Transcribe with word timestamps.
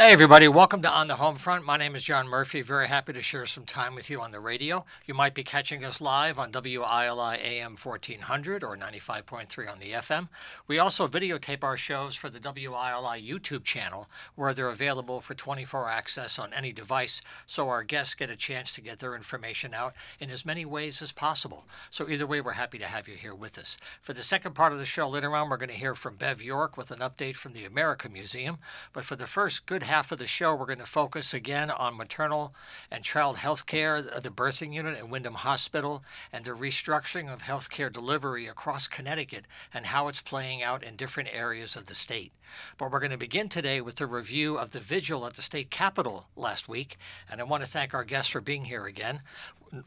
Hey, 0.00 0.14
everybody, 0.14 0.48
welcome 0.48 0.80
to 0.80 0.90
On 0.90 1.08
the 1.08 1.16
Home 1.16 1.36
Front. 1.36 1.66
My 1.66 1.76
name 1.76 1.94
is 1.94 2.02
John 2.02 2.26
Murphy. 2.26 2.62
Very 2.62 2.88
happy 2.88 3.12
to 3.12 3.20
share 3.20 3.44
some 3.44 3.66
time 3.66 3.94
with 3.94 4.08
you 4.08 4.22
on 4.22 4.30
the 4.30 4.40
radio. 4.40 4.86
You 5.04 5.12
might 5.12 5.34
be 5.34 5.44
catching 5.44 5.84
us 5.84 6.00
live 6.00 6.38
on 6.38 6.52
WILI 6.52 7.36
AM 7.38 7.76
1400 7.76 8.64
or 8.64 8.78
95.3 8.78 9.70
on 9.70 9.78
the 9.78 9.92
FM. 9.92 10.30
We 10.66 10.78
also 10.78 11.06
videotape 11.06 11.62
our 11.62 11.76
shows 11.76 12.16
for 12.16 12.30
the 12.30 12.40
WILI 12.40 13.20
YouTube 13.20 13.62
channel, 13.62 14.08
where 14.36 14.54
they're 14.54 14.70
available 14.70 15.20
for 15.20 15.34
24 15.34 15.82
hour 15.82 15.90
access 15.90 16.38
on 16.38 16.54
any 16.54 16.72
device, 16.72 17.20
so 17.44 17.68
our 17.68 17.82
guests 17.82 18.14
get 18.14 18.30
a 18.30 18.36
chance 18.36 18.72
to 18.72 18.80
get 18.80 19.00
their 19.00 19.14
information 19.14 19.74
out 19.74 19.92
in 20.18 20.30
as 20.30 20.46
many 20.46 20.64
ways 20.64 21.02
as 21.02 21.12
possible. 21.12 21.66
So, 21.90 22.08
either 22.08 22.26
way, 22.26 22.40
we're 22.40 22.52
happy 22.52 22.78
to 22.78 22.86
have 22.86 23.06
you 23.06 23.16
here 23.16 23.34
with 23.34 23.58
us. 23.58 23.76
For 24.00 24.14
the 24.14 24.22
second 24.22 24.54
part 24.54 24.72
of 24.72 24.78
the 24.78 24.86
show 24.86 25.10
later 25.10 25.36
on, 25.36 25.50
we're 25.50 25.58
going 25.58 25.68
to 25.68 25.74
hear 25.74 25.94
from 25.94 26.16
Bev 26.16 26.40
York 26.40 26.78
with 26.78 26.90
an 26.90 27.00
update 27.00 27.36
from 27.36 27.52
the 27.52 27.66
America 27.66 28.08
Museum. 28.08 28.56
But 28.94 29.04
for 29.04 29.14
the 29.14 29.26
first 29.26 29.66
good 29.66 29.89
half 29.90 30.12
of 30.12 30.18
the 30.18 30.26
show, 30.26 30.54
we're 30.54 30.66
going 30.66 30.78
to 30.78 30.84
focus 30.84 31.34
again 31.34 31.68
on 31.68 31.96
maternal 31.96 32.54
and 32.92 33.02
child 33.02 33.36
health 33.36 33.66
care, 33.66 33.96
uh, 33.96 34.20
the 34.20 34.30
birthing 34.30 34.72
unit 34.72 34.96
at 34.96 35.08
Windham 35.08 35.34
Hospital, 35.34 36.04
and 36.32 36.44
the 36.44 36.52
restructuring 36.52 37.32
of 37.32 37.42
healthcare 37.42 37.92
delivery 37.92 38.46
across 38.46 38.86
Connecticut 38.86 39.46
and 39.74 39.86
how 39.86 40.06
it's 40.06 40.20
playing 40.20 40.62
out 40.62 40.84
in 40.84 40.94
different 40.94 41.28
areas 41.32 41.74
of 41.74 41.88
the 41.88 41.96
state. 41.96 42.30
But 42.78 42.92
we're 42.92 43.00
going 43.00 43.10
to 43.10 43.16
begin 43.16 43.48
today 43.48 43.80
with 43.80 44.00
a 44.00 44.06
review 44.06 44.56
of 44.56 44.70
the 44.70 44.78
vigil 44.78 45.26
at 45.26 45.34
the 45.34 45.42
state 45.42 45.70
capitol 45.70 46.26
last 46.36 46.68
week, 46.68 46.96
and 47.28 47.40
I 47.40 47.44
want 47.44 47.64
to 47.64 47.70
thank 47.70 47.92
our 47.92 48.04
guests 48.04 48.30
for 48.30 48.40
being 48.40 48.66
here 48.66 48.86
again. 48.86 49.22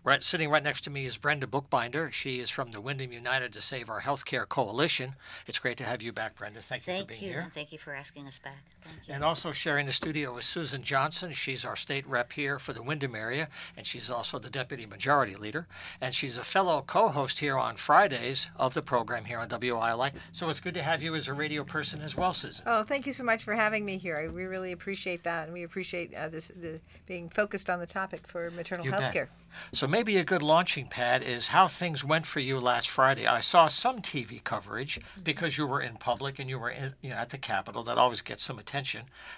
Right, 0.04 0.24
sitting 0.24 0.50
right 0.50 0.64
next 0.64 0.82
to 0.86 0.90
me 0.90 1.06
is 1.06 1.18
Brenda 1.18 1.48
Bookbinder. 1.48 2.12
She 2.12 2.40
is 2.40 2.50
from 2.50 2.72
the 2.72 2.80
Windham 2.80 3.12
United 3.12 3.52
to 3.54 3.62
Save 3.62 3.90
Our 3.90 4.02
Healthcare 4.02 4.48
Coalition. 4.48 5.16
It's 5.46 5.60
great 5.60 5.78
to 5.78 5.84
have 5.84 6.02
you 6.02 6.14
back, 6.14 6.38
Brenda. 6.38 6.62
Thank 6.62 6.88
you 6.88 6.94
Thank 6.94 7.06
for 7.06 7.10
being 7.10 7.24
you. 7.24 7.30
here. 7.30 7.48
Thank 7.54 7.74
you 7.74 7.78
for 7.78 7.94
asking 7.94 8.28
us 8.28 8.40
back. 8.40 8.64
And 9.10 9.24
also 9.24 9.52
sharing 9.52 9.86
the 9.86 9.92
studio 9.92 10.38
is 10.38 10.46
Susan 10.46 10.82
Johnson. 10.82 11.32
She's 11.32 11.66
our 11.66 11.76
state 11.76 12.08
rep 12.08 12.32
here 12.34 12.60
for 12.60 12.74
the 12.74 12.82
Windham 12.82 13.16
area, 13.16 13.50
and 13.76 13.86
she's 13.86 14.10
also 14.10 14.40
the 14.40 14.50
deputy 14.50 14.86
majority 14.86 15.36
leader. 15.36 15.68
And 16.02 16.16
she's 16.16 16.38
a 16.38 16.44
fellow 16.44 16.84
co 16.86 17.10
host 17.10 17.40
here 17.40 17.58
on 17.58 17.76
Fridays 17.76 18.48
of 18.56 18.74
the 18.74 18.82
program 18.82 19.26
here 19.26 19.40
on 19.40 19.50
WILI. 19.50 20.12
So 20.32 20.50
it's 20.50 20.60
good 20.60 20.74
to 20.76 20.84
have 20.84 21.04
you 21.04 21.16
as 21.16 21.28
a 21.28 21.34
radio 21.34 21.64
person 21.64 22.02
as 22.02 22.16
well, 22.16 22.34
Susan. 22.34 22.64
Oh, 22.66 22.84
thank 22.84 23.06
you 23.06 23.14
so 23.14 23.24
much 23.24 23.44
for 23.44 23.54
having 23.54 23.86
me 23.86 23.98
here. 23.98 24.18
I, 24.18 24.28
we 24.28 24.46
really 24.46 24.72
appreciate 24.72 25.24
that, 25.24 25.46
and 25.46 25.54
we 25.54 25.64
appreciate 25.64 26.14
uh, 26.14 26.30
this 26.30 26.52
the, 26.56 26.80
being 27.06 27.30
focused 27.30 27.70
on 27.70 27.80
the 27.80 27.88
topic 27.88 28.28
for 28.28 28.52
maternal 28.52 28.86
health 28.86 29.14
care. 29.14 29.30
So 29.72 29.88
maybe 29.88 30.18
a 30.18 30.24
good 30.24 30.42
launching 30.42 30.88
pad 30.88 31.22
is 31.22 31.48
how 31.48 31.68
things 31.68 32.04
went 32.04 32.26
for 32.26 32.40
you 32.40 32.60
last 32.60 32.90
Friday. 32.90 33.28
I 33.28 33.40
saw 33.40 33.68
some 33.68 34.02
TV 34.02 34.44
coverage 34.44 35.00
because 35.24 35.58
you 35.58 35.68
were 35.68 35.82
in 35.82 35.96
public 35.98 36.40
and 36.40 36.50
you 36.50 36.58
were 36.58 36.72
in, 36.72 36.94
you 37.02 37.12
know, 37.12 37.18
at 37.18 37.30
the 37.30 37.38
Capitol. 37.38 37.84
That 37.84 37.98
always 37.98 38.22
gets 38.22 38.44
some 38.44 38.58
attention. 38.58 38.73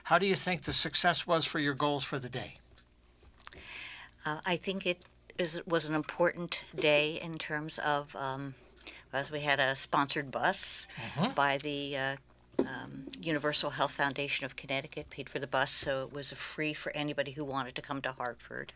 How 0.03 0.17
do 0.17 0.25
you 0.25 0.35
think 0.35 0.63
the 0.63 0.73
success 0.73 1.27
was 1.27 1.45
for 1.45 1.59
your 1.59 1.73
goals 1.73 2.03
for 2.03 2.19
the 2.19 2.29
day? 2.29 2.55
Uh, 4.25 4.39
I 4.45 4.55
think 4.55 4.85
it 4.85 5.05
is, 5.37 5.61
was 5.67 5.85
an 5.85 5.93
important 5.93 6.63
day 6.75 7.19
in 7.21 7.37
terms 7.37 7.77
of, 7.79 8.15
um, 8.15 8.55
as 9.13 9.31
we 9.31 9.41
had 9.41 9.59
a 9.59 9.75
sponsored 9.75 10.31
bus 10.31 10.87
by 11.35 11.57
the 11.57 11.97
uh, 11.97 12.15
um, 12.59 13.05
Universal 13.21 13.71
Health 13.71 13.91
Foundation 13.91 14.45
of 14.45 14.55
Connecticut, 14.55 15.09
paid 15.09 15.29
for 15.29 15.39
the 15.39 15.47
bus, 15.47 15.71
so 15.71 16.03
it 16.03 16.13
was 16.13 16.31
free 16.33 16.73
for 16.73 16.91
anybody 16.95 17.31
who 17.31 17.43
wanted 17.43 17.75
to 17.75 17.81
come 17.81 18.01
to 18.01 18.11
Hartford. 18.11 18.73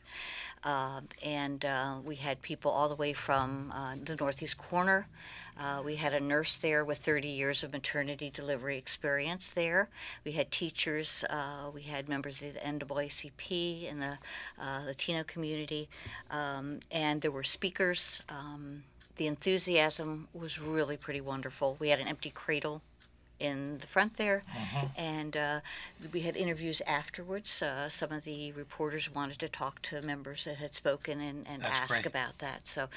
Um 0.64 1.08
and 1.24 1.64
uh, 1.66 1.98
we 2.04 2.16
had 2.16 2.42
people 2.42 2.72
all 2.72 2.90
the 2.90 2.96
way 2.96 3.14
from 3.14 3.72
uh, 3.76 3.96
the 4.04 4.16
Northeast 4.16 4.58
Corner. 4.58 5.08
Uh, 5.60 5.82
we 5.84 5.96
had 5.96 6.14
a 6.14 6.20
nurse 6.20 6.56
there 6.56 6.86
with 6.86 6.98
30 6.98 7.28
years 7.28 7.64
of 7.64 7.74
maternity 7.74 8.30
delivery 8.30 8.78
experience 8.78 9.48
there. 9.48 9.90
We 10.26 10.32
had 10.34 10.52
teachers. 10.52 11.26
Uh, 11.30 11.70
we 11.74 11.82
had 11.82 12.08
members 12.08 12.42
of 12.42 12.54
the 12.54 12.60
NAACP 12.60 13.92
and 13.92 14.02
the 14.02 14.18
uh, 14.60 14.82
Latino 14.86 15.24
community. 15.24 15.90
Um, 16.32 16.80
and 16.92 17.22
there 17.22 17.32
were 17.32 17.44
speakers. 17.44 18.22
Um, 18.30 18.84
the 19.18 19.28
enthusiasm 19.28 20.30
was 20.34 20.60
really 20.60 20.96
pretty 20.96 21.22
wonderful. 21.22 21.76
We 21.80 21.90
had 21.90 22.00
an 22.00 22.08
empty 22.08 22.32
cradle 22.32 22.82
in 23.40 23.78
the 23.78 23.88
front 23.88 24.16
there, 24.18 24.44
and 24.98 25.36
uh, 25.38 25.60
we 26.12 26.22
had 26.22 26.36
interviews 26.36 26.82
afterwards. 26.86 27.62
Uh, 27.62 27.88
some 27.90 28.12
of 28.12 28.24
the 28.24 28.52
reporters 28.54 29.14
wanted 29.14 29.40
to 29.40 29.50
talk 29.50 29.82
to 29.84 30.02
members 30.02 30.46
that 30.46 30.58
had 30.58 30.74
spoken 30.74 31.22
and, 31.22 31.48
and 31.48 31.62
That's 31.62 31.80
ask 31.80 31.94
great. 31.96 32.06
about 32.06 32.38
that. 32.40 32.68
So, 32.68 32.88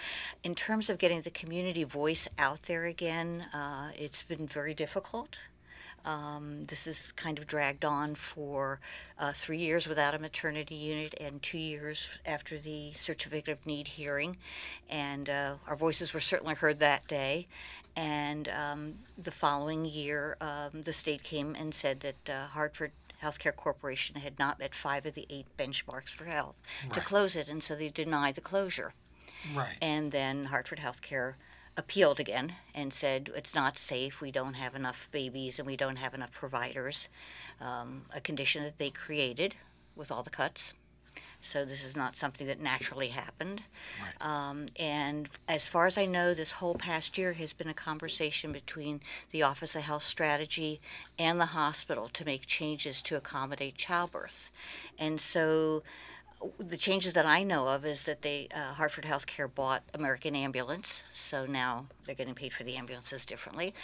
in 0.42 0.54
terms 0.54 0.90
of 0.90 0.98
getting 0.98 1.20
the 1.20 1.30
community 1.30 1.84
voice 1.84 2.28
out 2.38 2.62
there 2.64 2.84
again, 2.84 3.46
uh, 3.54 3.90
it's 3.96 4.22
been 4.22 4.46
very 4.46 4.74
difficult. 4.74 5.38
Um, 6.04 6.64
this 6.66 6.86
is 6.86 7.12
kind 7.12 7.38
of 7.38 7.46
dragged 7.46 7.84
on 7.84 8.14
for 8.16 8.80
uh, 9.18 9.32
three 9.32 9.58
years 9.58 9.86
without 9.86 10.14
a 10.14 10.18
maternity 10.18 10.74
unit 10.74 11.14
and 11.20 11.40
two 11.42 11.58
years 11.58 12.18
after 12.26 12.58
the 12.58 12.92
certificate 12.92 13.52
of 13.52 13.66
need 13.66 13.86
hearing. 13.86 14.36
And 14.90 15.30
uh, 15.30 15.54
our 15.68 15.76
voices 15.76 16.12
were 16.12 16.20
certainly 16.20 16.54
heard 16.56 16.80
that 16.80 17.06
day. 17.06 17.46
And 17.96 18.48
um, 18.48 18.94
the 19.18 19.30
following 19.30 19.84
year, 19.84 20.36
um, 20.40 20.82
the 20.82 20.92
state 20.92 21.22
came 21.22 21.54
and 21.54 21.74
said 21.74 22.00
that 22.00 22.30
uh, 22.30 22.46
Hartford 22.46 22.92
Healthcare 23.22 23.54
Corporation 23.54 24.16
had 24.16 24.38
not 24.38 24.58
met 24.58 24.74
five 24.74 25.06
of 25.06 25.14
the 25.14 25.26
eight 25.30 25.46
benchmarks 25.56 26.10
for 26.10 26.24
health 26.24 26.58
to 26.92 27.00
close 27.00 27.36
it, 27.36 27.48
and 27.48 27.62
so 27.62 27.74
they 27.74 27.88
denied 27.88 28.34
the 28.34 28.40
closure. 28.40 28.94
Right. 29.54 29.76
And 29.80 30.10
then 30.10 30.44
Hartford 30.44 30.78
Healthcare 30.78 31.34
appealed 31.76 32.20
again 32.20 32.54
and 32.74 32.92
said 32.92 33.30
it's 33.34 33.54
not 33.54 33.78
safe. 33.78 34.20
We 34.20 34.30
don't 34.30 34.54
have 34.54 34.74
enough 34.74 35.08
babies 35.10 35.58
and 35.58 35.66
we 35.66 35.76
don't 35.76 35.98
have 35.98 36.14
enough 36.14 36.32
providers. 36.32 37.08
Um, 37.60 38.02
a 38.14 38.20
condition 38.20 38.62
that 38.64 38.78
they 38.78 38.90
created 38.90 39.54
with 39.96 40.10
all 40.10 40.22
the 40.22 40.30
cuts. 40.30 40.74
So 41.42 41.64
this 41.64 41.84
is 41.84 41.96
not 41.96 42.16
something 42.16 42.46
that 42.46 42.60
naturally 42.60 43.08
happened. 43.08 43.62
Right. 44.00 44.26
Um, 44.26 44.66
and 44.78 45.28
as 45.48 45.66
far 45.66 45.86
as 45.86 45.98
I 45.98 46.06
know, 46.06 46.34
this 46.34 46.52
whole 46.52 46.76
past 46.76 47.18
year 47.18 47.32
has 47.34 47.52
been 47.52 47.68
a 47.68 47.74
conversation 47.74 48.52
between 48.52 49.00
the 49.32 49.42
Office 49.42 49.74
of 49.74 49.82
Health 49.82 50.04
Strategy 50.04 50.80
and 51.18 51.40
the 51.40 51.46
hospital 51.46 52.08
to 52.10 52.24
make 52.24 52.46
changes 52.46 53.02
to 53.02 53.16
accommodate 53.16 53.74
childbirth. 53.74 54.50
And 54.98 55.20
so 55.20 55.82
the 56.58 56.76
changes 56.76 57.12
that 57.14 57.26
I 57.26 57.42
know 57.42 57.68
of 57.68 57.84
is 57.84 58.04
that 58.04 58.22
they 58.22 58.48
uh, 58.54 58.74
Hartford 58.74 59.04
Healthcare 59.04 59.52
bought 59.52 59.82
American 59.94 60.34
Ambulance, 60.34 61.04
so 61.12 61.46
now 61.46 61.86
they're 62.06 62.14
getting 62.14 62.34
paid 62.34 62.52
for 62.52 62.64
the 62.64 62.76
ambulances 62.76 63.24
differently, 63.26 63.74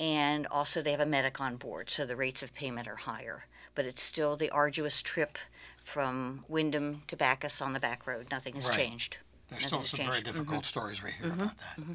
and 0.00 0.46
also 0.48 0.82
they 0.82 0.92
have 0.92 1.00
a 1.00 1.06
medic 1.06 1.40
on 1.40 1.56
board, 1.56 1.90
so 1.90 2.06
the 2.06 2.16
rates 2.16 2.42
of 2.42 2.54
payment 2.54 2.88
are 2.88 2.96
higher. 2.96 3.44
But 3.74 3.84
it's 3.84 4.02
still 4.02 4.36
the 4.36 4.50
arduous 4.50 5.02
trip 5.02 5.38
from 5.86 6.44
Windham 6.48 7.02
to 7.06 7.16
Backus 7.16 7.62
on 7.62 7.72
the 7.72 7.78
back 7.78 8.08
road. 8.08 8.26
Nothing 8.28 8.56
has 8.56 8.68
Right. 8.68 8.76
changed. 8.76 9.18
There's 9.48 9.70
Nothing 9.70 9.84
still 9.84 10.04
some 10.04 10.10
very 10.10 10.22
difficult 10.22 10.58
mm-hmm. 10.58 10.64
stories 10.64 11.00
right 11.00 11.14
here 11.14 11.30
mm-hmm. 11.30 11.40
about 11.42 11.58
that. 11.58 11.80
Mm-hmm. 11.80 11.94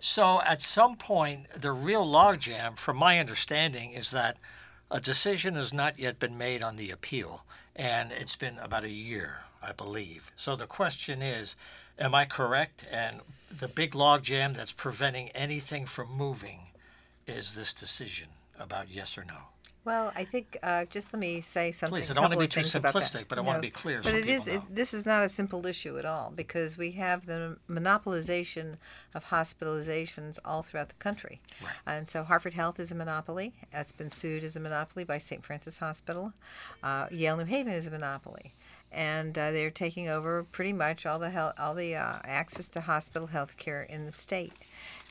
So, 0.00 0.40
at 0.40 0.62
some 0.62 0.96
point, 0.96 1.46
the 1.54 1.72
real 1.72 2.06
logjam, 2.06 2.78
from 2.78 2.96
my 2.96 3.18
understanding, 3.18 3.92
is 3.92 4.10
that 4.12 4.38
a 4.90 4.98
decision 5.00 5.54
has 5.56 5.70
not 5.70 5.98
yet 5.98 6.18
been 6.18 6.38
made 6.38 6.62
on 6.62 6.76
the 6.76 6.90
appeal, 6.90 7.44
and 7.76 8.10
it's 8.10 8.36
been 8.36 8.58
about 8.58 8.84
a 8.84 8.90
year, 8.90 9.40
I 9.62 9.72
believe. 9.72 10.32
So, 10.36 10.56
the 10.56 10.66
question 10.66 11.20
is 11.20 11.56
Am 11.98 12.14
I 12.14 12.24
correct? 12.24 12.86
And 12.90 13.20
the 13.50 13.68
big 13.68 13.92
logjam 13.92 14.54
that's 14.54 14.72
preventing 14.72 15.28
anything 15.30 15.84
from 15.84 16.10
moving 16.10 16.70
is 17.26 17.54
this 17.54 17.74
decision 17.74 18.28
about 18.58 18.88
yes 18.88 19.18
or 19.18 19.24
no. 19.24 19.50
Well, 19.84 20.12
I 20.14 20.24
think 20.24 20.58
uh, 20.62 20.84
just 20.86 21.12
let 21.12 21.20
me 21.20 21.40
say 21.40 21.70
something. 21.70 22.00
Please, 22.00 22.10
I 22.10 22.14
don't 22.14 22.24
wanna 22.24 22.36
be 22.36 22.46
too 22.46 22.60
things 22.60 22.74
about 22.74 22.92
that. 22.94 23.02
simplistic, 23.02 23.28
but 23.28 23.38
I 23.38 23.40
wanna 23.40 23.60
be 23.60 23.70
clear 23.70 23.98
But 24.02 24.10
so 24.10 24.16
it 24.16 24.28
is. 24.28 24.46
It, 24.46 24.60
this 24.70 24.92
is 24.92 25.06
not 25.06 25.22
a 25.24 25.28
simple 25.28 25.64
issue 25.66 25.98
at 25.98 26.04
all 26.04 26.32
because 26.34 26.76
we 26.76 26.90
have 26.92 27.24
the 27.26 27.56
monopolization 27.68 28.74
of 29.14 29.26
hospitalizations 29.26 30.38
all 30.44 30.62
throughout 30.62 30.88
the 30.90 30.94
country, 30.96 31.40
Right. 31.62 31.70
and 31.86 32.06
so 32.08 32.22
Hartford 32.24 32.54
Health 32.54 32.78
is 32.78 32.92
a 32.92 32.94
monopoly. 32.94 33.54
It's 33.72 33.92
been 33.92 34.10
sued 34.10 34.44
as 34.44 34.54
a 34.56 34.60
monopoly 34.60 35.04
by 35.04 35.18
St. 35.18 35.42
Francis 35.44 35.78
Hospital. 35.78 36.32
Uh, 36.82 37.06
Yale 37.10 37.38
New 37.38 37.44
Haven 37.44 37.72
is 37.72 37.86
a 37.86 37.90
monopoly. 37.90 38.52
And 38.92 39.38
uh, 39.38 39.52
they're 39.52 39.70
taking 39.70 40.08
over 40.08 40.42
pretty 40.42 40.72
much 40.72 41.06
all 41.06 41.20
the 41.20 41.30
hel- 41.30 41.54
all 41.56 41.74
the 41.74 41.94
uh, 41.94 42.18
access 42.24 42.66
to 42.70 42.80
hospital 42.80 43.28
health 43.28 43.56
care 43.56 43.84
in 43.84 44.04
the 44.04 44.10
state. 44.12 44.52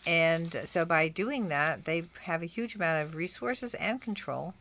And 0.10 0.62
so 0.66 0.86
by 0.86 1.08
doing 1.08 1.50
that, 1.50 1.86
they 1.86 2.06
have 2.24 2.42
a 2.42 2.48
huge 2.48 2.74
amount 2.74 3.06
of 3.06 3.16
resources 3.16 3.76
and 3.76 4.02
control. 4.02 4.56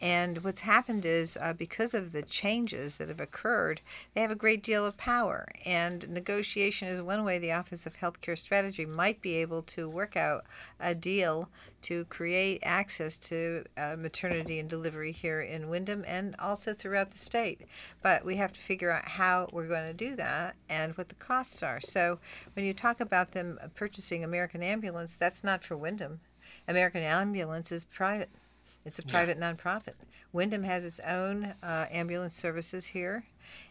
And 0.00 0.44
what's 0.44 0.60
happened 0.60 1.04
is 1.04 1.36
uh, 1.40 1.52
because 1.52 1.92
of 1.92 2.12
the 2.12 2.22
changes 2.22 2.98
that 2.98 3.08
have 3.08 3.20
occurred, 3.20 3.80
they 4.14 4.20
have 4.20 4.30
a 4.30 4.36
great 4.36 4.62
deal 4.62 4.86
of 4.86 4.96
power. 4.96 5.48
And 5.64 6.08
negotiation 6.08 6.86
is 6.86 7.02
one 7.02 7.24
way 7.24 7.38
the 7.38 7.52
Office 7.52 7.84
of 7.84 7.96
Healthcare 7.96 8.38
Strategy 8.38 8.86
might 8.86 9.20
be 9.20 9.34
able 9.36 9.62
to 9.62 9.88
work 9.88 10.16
out 10.16 10.44
a 10.78 10.94
deal 10.94 11.48
to 11.82 12.04
create 12.06 12.60
access 12.62 13.16
to 13.16 13.64
uh, 13.76 13.96
maternity 13.98 14.58
and 14.58 14.68
delivery 14.68 15.12
here 15.12 15.40
in 15.40 15.68
Windham 15.68 16.04
and 16.06 16.34
also 16.38 16.72
throughout 16.72 17.10
the 17.10 17.18
state. 17.18 17.62
But 18.02 18.24
we 18.24 18.36
have 18.36 18.52
to 18.52 18.60
figure 18.60 18.90
out 18.90 19.06
how 19.06 19.48
we're 19.52 19.68
going 19.68 19.86
to 19.86 19.94
do 19.94 20.16
that 20.16 20.54
and 20.68 20.96
what 20.96 21.08
the 21.08 21.14
costs 21.16 21.62
are. 21.62 21.80
So 21.80 22.18
when 22.54 22.64
you 22.64 22.74
talk 22.74 23.00
about 23.00 23.32
them 23.32 23.58
purchasing 23.74 24.22
American 24.22 24.62
Ambulance, 24.62 25.14
that's 25.14 25.42
not 25.42 25.64
for 25.64 25.76
Windham. 25.76 26.20
American 26.66 27.02
Ambulance 27.02 27.72
is 27.72 27.84
private. 27.84 28.28
It's 28.84 28.98
a 28.98 29.02
private 29.02 29.38
nonprofit. 29.38 29.94
Windham 30.32 30.62
has 30.62 30.84
its 30.84 31.00
own 31.00 31.54
uh, 31.62 31.86
ambulance 31.90 32.34
services 32.34 32.86
here, 32.86 33.24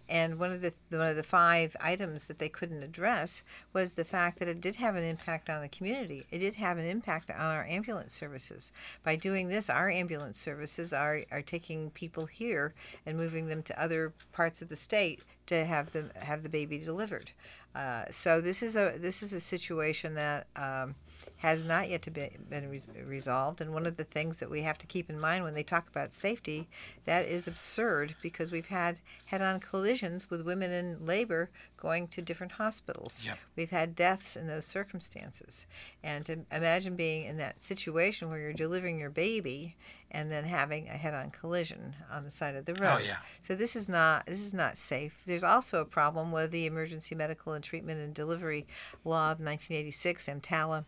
and 0.10 0.40
one 0.40 0.52
of 0.52 0.62
the 0.62 0.74
one 0.90 1.08
of 1.08 1.16
the 1.16 1.24
five 1.24 1.76
items 1.80 2.28
that 2.28 2.40
they 2.40 2.50
couldn't 2.50 2.84
address 2.84 3.44
was 3.74 3.96
the 3.96 4.06
fact 4.06 4.40
that 4.40 4.48
it 4.48 4.62
did 4.62 4.78
have 4.78 4.96
an 4.96 5.04
impact 5.04 5.50
on 5.50 5.62
the 5.62 5.68
community. 5.68 6.26
It 6.32 6.40
did 6.40 6.56
have 6.56 6.78
an 6.78 6.86
impact 6.86 7.30
on 7.30 7.40
our 7.40 7.66
ambulance 7.66 8.14
services. 8.14 8.72
By 9.04 9.16
doing 9.16 9.50
this, 9.50 9.70
our 9.70 9.90
ambulance 9.90 10.38
services 10.38 10.94
are, 10.94 11.24
are 11.32 11.42
taking 11.42 11.92
people 11.92 12.26
here 12.26 12.74
and 13.06 13.18
moving 13.18 13.48
them 13.48 13.64
to 13.64 13.82
other 13.82 14.14
parts 14.32 14.62
of 14.62 14.70
the 14.70 14.76
state 14.76 15.22
to 15.48 15.66
have 15.66 15.92
them 15.92 16.12
have 16.16 16.44
the 16.44 16.50
baby 16.50 16.80
delivered. 16.80 17.32
Uh, 17.76 18.06
so 18.10 18.42
this 18.42 18.64
is 18.64 18.76
a 18.76 18.96
this 18.98 19.22
is 19.22 19.34
a 19.34 19.40
situation 19.40 20.16
that 20.16 20.48
um, 20.56 20.96
has 21.38 21.64
not 21.64 21.90
yet 21.90 22.02
to 22.04 22.12
be, 22.12 22.30
been 22.50 22.70
res- 22.70 22.90
resolved. 23.06 23.62
And 23.62 23.74
one 23.74 23.86
of 23.86 23.98
the 23.98 24.04
things 24.04 24.40
that 24.40 24.50
we 24.50 24.62
have 24.62 24.78
to 24.80 24.88
keep 24.88 25.10
in 25.10 25.20
mind 25.20 25.44
when 25.44 25.54
they 25.54 25.64
talk 25.64 25.88
about 25.88 26.14
safety, 26.14 26.68
that 27.06 27.26
is 27.26 27.48
absurd 27.48 28.16
because 28.22 28.52
we've 28.52 28.68
had 28.68 29.00
head-on 29.28 29.60
collisions 29.60 30.30
with 30.30 30.42
women 30.42 30.72
in 30.72 31.06
labor 31.06 31.50
going 31.78 32.08
to 32.08 32.22
different 32.22 32.54
hospitals. 32.54 33.24
Yep. 33.26 33.38
We've 33.56 33.70
had 33.70 33.96
deaths 33.96 34.36
in 34.36 34.48
those 34.48 34.66
circumstances. 34.66 35.68
And 36.04 36.26
to 36.26 36.40
imagine 36.52 36.96
being 36.96 37.26
in 37.26 37.38
that 37.38 37.62
situation 37.62 38.30
where 38.30 38.40
you're 38.40 38.54
delivering 38.54 39.00
your 39.00 39.10
baby 39.10 39.76
and 40.12 40.32
then 40.32 40.46
having 40.46 40.88
a 40.88 40.98
head-on 40.98 41.32
collision 41.32 41.94
on 42.12 42.24
the 42.24 42.32
side 42.32 42.56
of 42.56 42.66
the 42.66 42.72
oh, 42.80 42.84
road. 42.84 43.00
Oh, 43.02 43.06
yeah. 43.06 43.18
So 43.42 43.56
this 43.56 43.76
is 43.76 43.90
not 43.90 44.26
this 44.26 44.42
is 44.42 44.54
not 44.54 44.78
safe. 44.78 45.22
There's 45.26 45.44
also 45.44 45.82
a 45.82 45.86
problem 45.86 46.32
with 46.32 46.52
the 46.52 46.66
Emergency 46.66 47.14
Medical 47.16 47.54
and 47.54 47.64
Treatment 47.64 48.00
and 48.00 48.14
Delivery 48.14 48.66
Law 49.04 49.32
of 49.32 49.40
1986, 49.40 50.28
EMTALA, 50.28 50.86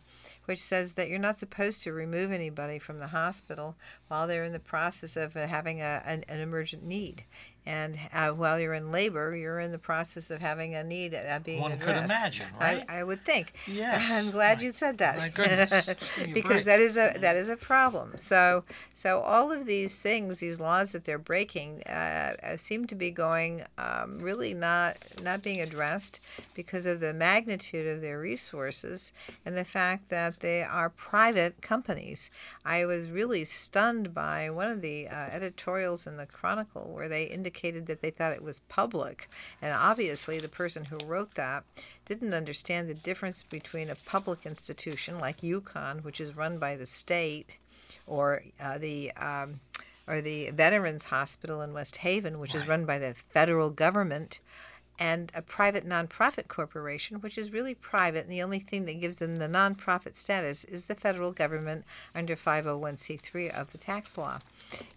which 0.49 0.57
says 0.57 0.93
that 0.93 1.07
you're 1.09 1.19
not 1.19 1.37
supposed 1.37 1.83
to 1.83 1.93
remove 1.93 2.31
anybody 2.31 2.79
from 2.79 2.97
the 2.97 3.05
hospital 3.05 3.75
while 4.07 4.25
they're 4.25 4.43
in 4.43 4.51
the 4.51 4.59
process 4.59 5.15
of 5.15 5.37
uh, 5.37 5.45
having 5.45 5.79
a, 5.79 6.01
an, 6.03 6.23
an 6.27 6.39
emergent 6.39 6.83
need. 6.83 7.23
And 7.69 7.99
uh, 8.11 8.29
while 8.31 8.59
you're 8.59 8.73
in 8.73 8.91
labor, 8.91 9.35
you're 9.35 9.59
in 9.59 9.71
the 9.71 9.77
process 9.77 10.31
of 10.31 10.41
having 10.41 10.73
a 10.73 10.83
need 10.83 11.13
uh, 11.13 11.37
being 11.43 11.61
One 11.61 11.73
addressed. 11.73 11.85
could 11.87 12.03
imagine, 12.03 12.47
right? 12.59 12.83
I, 12.89 12.99
I 12.99 13.03
would 13.03 13.23
think. 13.23 13.53
Yes. 13.67 14.09
I'm 14.17 14.31
glad 14.31 14.57
My- 14.57 14.63
you 14.63 14.71
said 14.71 14.97
that. 14.97 15.19
my 15.19 15.29
goodness. 15.29 15.89
Because 16.33 16.57
right. 16.57 16.65
that 16.65 16.79
is 16.79 16.97
a 16.97 17.07
that 17.19 17.35
is 17.35 17.47
a 17.49 17.55
problem. 17.55 18.13
So 18.17 18.63
so 18.93 19.21
all 19.21 19.51
of 19.51 19.67
these 19.67 20.01
things, 20.01 20.39
these 20.39 20.59
laws 20.59 20.91
that 20.93 21.03
they're 21.05 21.19
breaking, 21.33 21.83
uh, 21.85 22.33
uh, 22.43 22.57
seem 22.57 22.87
to 22.87 22.95
be 22.95 23.11
going 23.11 23.63
um, 23.77 24.17
really 24.19 24.53
not 24.55 24.97
not 25.21 25.43
being 25.43 25.61
addressed 25.61 26.19
because 26.55 26.85
of 26.87 26.99
the 27.01 27.13
magnitude 27.13 27.85
of 27.93 28.01
their 28.01 28.19
resources 28.19 29.13
and 29.45 29.55
the 29.55 29.63
fact 29.79 30.09
that 30.09 30.39
they 30.39 30.63
are 30.63 30.89
private 30.89 31.61
companies. 31.61 32.31
I 32.65 32.85
was 32.85 33.11
really 33.11 33.43
stunned 33.45 34.13
by 34.13 34.49
one 34.49 34.69
of 34.71 34.81
the 34.81 35.07
uh, 35.07 35.13
editorials 35.37 36.07
in 36.07 36.17
the 36.17 36.25
Chronicle 36.25 36.85
where 36.95 37.07
they 37.09 37.23
indicated 37.25 37.58
that 37.61 38.01
they 38.01 38.09
thought 38.09 38.33
it 38.33 38.43
was 38.43 38.59
public, 38.59 39.29
and 39.61 39.73
obviously 39.73 40.39
the 40.39 40.49
person 40.49 40.85
who 40.85 40.97
wrote 41.05 41.35
that 41.35 41.63
didn't 42.05 42.33
understand 42.33 42.89
the 42.89 42.93
difference 42.93 43.43
between 43.43 43.89
a 43.89 43.95
public 43.95 44.45
institution 44.45 45.19
like 45.19 45.41
UConn, 45.41 46.03
which 46.03 46.21
is 46.21 46.37
run 46.37 46.57
by 46.57 46.75
the 46.75 46.85
state, 46.85 47.57
or 48.07 48.43
uh, 48.59 48.77
the 48.77 49.11
um, 49.13 49.59
or 50.07 50.21
the 50.21 50.49
Veterans 50.49 51.05
Hospital 51.05 51.61
in 51.61 51.71
West 51.71 51.97
Haven, 51.97 52.39
which 52.39 52.55
is 52.55 52.67
run 52.67 52.85
by 52.85 52.97
the 52.97 53.13
federal 53.13 53.69
government, 53.69 54.39
and 54.99 55.31
a 55.33 55.41
private 55.41 55.87
nonprofit 55.87 56.49
corporation, 56.49 57.21
which 57.21 57.37
is 57.37 57.53
really 57.53 57.73
private, 57.73 58.23
and 58.23 58.31
the 58.31 58.43
only 58.43 58.59
thing 58.59 58.85
that 58.85 58.99
gives 58.99 59.17
them 59.17 59.37
the 59.37 59.47
nonprofit 59.47 60.17
status 60.17 60.65
is 60.65 60.87
the 60.87 60.95
federal 60.95 61.31
government 61.31 61.85
under 62.13 62.35
501c3 62.35 63.49
of 63.49 63.71
the 63.71 63.77
tax 63.77 64.17
law. 64.17 64.39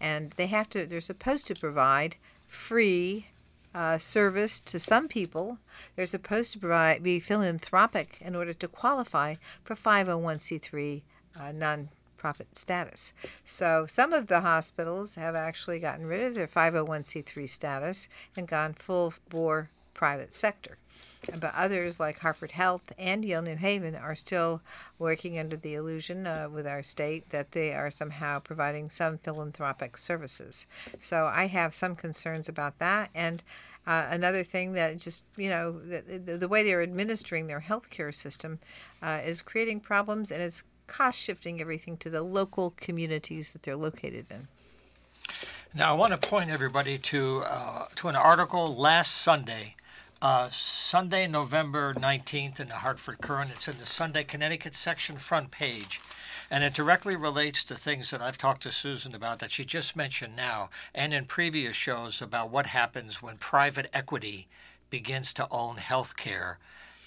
And 0.01 0.33
they 0.33 0.49
have 0.49 0.69
to, 0.71 0.87
they're 0.87 1.01
supposed 1.01 1.47
to 1.47 1.55
provide 1.55 2.17
free 2.53 3.27
uh, 3.75 3.99
service 3.99 4.61
to 4.61 4.79
some 4.79 5.09
people. 5.09 5.59
They're 5.97 6.07
supposed 6.07 6.53
to 6.53 6.59
provide, 6.59 7.03
be 7.03 7.21
philanthropic 7.21 8.19
in 8.21 8.37
order 8.37 8.53
to 8.53 8.69
qualify 8.69 9.37
for 9.65 9.75
501c3 9.75 11.03
uh, 11.39 11.53
non-profit 11.53 12.57
status. 12.57 13.13
So 13.45 13.87
some 13.87 14.13
of 14.13 14.27
the 14.27 14.41
hospitals 14.41 15.15
have 15.15 15.35
actually 15.35 15.79
gotten 15.79 16.07
rid 16.07 16.23
of 16.23 16.35
their 16.35 16.47
501c3 16.47 17.49
status 17.49 18.09
and 18.37 18.47
gone 18.47 18.75
full 18.75 19.15
bore 19.29 19.71
private 19.95 20.33
sector. 20.33 20.79
But 21.39 21.55
others, 21.55 22.01
like 22.01 22.19
Hartford 22.19 22.53
Health 22.53 22.93
and 22.99 23.25
Yale 23.25 23.43
New 23.43 23.57
Haven, 23.57 23.95
are 23.95 24.17
still 24.17 24.61
working 24.99 25.39
under 25.39 25.57
the 25.57 25.75
illusion 25.75 26.27
uh, 26.27 26.49
with 26.53 26.67
our 26.67 26.83
state 26.83 27.31
that 27.31 27.53
they 27.53 27.73
are 27.75 27.91
somehow 27.91 28.41
providing 28.41 28.91
some 28.91 29.19
philanthropic 29.19 29.97
services. 29.97 30.67
So 30.99 31.27
I 31.27 31.47
have 31.47 31.75
some 31.75 31.95
concerns 31.95 32.49
about 32.49 32.79
that. 32.81 33.11
And 33.15 33.43
uh, 33.87 34.07
another 34.11 34.43
thing 34.43 34.73
that 34.73 34.99
just, 34.99 35.23
you 35.37 35.49
know, 35.49 35.73
the, 35.73 36.19
the, 36.19 36.39
the 36.39 36.49
way 36.49 36.65
they're 36.65 36.83
administering 36.83 37.47
their 37.47 37.61
healthcare 37.61 38.15
system 38.15 38.59
uh, 39.01 39.21
is 39.25 39.43
creating 39.43 39.81
problems 39.81 40.33
and 40.33 40.43
it's 40.43 40.65
cost 40.87 41.21
shifting 41.21 41.61
everything 41.61 41.97
to 41.97 42.11
the 42.11 42.23
local 42.23 42.75
communities 42.77 43.53
that 43.53 43.63
they're 43.63 43.77
located 43.77 44.27
in. 44.31 44.49
Now, 45.75 45.91
I 45.91 45.97
want 45.97 46.13
to 46.13 46.29
point 46.29 46.51
everybody 46.51 46.99
to 46.99 47.45
uh, 47.47 47.87
to 47.97 48.09
an 48.09 48.17
article 48.17 48.77
last 48.77 49.15
Sunday, 49.15 49.75
uh, 50.23 50.49
Sunday, 50.53 51.27
November 51.27 51.93
19th, 51.95 52.61
in 52.61 52.69
the 52.69 52.77
Hartford 52.77 53.21
Courant. 53.21 53.51
It's 53.51 53.67
in 53.67 53.79
the 53.79 53.87
Sunday 53.87 54.23
Connecticut 54.23 54.73
section 54.73 55.17
front 55.17 55.51
page. 55.51 56.01
And 56.49 56.63
it 56.63 56.75
directly 56.75 57.17
relates 57.17 57.65
to 57.65 57.75
things 57.75 58.13
that 58.13 58.23
I've 58.23 58.39
talked 58.39 58.63
to 58.63 58.71
Susan 58.71 59.17
about 59.17 59.41
that 59.41 59.51
she 59.51 59.65
just 59.65 59.97
mentioned 59.97 60.37
now, 60.37 60.71
and 60.95 61.13
in 61.13 61.25
previous 61.25 61.75
shows 61.75 62.23
about 62.23 62.51
what 62.51 62.67
happens 62.67 63.21
when 63.21 63.37
private 63.37 63.91
equity 63.93 64.47
begins 64.91 65.33
to 65.35 65.49
own 65.51 65.77
healthcare 65.77 66.57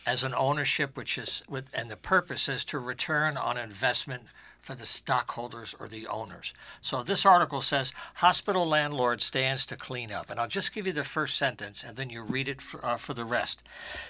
as 0.05 0.23
an 0.23 0.33
ownership 0.35 0.97
which 0.97 1.17
is 1.17 1.41
with 1.47 1.65
and 1.73 1.89
the 1.89 1.95
purpose 1.95 2.49
is 2.49 2.65
to 2.65 2.77
return 2.77 3.37
on 3.37 3.57
investment 3.57 4.23
for 4.65 4.73
the 4.73 4.85
stockholders 4.87 5.75
or 5.79 5.87
the 5.87 6.07
owners. 6.07 6.51
So 6.81 7.03
this 7.03 7.23
article 7.23 7.61
says 7.61 7.93
hospital 8.15 8.67
landlord 8.67 9.21
stands 9.21 9.63
to 9.67 9.77
clean 9.77 10.11
up, 10.11 10.31
and 10.31 10.39
I'll 10.39 10.47
just 10.47 10.73
give 10.73 10.87
you 10.87 10.91
the 10.91 11.03
first 11.03 11.37
sentence, 11.37 11.83
and 11.83 11.95
then 11.95 12.09
you 12.09 12.23
read 12.23 12.47
it 12.47 12.63
for, 12.63 12.83
uh, 12.83 12.97
for 12.97 13.13
the 13.13 13.25
rest. 13.25 13.61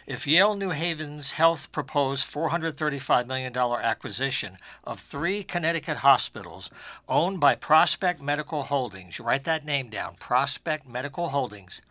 If 0.07 0.25
Yale 0.25 0.55
New 0.55 0.69
Haven's 0.69 1.31
Health 1.31 1.69
proposed 1.73 2.25
435 2.25 3.27
million 3.27 3.51
dollar 3.51 3.81
acquisition 3.81 4.57
of 4.85 5.01
three 5.01 5.43
Connecticut 5.43 5.97
hospitals 5.97 6.69
owned 7.09 7.41
by 7.41 7.55
Prospect 7.55 8.21
Medical 8.21 8.63
Holdings, 8.63 9.19
write 9.19 9.43
that 9.43 9.65
name 9.65 9.89
down, 9.89 10.15
Prospect 10.21 10.87
Medical 10.87 11.29
Holdings 11.29 11.81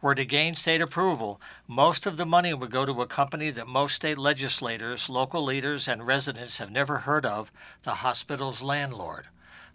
were 0.00 0.14
to 0.14 0.24
gain 0.24 0.54
state 0.54 0.80
approval, 0.80 1.40
most 1.66 2.06
of 2.06 2.16
the 2.16 2.26
money 2.26 2.54
would 2.54 2.70
go 2.70 2.84
to 2.84 3.02
a 3.02 3.06
company 3.06 3.50
that 3.50 3.66
most 3.66 3.94
state 3.94 4.18
legislators, 4.18 5.08
local 5.08 5.42
leaders, 5.42 5.88
and 5.88 6.06
residents 6.06 6.58
have 6.58 6.70
never 6.70 6.98
heard 6.98 7.24
of 7.24 7.50
the 7.82 7.94
hospital's 7.94 8.62
landlord. 8.62 9.28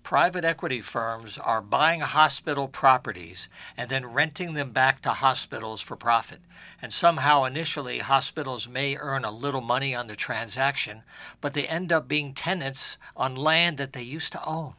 Private 0.03 0.45
equity 0.45 0.81
firms 0.81 1.37
are 1.37 1.61
buying 1.61 1.99
hospital 2.01 2.67
properties 2.67 3.47
and 3.77 3.89
then 3.89 4.05
renting 4.05 4.53
them 4.53 4.71
back 4.71 5.01
to 5.01 5.11
hospitals 5.11 5.81
for 5.81 5.95
profit. 5.95 6.39
And 6.81 6.91
somehow, 6.91 7.43
initially, 7.43 7.99
hospitals 7.99 8.67
may 8.67 8.95
earn 8.95 9.25
a 9.25 9.31
little 9.31 9.61
money 9.61 9.93
on 9.93 10.07
the 10.07 10.15
transaction, 10.15 11.03
but 11.41 11.53
they 11.53 11.67
end 11.67 11.91
up 11.91 12.07
being 12.07 12.33
tenants 12.33 12.97
on 13.15 13.35
land 13.35 13.77
that 13.77 13.93
they 13.93 14.01
used 14.01 14.31
to 14.31 14.43
own. 14.45 14.73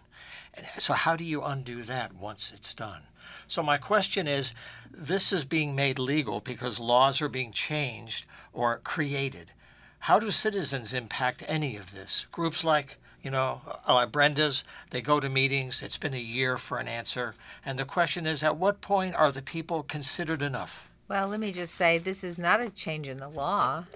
So, 0.79 0.95
how 0.95 1.17
do 1.17 1.25
you 1.25 1.43
undo 1.43 1.85
that 1.85 2.13
once 2.13 2.53
it's 2.53 2.75
done? 2.75 3.03
So, 3.51 3.65
my 3.65 3.79
question 3.79 4.29
is 4.29 4.53
this 4.93 5.33
is 5.33 5.45
being 5.45 5.75
made 5.75 5.99
legal 5.99 6.39
because 6.39 6.79
laws 6.79 7.21
are 7.21 7.29
being 7.29 7.51
changed 7.51 8.25
or 8.53 8.79
created. 8.85 9.51
How 9.99 10.21
do 10.21 10.31
citizens 10.31 10.95
impact 10.95 11.43
any 11.49 11.75
of 11.75 11.91
this? 11.91 12.27
Groups 12.31 12.63
like, 12.63 12.99
you 13.25 13.31
know, 13.33 13.61
uh, 13.89 13.95
like 13.95 14.13
Brenda's, 14.13 14.63
they 14.91 15.01
go 15.01 15.19
to 15.19 15.29
meetings, 15.29 15.83
it's 15.83 15.99
been 15.99 16.15
a 16.15 16.17
year 16.17 16.59
for 16.59 16.79
an 16.79 16.87
answer. 16.87 17.35
And 17.67 17.77
the 17.77 17.85
question 17.85 18.25
is 18.25 18.45
at 18.45 18.57
what 18.57 18.81
point 18.81 19.17
are 19.17 19.33
the 19.33 19.43
people 19.43 19.83
considered 19.83 20.43
enough? 20.43 20.89
Well, 21.09 21.27
let 21.27 21.41
me 21.41 21.51
just 21.51 21.75
say 21.75 21.99
this 21.99 22.23
is 22.23 22.39
not 22.39 22.61
a 22.61 22.71
change 22.71 23.09
in 23.09 23.17
the 23.17 23.29
law. 23.29 23.87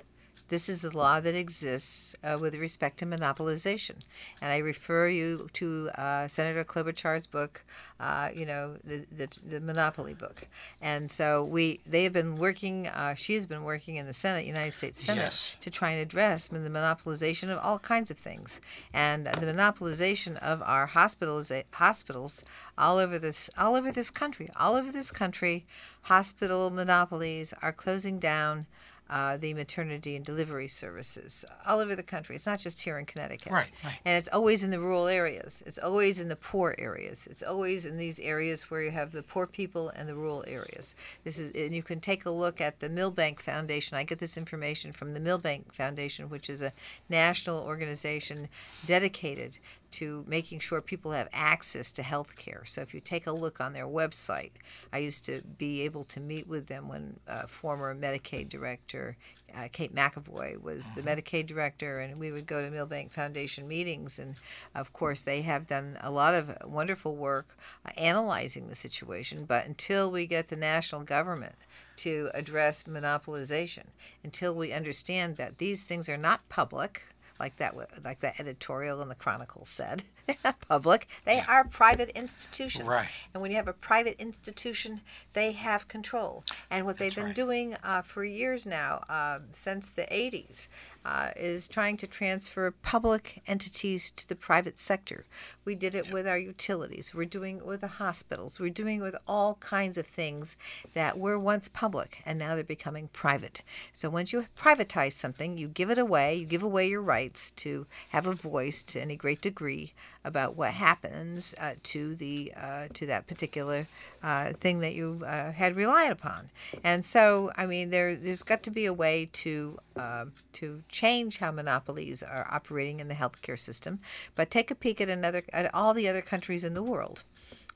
This 0.48 0.68
is 0.68 0.82
the 0.82 0.96
law 0.96 1.20
that 1.20 1.34
exists 1.34 2.14
uh, 2.22 2.36
with 2.38 2.54
respect 2.54 2.98
to 2.98 3.06
monopolization. 3.06 3.96
And 4.40 4.52
I 4.52 4.58
refer 4.58 5.08
you 5.08 5.48
to 5.54 5.90
uh, 5.96 6.28
Senator 6.28 6.64
Klobuchar's 6.64 7.26
book, 7.26 7.64
uh, 7.98 8.28
you 8.34 8.44
know, 8.44 8.76
the, 8.84 9.06
the, 9.10 9.28
the 9.46 9.60
Monopoly 9.60 10.12
book. 10.12 10.46
And 10.82 11.10
so 11.10 11.42
we 11.42 11.80
they 11.86 12.04
have 12.04 12.12
been 12.12 12.36
working, 12.36 12.88
uh, 12.88 13.14
she 13.14 13.34
has 13.34 13.46
been 13.46 13.64
working 13.64 13.96
in 13.96 14.06
the 14.06 14.12
Senate, 14.12 14.44
United 14.44 14.72
States 14.72 15.02
Senate, 15.02 15.22
Yes. 15.22 15.56
to 15.60 15.70
try 15.70 15.90
and 15.90 16.00
address 16.00 16.48
the 16.48 16.58
monopolization 16.58 17.48
of 17.48 17.58
all 17.58 17.78
kinds 17.78 18.10
of 18.10 18.18
things. 18.18 18.60
And 18.92 19.26
the 19.26 19.46
monopolization 19.46 20.36
of 20.38 20.62
our 20.62 20.86
hospitals, 20.86 21.50
hospitals 21.72 22.44
all 22.76 22.98
over 22.98 23.18
this, 23.18 23.48
all 23.56 23.74
over 23.74 23.90
this 23.90 24.10
country, 24.10 24.48
all 24.56 24.74
over 24.74 24.92
this 24.92 25.10
country, 25.10 25.64
hospital 26.02 26.70
monopolies 26.70 27.54
are 27.62 27.72
closing 27.72 28.18
down 28.18 28.66
uh, 29.10 29.36
the 29.36 29.52
maternity 29.54 30.16
and 30.16 30.24
delivery 30.24 30.68
services 30.68 31.44
all 31.66 31.78
over 31.78 31.94
the 31.94 32.02
country. 32.02 32.34
It's 32.34 32.46
not 32.46 32.58
just 32.58 32.80
here 32.80 32.98
in 32.98 33.04
Connecticut. 33.04 33.52
Right, 33.52 33.68
right. 33.84 33.98
And 34.04 34.16
it's 34.16 34.28
always 34.28 34.64
in 34.64 34.70
the 34.70 34.80
rural 34.80 35.06
areas. 35.06 35.62
It's 35.66 35.78
always 35.78 36.20
in 36.20 36.28
the 36.28 36.36
poor 36.36 36.74
areas. 36.78 37.26
It's 37.30 37.42
always 37.42 37.84
in 37.84 37.98
these 37.98 38.18
areas 38.18 38.70
where 38.70 38.82
you 38.82 38.90
have 38.90 39.12
the 39.12 39.22
poor 39.22 39.46
people 39.46 39.90
and 39.90 40.08
the 40.08 40.14
rural 40.14 40.44
areas. 40.46 40.96
This 41.22 41.38
is, 41.38 41.50
and 41.50 41.74
you 41.74 41.82
can 41.82 42.00
take 42.00 42.24
a 42.24 42.30
look 42.30 42.60
at 42.60 42.80
the 42.80 42.88
Milbank 42.88 43.40
Foundation. 43.40 43.96
I 43.96 44.04
get 44.04 44.18
this 44.18 44.38
information 44.38 44.92
from 44.92 45.12
the 45.12 45.20
Milbank 45.20 45.72
Foundation, 45.72 46.30
which 46.30 46.48
is 46.48 46.62
a 46.62 46.72
national 47.08 47.58
organization 47.62 48.48
dedicated 48.86 49.58
to 49.94 50.24
making 50.26 50.58
sure 50.58 50.80
people 50.80 51.12
have 51.12 51.28
access 51.32 51.92
to 51.92 52.02
health 52.02 52.36
care. 52.36 52.64
So 52.64 52.80
if 52.80 52.94
you 52.94 53.00
take 53.00 53.26
a 53.26 53.32
look 53.32 53.60
on 53.60 53.72
their 53.72 53.86
website, 53.86 54.52
I 54.92 54.98
used 54.98 55.24
to 55.26 55.42
be 55.42 55.82
able 55.82 56.04
to 56.04 56.20
meet 56.20 56.46
with 56.46 56.66
them 56.66 56.88
when 56.88 57.20
uh, 57.28 57.46
former 57.46 57.94
Medicaid 57.94 58.48
director 58.48 59.16
uh, 59.56 59.68
Kate 59.72 59.94
McEvoy 59.94 60.60
was 60.60 60.88
the 60.94 61.02
Medicaid 61.02 61.46
director, 61.46 62.00
and 62.00 62.18
we 62.18 62.32
would 62.32 62.46
go 62.46 62.62
to 62.62 62.70
Milbank 62.70 63.12
Foundation 63.12 63.68
meetings. 63.68 64.18
And 64.18 64.36
of 64.74 64.92
course, 64.92 65.22
they 65.22 65.42
have 65.42 65.66
done 65.66 65.98
a 66.00 66.10
lot 66.10 66.34
of 66.34 66.56
wonderful 66.64 67.14
work 67.14 67.56
uh, 67.86 67.90
analyzing 67.96 68.68
the 68.68 68.74
situation. 68.74 69.44
But 69.44 69.66
until 69.66 70.10
we 70.10 70.26
get 70.26 70.48
the 70.48 70.56
national 70.56 71.02
government 71.02 71.54
to 71.98 72.30
address 72.34 72.84
monopolization, 72.84 73.84
until 74.22 74.54
we 74.54 74.72
understand 74.72 75.36
that 75.36 75.58
these 75.58 75.84
things 75.84 76.08
are 76.08 76.16
not 76.16 76.48
public, 76.48 77.04
like 77.38 77.56
that 77.56 77.74
like 78.04 78.20
that 78.20 78.38
editorial 78.40 79.02
in 79.02 79.08
the 79.08 79.14
Chronicle 79.14 79.64
said. 79.64 80.02
They're 80.26 80.36
not 80.44 80.60
public. 80.60 81.08
They 81.24 81.36
Yeah. 81.36 81.46
are 81.48 81.64
private 81.64 82.10
institutions. 82.10 82.88
Right. 82.88 83.08
And 83.32 83.42
when 83.42 83.50
you 83.50 83.56
have 83.56 83.68
a 83.68 83.72
private 83.72 84.20
institution, 84.20 85.00
they 85.34 85.52
have 85.52 85.88
control. 85.88 86.44
And 86.70 86.86
what 86.86 86.98
they've 86.98 87.14
been 87.14 87.26
right. 87.26 87.34
doing 87.34 87.76
uh, 87.82 88.02
for 88.02 88.24
years 88.24 88.66
now, 88.66 89.04
um, 89.08 89.44
since 89.52 89.90
the 89.90 90.06
80s, 90.10 90.68
uh, 91.04 91.30
is 91.36 91.68
trying 91.68 91.96
to 91.98 92.06
transfer 92.06 92.70
public 92.70 93.42
entities 93.46 94.10
to 94.12 94.26
the 94.28 94.34
private 94.34 94.78
sector. 94.78 95.26
We 95.64 95.74
did 95.74 95.94
it 95.94 96.10
with 96.10 96.26
our 96.26 96.38
utilities. 96.38 97.14
We're 97.14 97.26
doing 97.26 97.58
it 97.58 97.66
with 97.66 97.82
the 97.82 97.88
hospitals. 97.88 98.58
We're 98.58 98.70
doing 98.70 98.98
it 99.00 99.02
with 99.02 99.16
all 99.28 99.56
kinds 99.56 99.98
of 99.98 100.06
things 100.06 100.56
that 100.94 101.18
were 101.18 101.38
once 101.38 101.68
public 101.68 102.22
and 102.24 102.38
now 102.38 102.54
they're 102.54 102.64
becoming 102.64 103.08
private. 103.12 103.62
So 103.92 104.08
once 104.08 104.32
you 104.32 104.46
privatize 104.58 105.12
something, 105.12 105.58
you 105.58 105.68
give 105.68 105.90
it 105.90 105.98
away, 105.98 106.36
you 106.36 106.46
give 106.46 106.62
away 106.62 106.88
your 106.88 107.02
rights 107.02 107.50
to 107.50 107.86
have 108.10 108.26
a 108.26 108.32
voice 108.32 108.82
to 108.84 109.00
any 109.00 109.16
great 109.16 109.40
degree 109.40 109.92
about 110.24 110.56
what 110.56 110.72
happens 110.72 111.54
uh, 111.60 111.74
to 111.82 112.14
the 112.14 112.52
uh, 112.56 112.88
to 112.94 113.06
that 113.06 113.26
particular 113.26 113.86
uh, 114.22 114.52
thing 114.52 114.80
that 114.80 114.94
you 114.94 115.22
uh, 115.26 115.52
had 115.52 115.76
relied 115.76 116.10
upon. 116.10 116.50
And 116.82 117.04
so, 117.04 117.52
I 117.56 117.66
mean, 117.66 117.90
there 117.90 118.16
there's 118.16 118.42
got 118.42 118.62
to 118.64 118.70
be 118.70 118.86
a 118.86 118.92
way 118.92 119.28
to 119.44 119.78
um 119.96 120.32
to 120.54 120.82
change 120.88 121.38
how 121.38 121.50
monopolies 121.50 122.22
are 122.22 122.48
operating 122.50 123.00
in 123.00 123.08
the 123.08 123.14
healthcare 123.14 123.58
system. 123.58 124.00
But 124.34 124.50
take 124.50 124.70
a 124.70 124.74
peek 124.74 125.00
at 125.00 125.08
another 125.08 125.42
at 125.52 125.72
all 125.74 125.94
the 125.94 126.08
other 126.08 126.22
countries 126.22 126.64
in 126.64 126.74
the 126.74 126.82
world. 126.82 127.22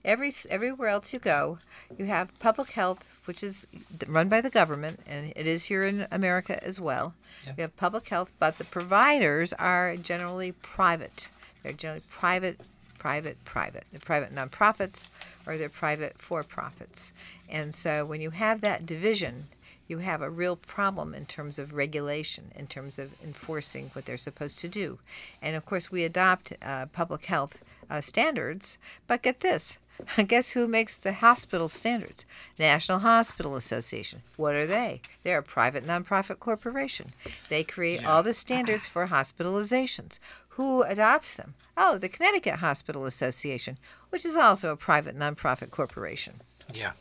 Every 0.05 0.33
everywhere 0.49 0.89
else 0.89 1.13
you 1.13 1.19
go, 1.19 1.59
you 1.99 2.07
have 2.07 2.39
public 2.39 2.71
health, 2.73 3.05
which 3.25 3.43
is 3.43 3.67
run 4.07 4.29
by 4.29 4.41
the 4.41 4.49
government, 4.49 5.01
and 5.07 5.33
it 5.37 5.47
is 5.47 5.65
here 5.65 5.85
in 5.85 6.07
America 6.11 6.63
as 6.65 6.81
well. 6.81 7.15
Yep. 7.47 7.57
We 7.57 7.61
have 7.63 7.77
public 7.77 8.09
health, 8.09 8.33
but 8.39 8.59
the 8.59 8.65
providers 8.65 9.53
are 9.55 9.97
generally 9.97 10.53
private. 10.53 11.29
They're 11.69 11.77
generally 11.77 12.03
private, 12.09 12.61
private, 12.97 13.45
private. 13.45 13.85
They're 13.91 14.01
private 14.01 14.35
nonprofits 14.35 15.11
or 15.47 15.59
they're 15.59 15.69
private 15.69 16.17
for 16.17 16.43
profits. 16.43 17.13
And 17.47 17.75
so 17.75 18.07
when 18.07 18.23
you 18.23 18.31
have 18.31 18.63
that 18.63 18.87
division, 18.87 19.49
you 19.87 19.99
have 19.99 20.23
a 20.23 20.31
real 20.31 20.57
problem 20.57 21.15
in 21.15 21.27
terms 21.27 21.59
of 21.59 21.75
regulation, 21.75 22.53
in 22.57 22.69
terms 22.69 22.99
of 22.99 23.13
enforcing 23.23 23.91
what 23.93 24.07
they're 24.07 24.17
supposed 24.17 24.61
to 24.61 24.69
do. 24.69 24.99
And 25.43 25.57
of 25.57 25.67
course, 25.67 25.91
we 25.93 26.05
adopt 26.05 26.55
uh, 26.63 26.87
public 26.87 27.27
health 27.27 27.61
uh, 27.91 28.01
standards, 28.01 28.79
but 29.07 29.21
get 29.23 29.41
this. 29.41 29.77
Guess 30.27 30.51
who 30.51 30.67
makes 30.69 30.97
the 30.97 31.13
hospital 31.15 31.69
standards? 31.69 32.25
National 32.59 33.01
Hospital 33.01 33.57
Association. 33.57 34.23
What 34.37 34.55
are 34.55 34.67
they? 34.67 35.03
They're 35.23 35.39
a 35.41 35.43
private 35.43 35.87
nonprofit 35.87 36.39
corporation. 36.39 37.13
They 37.51 37.63
create 37.65 38.03
Yeah. 38.03 38.11
all 38.13 38.23
the 38.23 38.33
standards 38.33 38.87
for 38.87 39.09
hospitalizations. 39.09 40.19
Who 40.59 40.83
adopts 40.83 41.37
them? 41.37 41.55
Oh, 41.77 41.99
the 41.99 42.09
Connecticut 42.09 42.57
Hospital 42.57 43.07
Association, 43.07 43.79
which 44.11 44.27
is 44.27 44.37
also 44.37 44.73
a 44.73 44.77
private 44.77 45.17
nonprofit 45.17 45.71
corporation. 45.71 46.41
Yeah. 46.75 46.95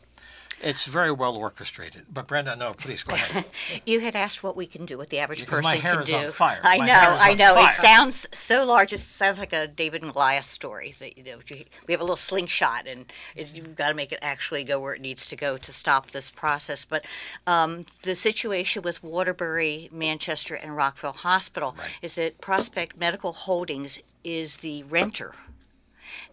It's 0.60 0.84
very 0.84 1.12
well 1.12 1.36
orchestrated. 1.36 2.06
But 2.12 2.26
Brenda, 2.26 2.56
no, 2.56 2.72
please 2.72 3.02
go 3.02 3.14
ahead. 3.14 3.44
You 3.86 4.00
had 4.00 4.16
asked 4.16 4.42
what 4.42 4.56
we 4.56 4.66
can 4.66 4.84
do, 4.86 4.98
what 4.98 5.08
the 5.10 5.18
average 5.18 5.40
Because 5.40 5.58
person 5.60 5.70
my 5.70 5.76
hair 5.76 5.94
can 5.94 6.02
is 6.02 6.08
do. 6.08 6.16
on 6.16 6.32
fire. 6.32 6.60
I 6.62 6.78
My 6.78 6.86
know, 6.86 7.16
I 7.20 7.34
know. 7.34 7.54
fire. 7.54 7.68
It 7.68 7.72
sounds 7.72 8.26
so 8.32 8.66
large. 8.66 8.92
It 8.92 8.98
sounds 8.98 9.38
like 9.38 9.52
a 9.52 9.66
David 9.66 10.02
and 10.02 10.12
Goliath 10.12 10.44
story. 10.44 10.92
That 10.98 11.16
you 11.16 11.24
know, 11.24 11.38
we 11.86 11.92
have 11.92 12.00
a 12.00 12.04
little 12.04 12.16
slingshot, 12.16 12.86
and 12.86 13.06
you've 13.36 13.74
got 13.76 13.88
to 13.88 13.94
make 13.94 14.12
it 14.12 14.18
actually 14.22 14.64
go 14.64 14.80
where 14.80 14.94
it 14.94 15.00
needs 15.00 15.28
to 15.28 15.36
go 15.36 15.56
to 15.56 15.72
stop 15.72 16.10
this 16.10 16.30
process. 16.30 16.84
But 16.84 17.04
um, 17.46 17.86
the 18.02 18.14
situation 18.14 18.82
with 18.82 19.02
Waterbury, 19.02 19.88
Manchester, 19.92 20.54
and 20.54 20.76
Rockville 20.76 21.12
Hospital 21.12 21.76
is 22.02 22.16
that 22.16 22.40
Prospect 22.40 22.96
Medical 22.98 23.32
Holdings 23.32 24.00
is 24.24 24.58
the 24.58 24.82
renter 24.84 25.34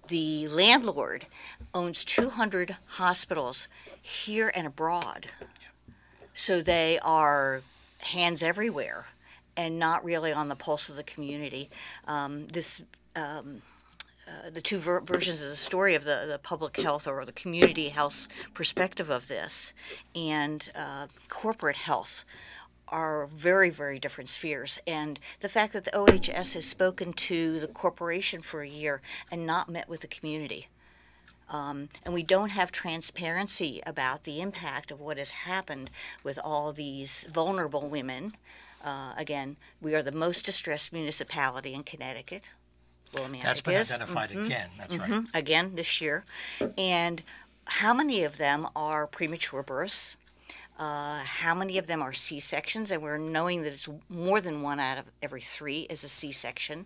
the 0.07 0.47
landlord 0.47 1.25
owns 1.73 2.03
200 2.05 2.75
hospitals 2.87 3.67
here 4.01 4.51
and 4.55 4.67
abroad. 4.67 5.27
So 6.33 6.61
they 6.61 6.99
are 6.99 7.61
hands 7.99 8.43
everywhere 8.43 9.05
and 9.57 9.79
not 9.79 10.03
really 10.03 10.33
on 10.33 10.49
the 10.49 10.55
pulse 10.55 10.89
of 10.89 10.95
the 10.95 11.03
community. 11.03 11.69
Um, 12.07 12.47
this. 12.47 12.81
Um, 13.15 13.61
uh, 14.27 14.49
the 14.49 14.61
two 14.61 14.79
ver- 14.79 15.01
versions 15.01 15.43
of 15.43 15.49
the 15.49 15.55
story 15.55 15.93
of 15.93 16.03
the, 16.03 16.25
the 16.27 16.39
public 16.39 16.77
health 16.77 17.07
or 17.07 17.23
the 17.25 17.31
community 17.31 17.89
health 17.89 18.27
perspective 18.55 19.11
of 19.11 19.27
this 19.27 19.71
and 20.15 20.71
uh, 20.73 21.05
corporate 21.29 21.75
health 21.75 22.25
are 22.87 23.27
very, 23.27 23.69
very 23.69 23.99
different 23.99 24.29
spheres. 24.29 24.79
And 24.85 25.19
the 25.39 25.49
fact 25.49 25.73
that 25.73 25.85
the 25.85 25.95
OHS 25.95 26.53
has 26.53 26.65
spoken 26.65 27.13
to 27.13 27.59
the 27.59 27.67
corporation 27.67 28.41
for 28.41 28.61
a 28.61 28.67
year 28.67 29.01
and 29.31 29.45
not 29.45 29.69
met 29.69 29.89
with 29.89 30.01
the 30.01 30.07
community. 30.07 30.67
Um, 31.49 31.89
and 32.03 32.13
we 32.13 32.23
don't 32.23 32.49
have 32.49 32.71
transparency 32.71 33.81
about 33.85 34.23
the 34.23 34.41
impact 34.41 34.91
of 34.91 34.99
what 34.99 35.17
has 35.17 35.31
happened 35.31 35.91
with 36.23 36.39
all 36.43 36.71
these 36.71 37.27
vulnerable 37.31 37.87
women. 37.87 38.35
Uh, 38.83 39.13
again, 39.17 39.57
we 39.81 39.93
are 39.93 40.01
the 40.01 40.11
most 40.11 40.45
distressed 40.45 40.91
municipality 40.91 41.73
in 41.73 41.83
Connecticut. 41.83 42.49
Willimantic 43.13 43.43
That's 43.43 43.61
been 43.61 43.75
is. 43.75 43.91
identified 43.91 44.31
again. 44.31 44.69
That's 44.77 44.97
right. 44.97 45.09
Mhm, 45.09 45.35
again 45.35 45.75
this 45.75 46.01
year. 46.01 46.25
And 46.77 47.21
how 47.65 47.93
many 47.93 48.23
of 48.23 48.37
them 48.37 48.67
are 48.75 49.07
premature 49.07 49.63
births? 49.63 50.17
Uh, 50.77 51.19
how 51.23 51.55
many 51.55 51.77
of 51.77 51.87
them 51.87 52.01
are 52.01 52.11
C 52.11 52.39
sections? 52.39 52.91
And 52.91 53.01
we're 53.01 53.17
knowing 53.17 53.61
that 53.61 53.71
it's 53.71 53.87
more 54.09 54.41
than 54.41 54.61
one 54.61 54.79
out 54.79 54.97
of 54.97 55.05
every 55.23 55.41
three 55.41 55.81
is 55.89 56.03
a 56.03 56.09
C 56.09 56.31
section. 56.31 56.85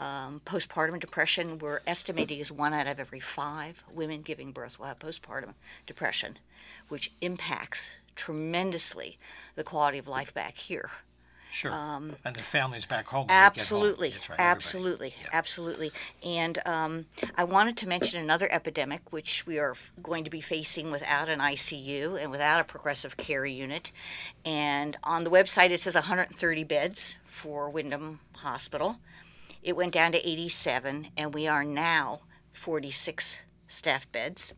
Um, 0.00 0.40
postpartum 0.46 0.98
depression, 1.00 1.58
we're 1.58 1.80
estimating 1.86 2.40
is 2.40 2.50
one 2.50 2.72
out 2.72 2.86
of 2.86 2.98
every 2.98 3.20
five 3.20 3.84
women 3.92 4.22
giving 4.22 4.52
birth 4.52 4.78
will 4.78 4.86
have 4.86 4.98
postpartum 4.98 5.52
depression, 5.86 6.38
which 6.88 7.12
impacts 7.20 7.96
tremendously 8.14 9.18
the 9.54 9.64
quality 9.64 9.98
of 9.98 10.08
life 10.08 10.32
back 10.32 10.56
here. 10.56 10.90
Sure. 11.56 11.70
and 11.72 12.36
the 12.36 12.42
families 12.42 12.84
back 12.84 13.06
home. 13.06 13.20
when 13.20 13.28
they 13.28 13.32
get 13.32 13.38
home. 13.38 13.46
Um, 13.46 13.52
Absolutely, 13.56 14.10
That's 14.10 14.28
right, 14.28 14.34
everybody. 14.38 14.56
absolutely, 14.56 15.14
Yeah. 15.22 15.28
absolutely. 15.32 15.92
And 16.22 16.58
um, 16.66 17.06
I 17.34 17.44
wanted 17.44 17.78
to 17.78 17.88
mention 17.88 18.20
another 18.20 18.46
epidemic 18.52 19.10
which 19.10 19.46
we 19.46 19.58
are 19.58 19.70
f- 19.70 19.90
going 20.02 20.24
to 20.24 20.30
be 20.30 20.42
facing 20.42 20.90
without 20.90 21.30
an 21.30 21.38
ICU 21.40 22.20
and 22.22 22.30
without 22.30 22.60
a 22.60 22.64
progressive 22.64 23.16
care 23.16 23.46
unit. 23.46 23.90
And 24.44 24.98
on 25.02 25.24
the 25.24 25.30
website 25.30 25.70
it 25.70 25.80
says 25.80 25.94
130 25.94 26.64
beds 26.64 27.16
for 27.24 27.70
Windham 27.70 28.20
Hospital. 28.36 28.96
It 29.62 29.76
went 29.76 29.92
down 29.92 30.12
to 30.12 30.28
87, 30.28 31.08
and 31.16 31.32
we 31.32 31.48
are 31.48 31.64
now 31.64 32.20
46 32.52 33.42
staff 33.66 34.12
beds. 34.12 34.52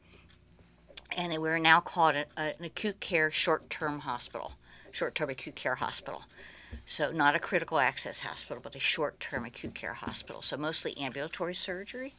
And 1.17 1.33
we're 1.41 1.59
now 1.61 1.81
called 1.81 2.17
a, 2.17 2.27
an 2.37 2.65
acute 2.65 2.99
care 3.01 3.31
short-term 3.31 4.01
hospital, 4.01 4.55
short-term 4.91 5.31
acute 5.31 5.55
care 5.55 5.77
hospital. 5.77 6.25
So, 6.87 7.11
not 7.13 7.35
a 7.35 7.39
critical 7.39 7.79
access 7.79 8.21
hospital, 8.21 8.61
but 8.63 8.75
a 8.75 8.79
short 8.81 9.21
term 9.21 9.45
acute 9.45 9.75
care 9.75 9.93
hospital. 9.95 10.43
So, 10.43 10.57
mostly 10.57 10.97
ambulatory 10.99 11.55
surgery. 11.55 12.15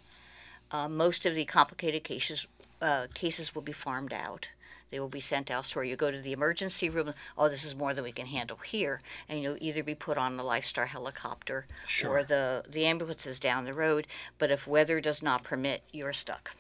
Uh, 0.71 0.87
most 0.87 1.25
of 1.25 1.33
the 1.35 1.45
complicated 1.45 2.03
cases, 2.03 2.45
uh, 2.81 3.07
cases 3.13 3.55
will 3.55 3.63
be 3.63 3.71
farmed 3.71 4.13
out. 4.13 4.49
They 4.91 4.99
will 4.99 5.07
be 5.09 5.19
sent 5.19 5.51
elsewhere. 5.51 5.85
You 5.85 5.95
go 5.95 6.11
to 6.11 6.19
the 6.19 6.31
emergency 6.31 6.89
room, 6.89 7.13
oh, 7.37 7.49
this 7.49 7.63
is 7.63 7.75
more 7.75 7.93
than 7.93 8.03
we 8.03 8.11
can 8.11 8.25
handle 8.25 8.57
here. 8.57 9.01
And 9.27 9.41
you'll 9.41 9.57
either 9.59 9.83
be 9.83 9.95
put 9.95 10.17
on 10.17 10.37
the 10.37 10.43
Lifestar 10.43 10.87
helicopter 10.87 11.65
Sure. 11.87 12.09
or 12.11 12.23
the, 12.23 12.63
the 12.67 12.85
ambulances 12.85 13.39
down 13.39 13.65
the 13.65 13.73
road. 13.73 14.07
But 14.39 14.51
if 14.51 14.65
weather 14.67 14.99
does 14.99 15.21
not 15.21 15.43
permit, 15.43 15.83
you're 15.91 16.13
stuck. 16.13 16.55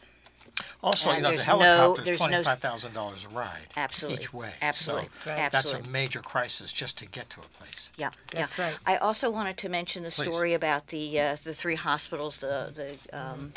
Also, 0.83 1.09
you 1.09 1.15
And 1.15 1.23
know, 1.23 1.29
the 1.31 1.35
there's 1.37 1.47
no- 1.47 1.59
helicopter 1.59 2.01
is 2.01 2.05
there's 2.07 2.19
no- 2.21 2.27
twenty-five 2.27 2.59
thousand 2.59 2.93
dollars 2.93 3.25
a 3.25 3.29
ride. 3.29 3.67
Absolutely. 3.77 4.23
Each 4.23 4.33
way. 4.33 4.53
Absolutely. 4.61 5.09
So 5.09 5.13
That's 5.13 5.25
right. 5.27 5.35
That's 5.51 5.53
a 5.53 5.57
Absolutely. 5.69 5.89
major 5.91 6.21
crisis 6.21 6.71
just 6.73 6.97
to 6.97 7.05
get 7.05 7.29
to 7.31 7.39
a 7.41 7.43
place. 7.57 7.89
Yeah, 7.97 8.11
That's 8.31 8.57
yeah. 8.57 8.65
right. 8.65 8.77
I 8.85 8.97
also 8.97 9.29
wanted 9.29 9.57
to 9.57 9.69
mention 9.69 10.03
the 10.03 10.09
Please. 10.11 10.27
story 10.27 10.53
about 10.53 10.87
the 10.87 11.19
uh, 11.19 11.35
the 11.43 11.53
three 11.53 11.75
hospitals, 11.75 12.37
the 12.37 12.97
the 13.11 13.19
um, 13.19 13.53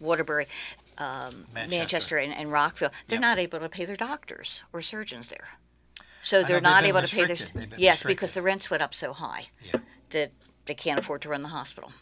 Waterbury, 0.00 0.46
um, 0.98 1.46
Manchester. 1.54 1.78
Manchester, 1.78 2.16
and, 2.18 2.32
and 2.34 2.52
Rockville. 2.52 2.90
They're 3.06 3.16
Yep. 3.16 3.20
not 3.22 3.38
able 3.38 3.58
to 3.60 3.68
pay 3.68 3.84
their 3.84 3.96
doctors 3.96 4.62
or 4.72 4.80
surgeons 4.82 5.28
there, 5.28 5.48
so 6.22 6.40
know 6.40 6.46
they're 6.46 6.56
they've 6.56 6.62
not 6.62 6.82
been 6.82 6.88
able 6.88 7.02
to 7.02 7.08
pay 7.08 7.20
their. 7.22 7.28
restricted. 7.30 7.60
They've 7.62 7.70
been 7.70 7.78
Yes, 7.80 8.02
because 8.02 8.28
restricted. 8.30 8.34
the 8.36 8.42
rents 8.44 8.70
went 8.70 8.82
up 8.82 8.94
so 8.94 9.12
high 9.12 9.48
Yeah. 9.62 9.80
that 10.10 10.32
they 10.66 10.74
can't 10.74 10.98
afford 10.98 11.22
to 11.22 11.28
run 11.28 11.42
the 11.42 11.48
hospital. 11.48 11.92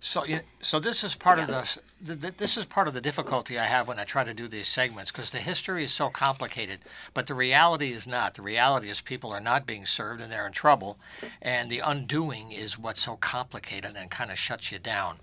So, 0.00 0.24
you 0.24 0.40
so 0.60 0.78
this 0.78 1.02
is 1.02 1.14
part 1.14 1.38
of 1.38 1.46
the, 1.46 1.68
th- 2.04 2.20
th- 2.20 2.36
this 2.36 2.56
is 2.56 2.66
part 2.66 2.86
of 2.86 2.94
the 2.94 3.00
difficulty 3.00 3.58
I 3.58 3.64
have 3.64 3.88
when 3.88 3.98
I 3.98 4.04
try 4.04 4.24
to 4.24 4.34
do 4.34 4.46
these 4.46 4.68
segments 4.68 5.10
because 5.10 5.30
the 5.30 5.38
history 5.38 5.84
is 5.84 5.92
so 5.92 6.10
complicated, 6.10 6.80
but 7.14 7.26
the 7.26 7.34
reality 7.34 7.92
is 7.92 8.06
not. 8.06 8.34
The 8.34 8.42
reality 8.42 8.90
is 8.90 9.00
people 9.00 9.32
are 9.32 9.40
not 9.40 9.66
being 9.66 9.86
served 9.86 10.20
and 10.20 10.30
they're 10.30 10.46
in 10.46 10.52
trouble, 10.52 10.98
and 11.40 11.70
the 11.70 11.80
undoing 11.80 12.52
is 12.52 12.78
what's 12.78 13.02
so 13.02 13.16
complicated 13.16 13.96
and 13.96 14.10
kind 14.10 14.30
of 14.30 14.38
shuts 14.38 14.70
you 14.70 14.78
down. 14.78 15.18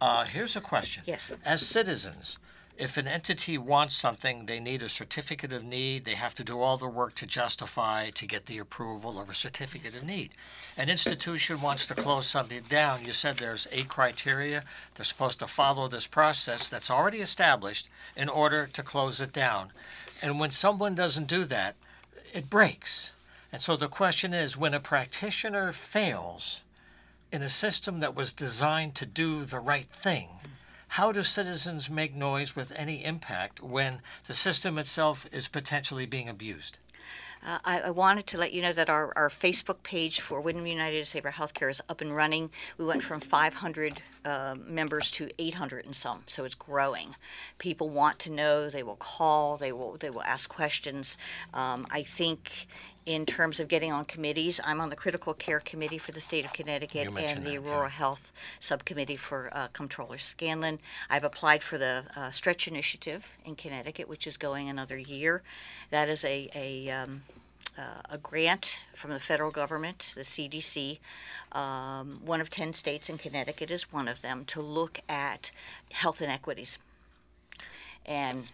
Uh, 0.00 0.24
here's 0.24 0.56
a 0.56 0.60
question. 0.60 1.02
Yes. 1.06 1.30
As 1.44 1.66
citizens, 1.66 2.38
if 2.80 2.96
an 2.96 3.06
entity 3.06 3.58
wants 3.58 3.94
something, 3.94 4.46
they 4.46 4.58
need 4.58 4.82
a 4.82 4.88
certificate 4.88 5.52
of 5.52 5.62
need. 5.62 6.06
They 6.06 6.14
have 6.14 6.34
to 6.36 6.44
do 6.44 6.62
all 6.62 6.78
the 6.78 6.88
work 6.88 7.14
to 7.16 7.26
justify 7.26 8.08
to 8.08 8.26
get 8.26 8.46
the 8.46 8.56
approval 8.56 9.20
of 9.20 9.28
a 9.28 9.34
certificate 9.34 9.98
of 9.98 10.04
need. 10.04 10.30
An 10.78 10.88
institution 10.88 11.60
wants 11.60 11.86
to 11.86 11.94
close 11.94 12.26
something 12.26 12.62
down. 12.70 13.04
You 13.04 13.12
said 13.12 13.36
there's 13.36 13.68
eight 13.70 13.88
criteria. 13.88 14.64
They're 14.94 15.04
supposed 15.04 15.38
to 15.40 15.46
follow 15.46 15.88
this 15.88 16.06
process 16.06 16.68
that's 16.68 16.90
already 16.90 17.18
established 17.18 17.90
in 18.16 18.30
order 18.30 18.66
to 18.72 18.82
close 18.82 19.20
it 19.20 19.34
down. 19.34 19.72
And 20.22 20.40
when 20.40 20.50
someone 20.50 20.94
doesn't 20.94 21.26
do 21.26 21.44
that, 21.44 21.76
it 22.32 22.48
breaks. 22.48 23.10
And 23.52 23.60
so 23.60 23.76
the 23.76 23.88
question 23.88 24.32
is 24.32 24.56
when 24.56 24.72
a 24.72 24.80
practitioner 24.80 25.74
fails 25.74 26.62
in 27.30 27.42
a 27.42 27.48
system 27.50 28.00
that 28.00 28.16
was 28.16 28.32
designed 28.32 28.94
to 28.94 29.04
do 29.04 29.44
the 29.44 29.60
right 29.60 29.86
thing, 29.86 30.28
how 30.94 31.12
do 31.12 31.22
citizens 31.22 31.88
make 31.88 32.16
noise 32.16 32.56
with 32.56 32.72
any 32.74 33.04
impact 33.04 33.62
when 33.62 34.02
the 34.26 34.34
system 34.34 34.76
itself 34.76 35.24
is 35.30 35.46
potentially 35.46 36.04
being 36.04 36.28
abused? 36.28 36.78
Uh, 37.46 37.58
I, 37.64 37.80
I 37.82 37.90
wanted 37.90 38.26
to 38.26 38.38
let 38.38 38.52
you 38.52 38.60
know 38.60 38.72
that 38.72 38.90
our, 38.90 39.12
our 39.16 39.28
Facebook 39.28 39.84
page 39.84 40.20
for 40.20 40.40
Windham 40.40 40.66
United 40.66 40.98
to 40.98 41.04
Save 41.04 41.24
Our 41.24 41.32
Healthcare 41.32 41.70
is 41.70 41.80
up 41.88 42.00
and 42.00 42.14
running. 42.14 42.50
We 42.76 42.84
went 42.84 43.04
from 43.04 43.20
500 43.20 44.02
uh, 44.24 44.56
members 44.66 45.12
to 45.12 45.30
800 45.38 45.86
and 45.86 45.94
some, 45.94 46.24
so 46.26 46.44
it's 46.44 46.56
growing. 46.56 47.14
People 47.58 47.88
want 47.88 48.18
to 48.20 48.32
know. 48.32 48.68
They 48.68 48.82
will 48.82 48.96
call. 48.96 49.56
They 49.56 49.70
will 49.70 49.96
they 49.96 50.10
will 50.10 50.22
ask 50.22 50.50
questions. 50.50 51.16
Um, 51.54 51.86
I 51.90 52.02
think. 52.02 52.66
In 53.06 53.24
terms 53.24 53.60
of 53.60 53.68
getting 53.68 53.92
on 53.92 54.04
committees, 54.04 54.60
I'm 54.62 54.80
on 54.80 54.90
the 54.90 54.96
critical 54.96 55.32
care 55.32 55.60
committee 55.60 55.98
for 55.98 56.12
the 56.12 56.20
state 56.20 56.44
of 56.44 56.52
Connecticut 56.52 57.04
You 57.04 57.10
mentioned 57.10 57.38
and 57.38 57.46
the 57.46 57.56
that, 57.56 57.66
yeah. 57.66 57.74
Aurora 57.74 57.88
Health 57.88 58.30
Subcommittee 58.60 59.16
for 59.16 59.50
uh, 59.52 59.68
Comptroller 59.72 60.18
Scanlon. 60.18 60.78
I've 61.08 61.24
applied 61.24 61.62
for 61.62 61.78
the 61.78 62.04
uh, 62.14 62.30
Stretch 62.30 62.68
Initiative 62.68 63.36
in 63.44 63.56
Connecticut, 63.56 64.08
which 64.08 64.26
is 64.26 64.36
going 64.36 64.68
another 64.68 64.98
year. 64.98 65.42
That 65.90 66.08
is 66.08 66.24
a, 66.24 66.50
a 66.54 66.90
um, 66.90 67.22
uh, 67.78 68.02
a 68.10 68.18
grant 68.18 68.84
from 68.94 69.12
the 69.12 69.20
federal 69.20 69.50
government, 69.50 70.12
the 70.14 70.22
CDC. 70.22 70.98
Um, 71.52 72.20
one 72.24 72.40
of 72.40 72.50
10 72.50 72.72
states, 72.72 73.08
and 73.08 73.18
Connecticut 73.18 73.70
is 73.70 73.92
one 73.92 74.08
of 74.08 74.22
them, 74.22 74.44
to 74.46 74.60
look 74.60 75.00
at 75.08 75.50
health 75.92 76.20
inequities. 76.20 76.78
And 78.04 78.50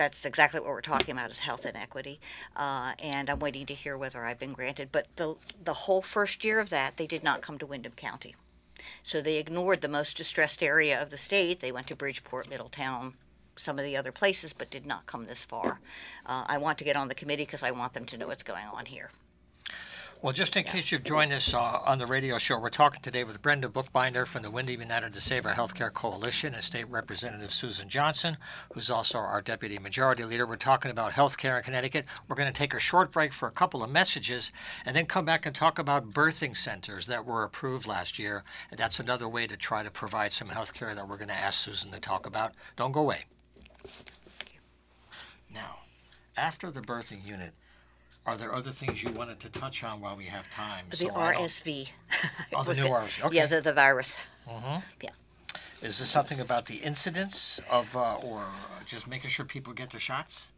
that's 0.00 0.24
exactly 0.24 0.58
what 0.60 0.70
we're 0.70 0.80
talking 0.80 1.12
about 1.12 1.30
is 1.30 1.40
health 1.40 1.66
inequity. 1.66 2.18
Uh, 2.56 2.92
and 3.00 3.28
I'm 3.28 3.38
waiting 3.38 3.66
to 3.66 3.74
hear 3.74 3.98
whether 3.98 4.24
I've 4.24 4.38
been 4.38 4.54
granted. 4.54 4.88
But 4.90 5.08
the, 5.16 5.34
the 5.62 5.74
whole 5.74 6.00
first 6.00 6.42
year 6.42 6.58
of 6.58 6.70
that, 6.70 6.96
they 6.96 7.06
did 7.06 7.22
not 7.22 7.42
come 7.42 7.58
to 7.58 7.66
Windham 7.66 7.92
County. 7.92 8.34
So 9.02 9.20
they 9.20 9.36
ignored 9.36 9.82
the 9.82 9.88
most 9.88 10.16
distressed 10.16 10.62
area 10.62 11.00
of 11.00 11.10
the 11.10 11.18
state. 11.18 11.60
They 11.60 11.70
went 11.70 11.86
to 11.88 11.94
Bridgeport, 11.94 12.48
Middletown, 12.48 13.12
some 13.56 13.78
of 13.78 13.84
the 13.84 13.94
other 13.94 14.10
places, 14.10 14.54
but 14.54 14.70
did 14.70 14.86
not 14.86 15.04
come 15.04 15.26
this 15.26 15.44
far. 15.44 15.80
Uh, 16.24 16.44
I 16.46 16.56
want 16.56 16.78
to 16.78 16.84
get 16.84 16.96
on 16.96 17.08
the 17.08 17.14
committee 17.14 17.44
because 17.44 17.62
I 17.62 17.70
want 17.70 17.92
them 17.92 18.06
to 18.06 18.16
know 18.16 18.28
what's 18.28 18.42
going 18.42 18.64
on 18.72 18.86
here. 18.86 19.10
Well, 20.22 20.34
just 20.34 20.54
in 20.54 20.64
case 20.64 20.92
you've 20.92 21.02
joined 21.02 21.32
us 21.32 21.54
uh, 21.54 21.58
on 21.58 21.96
the 21.96 22.04
radio 22.04 22.36
show, 22.36 22.58
we're 22.58 22.68
talking 22.68 23.00
today 23.00 23.24
with 23.24 23.40
Brenda 23.40 23.70
Bookbinder 23.70 24.26
from 24.26 24.42
the 24.42 24.50
Windham 24.50 24.82
United 24.82 25.14
to 25.14 25.20
Save 25.20 25.46
Our 25.46 25.54
Healthcare 25.54 25.90
Coalition 25.90 26.52
and 26.52 26.62
State 26.62 26.90
Representative 26.90 27.54
Susan 27.54 27.88
Johnson, 27.88 28.36
who's 28.74 28.90
also 28.90 29.16
our 29.16 29.40
Deputy 29.40 29.78
Majority 29.78 30.24
Leader. 30.24 30.46
We're 30.46 30.56
talking 30.56 30.90
about 30.90 31.12
healthcare 31.12 31.56
in 31.56 31.62
Connecticut. 31.62 32.04
We're 32.28 32.36
going 32.36 32.52
to 32.52 32.58
take 32.58 32.74
a 32.74 32.78
short 32.78 33.12
break 33.12 33.32
for 33.32 33.48
a 33.48 33.50
couple 33.50 33.82
of 33.82 33.88
messages 33.88 34.52
and 34.84 34.94
then 34.94 35.06
come 35.06 35.24
back 35.24 35.46
and 35.46 35.54
talk 35.54 35.78
about 35.78 36.10
birthing 36.10 36.54
centers 36.54 37.06
that 37.06 37.24
were 37.24 37.42
approved 37.42 37.86
last 37.86 38.18
year. 38.18 38.44
And 38.70 38.78
that's 38.78 39.00
another 39.00 39.26
way 39.26 39.46
to 39.46 39.56
try 39.56 39.82
to 39.82 39.90
provide 39.90 40.34
some 40.34 40.48
healthcare 40.48 40.94
that 40.94 41.08
we're 41.08 41.16
going 41.16 41.28
to 41.28 41.34
ask 41.34 41.60
Susan 41.60 41.92
to 41.92 41.98
talk 41.98 42.26
about. 42.26 42.52
Don't 42.76 42.92
go 42.92 43.00
away. 43.00 43.24
Now, 45.50 45.78
after 46.36 46.70
the 46.70 46.82
birthing 46.82 47.26
unit, 47.26 47.54
are 48.30 48.36
there 48.36 48.54
other 48.54 48.70
things 48.70 49.02
you 49.02 49.10
wanted 49.10 49.40
to 49.40 49.48
touch 49.48 49.82
on 49.82 50.00
while 50.00 50.16
we 50.16 50.24
have 50.26 50.48
time? 50.52 50.84
The 50.90 50.96
So 50.96 51.08
RSV. 51.08 51.90
Oh, 52.54 52.62
the 52.62 52.74
new 52.74 52.82
go- 52.82 52.90
RSV. 52.90 53.32
Yeah, 53.32 53.46
the, 53.46 53.60
the 53.60 53.72
virus. 53.72 54.16
Mm-hmm. 54.48 54.80
Yeah. 55.02 55.10
Is 55.82 55.98
this 55.98 56.08
something 56.10 56.38
about 56.38 56.66
the 56.66 56.76
incidence 56.76 57.58
of, 57.68 57.96
uh, 57.96 58.16
or 58.16 58.44
just 58.86 59.08
making 59.08 59.30
sure 59.30 59.44
people 59.44 59.72
get 59.72 59.90
their 59.90 60.00
shots? 60.00 60.52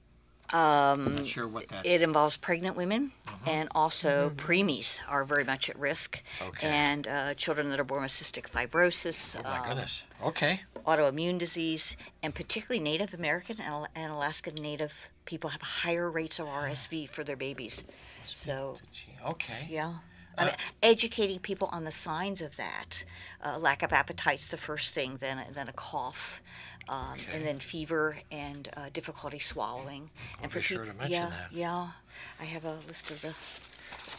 Um, 0.53 1.17
Not 1.17 1.27
sure 1.27 1.49
what 1.49 1.69
that. 1.69 1.87
It 1.87 2.03
involves 2.03 2.37
pregnant 2.37 2.77
women 2.77 3.13
and 3.47 3.69
also 3.75 4.31
preemies 4.37 5.01
are 5.09 5.25
very 5.25 5.45
much 5.45 5.71
at 5.71 5.79
risk. 5.79 6.23
Mm-hmm. 6.39 6.49
Okay. 6.51 6.69
And 6.69 7.09
uh, 7.09 7.35
children 7.35 7.71
that 7.71 7.81
are 7.81 7.85
born 7.85 8.03
with 8.03 8.13
cystic 8.13 8.51
fibrosis, 8.51 9.39
oh 9.39 9.43
my 9.45 9.61
um, 9.61 9.69
goodness. 9.69 10.03
Okay. 10.23 10.61
autoimmune 10.87 11.39
disease, 11.39 11.97
and 12.23 12.35
particularly 12.35 12.81
Native 12.83 13.15
American 13.15 13.57
and, 13.59 13.67
Al- 13.69 13.89
and 13.95 14.13
Alaskan 14.13 14.55
Native 14.55 15.09
people 15.25 15.51
have 15.51 15.63
higher 15.63 16.11
rates 16.11 16.39
of 16.39 16.47
RSV 16.47 17.09
for 17.09 17.23
their 17.25 17.37
babies. 17.37 17.85
So, 18.27 18.79
Okay. 19.25 19.67
yeah. 19.71 19.95
I 20.39 20.47
mean, 20.47 20.55
educating 20.83 21.39
people 21.39 21.69
on 21.73 21.85
the 21.85 21.91
signs 21.91 22.41
of 22.41 22.57
that. 22.57 23.05
Uh, 23.45 23.59
lack 23.59 23.83
of 23.83 23.93
appetite's 23.93 24.49
the 24.49 24.57
first 24.57 24.95
thing, 24.95 25.17
then, 25.17 25.45
then 25.53 25.69
a 25.69 25.73
cough, 25.75 26.43
um, 26.89 27.13
Okay. 27.13 27.27
and 27.35 27.47
then 27.47 27.59
fever 27.59 28.17
and 28.31 28.69
uh, 28.77 28.89
difficulty 28.95 29.39
swallowing. 29.39 30.09
and 30.43 30.51
be 30.51 30.63
sure 30.63 30.87
to 30.87 30.95
mention 30.95 31.11
yeah, 31.11 31.29
that. 31.29 31.53
Yeah, 31.53 31.89
I 32.41 32.45
have 32.45 32.65
a 32.65 32.79
list 32.89 33.11
of 33.11 33.21
the. 33.21 33.35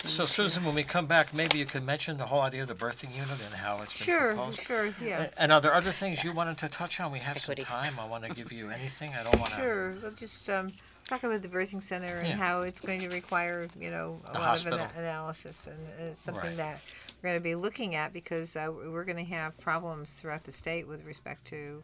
So, 0.06 0.24
Susan, 0.26 0.66
when 0.66 0.76
we 0.76 0.84
come 0.84 1.06
back, 1.06 1.34
maybe 1.34 1.58
you 1.58 1.66
could 1.66 1.86
mention 1.86 2.18
the 2.18 2.26
whole 2.26 2.42
idea 2.42 2.63
of 2.63 2.68
the 2.68 2.76
birthing 2.76 3.13
unit 3.16 3.30
and 3.46 3.54
how 3.56 3.82
it's 3.82 3.98
been 3.98 4.06
Sure, 4.06 4.28
proposed. 4.34 4.62
sure, 4.62 4.96
yeah. 5.02 5.24
A- 5.38 5.42
And 5.42 5.52
are 5.54 5.62
there 5.62 5.74
other 5.74 5.92
things 5.92 6.24
you 6.26 6.34
wanted 6.34 6.58
to 6.58 6.68
touch 6.68 7.00
on? 7.00 7.12
We 7.12 7.20
have 7.20 7.38
Equity. 7.38 7.63
some 7.63 7.72
time. 7.72 7.98
I 8.00 8.06
want 8.06 8.26
to 8.26 8.34
give 8.34 8.52
you 8.52 8.70
anything. 8.70 9.13
I 9.16 9.24
don't 9.24 9.39
want 9.39 9.52
to. 9.54 9.58
Sure. 9.58 9.92
We'll 10.02 10.12
just 10.12 10.50
um, 10.50 10.74
talk 11.08 11.24
about 11.24 11.42
the 11.42 11.48
birthing 11.48 11.82
center 11.82 12.18
and 12.18 12.28
Yeah. 12.28 12.36
how 12.36 12.63
it's 12.63 12.82
going 12.82 13.00
to 13.00 13.08
require, 13.10 13.70
you 13.80 13.92
know, 13.92 14.20
a 14.26 14.34
The 14.34 14.39
lot 14.39 14.42
of 14.66 14.72
hospital. 14.72 14.88
analysis, 14.98 15.68
and 15.68 15.78
it's 16.10 16.22
something 16.22 16.50
Right. 16.50 16.58
that 16.58 16.82
we're 17.22 17.30
going 17.30 17.39
to 17.39 17.44
be 17.44 17.56
looking 17.56 17.96
at 17.96 18.12
because 18.12 18.58
uh, 18.58 18.68
we're 18.72 19.06
going 19.06 19.18
to 19.26 19.32
have 19.34 19.58
problems 19.60 20.16
throughout 20.16 20.44
the 20.44 20.52
state 20.52 20.86
with 20.86 21.06
respect 21.06 21.46
to, 21.46 21.82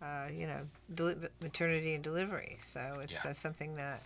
uh, 0.00 0.28
you 0.32 0.46
know, 0.46 0.66
deli- 0.94 1.28
maternity 1.42 1.94
and 1.94 2.02
delivery. 2.02 2.56
So 2.62 3.00
it's 3.02 3.22
Yeah. 3.22 3.32
uh, 3.32 3.34
something 3.34 3.76
that. 3.76 4.02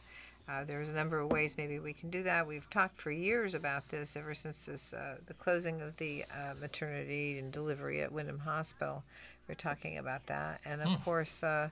Uh, 0.48 0.62
there's 0.64 0.90
a 0.90 0.92
number 0.92 1.18
of 1.18 1.30
ways 1.30 1.56
maybe 1.56 1.78
we 1.78 1.92
can 1.92 2.10
do 2.10 2.22
that. 2.22 2.46
We've 2.46 2.68
talked 2.68 2.98
for 2.98 3.10
years 3.10 3.54
about 3.54 3.88
this 3.88 4.16
ever 4.16 4.34
since 4.34 4.66
this 4.66 4.92
uh, 4.92 5.16
the 5.26 5.34
closing 5.34 5.80
of 5.80 5.96
the 5.96 6.24
uh, 6.30 6.54
maternity 6.60 7.38
and 7.38 7.50
delivery 7.50 8.02
at 8.02 8.12
Windham 8.12 8.40
Hospital. 8.40 9.04
We're 9.48 9.54
talking 9.54 9.98
about 9.98 10.26
that, 10.26 10.60
and 10.64 10.80
of 10.80 11.04
course, 11.04 11.42
uh, 11.42 11.68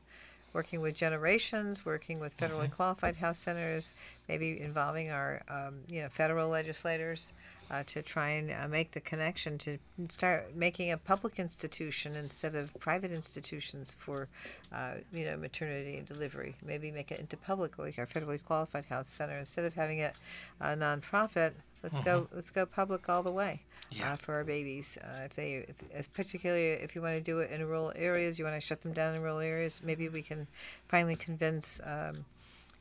working 0.53 0.81
with 0.81 0.95
generations, 0.95 1.85
working 1.87 2.21
with 2.21 2.37
federally 2.37 2.71
qualified 2.71 3.17
health 3.17 3.37
centers, 3.37 3.95
maybe 4.29 4.61
involving 4.61 5.11
our 5.11 5.43
um, 5.49 5.81
you 5.89 6.03
know 6.03 6.09
federal 6.09 6.49
legislators 6.49 7.33
uh, 7.73 7.83
to 7.87 8.03
try 8.03 8.29
and 8.31 8.51
uh, 8.51 8.69
make 8.69 8.93
the 8.93 9.01
connection 9.01 9.57
to 9.59 9.79
start 10.09 10.55
making 10.55 10.93
a 10.93 10.97
public 10.99 11.39
institution 11.39 12.15
instead 12.15 12.55
of 12.55 12.73
private 12.79 13.11
institutions 13.11 13.97
for 13.99 14.29
uh, 14.73 14.93
you 15.13 15.25
know 15.25 15.37
maternity 15.37 15.97
and 15.97 16.07
delivery. 16.07 16.55
Maybe 16.65 16.91
make 16.93 17.11
it 17.11 17.19
into 17.19 17.37
public, 17.37 17.79
like 17.79 17.99
our 17.99 18.07
federally 18.07 18.43
qualified 18.45 18.85
health 18.87 19.09
center, 19.09 19.37
instead 19.39 19.65
of 19.65 19.75
having 19.75 19.99
it 19.99 20.15
a 20.61 20.77
nonprofit. 20.77 21.53
Let's 21.83 21.99
go. 22.01 22.29
Let's 22.33 22.51
go 22.51 22.65
public 22.65 23.09
all 23.09 23.25
the 23.25 23.33
way 23.33 23.63
Yeah. 23.91 24.13
uh, 24.13 24.17
for 24.17 24.35
our 24.35 24.45
babies. 24.45 24.99
Uh, 25.03 25.23
if 25.25 25.35
they, 25.35 25.55
if, 25.69 25.77
as 25.93 26.07
particularly 26.07 26.69
if 26.75 26.95
you 26.95 27.03
want 27.03 27.17
to 27.17 27.21
do 27.21 27.41
it 27.41 27.51
in 27.51 27.67
rural 27.67 27.93
areas, 27.97 28.39
you 28.39 28.45
want 28.45 28.55
to 28.57 28.61
shut 28.61 28.83
them 28.83 28.93
down 28.93 29.17
in 29.17 29.21
rural 29.23 29.41
areas. 29.41 29.81
Maybe 29.83 30.09
we 30.09 30.23
can 30.23 30.47
finally 30.87 31.17
convince, 31.17 31.81
um, 31.85 32.25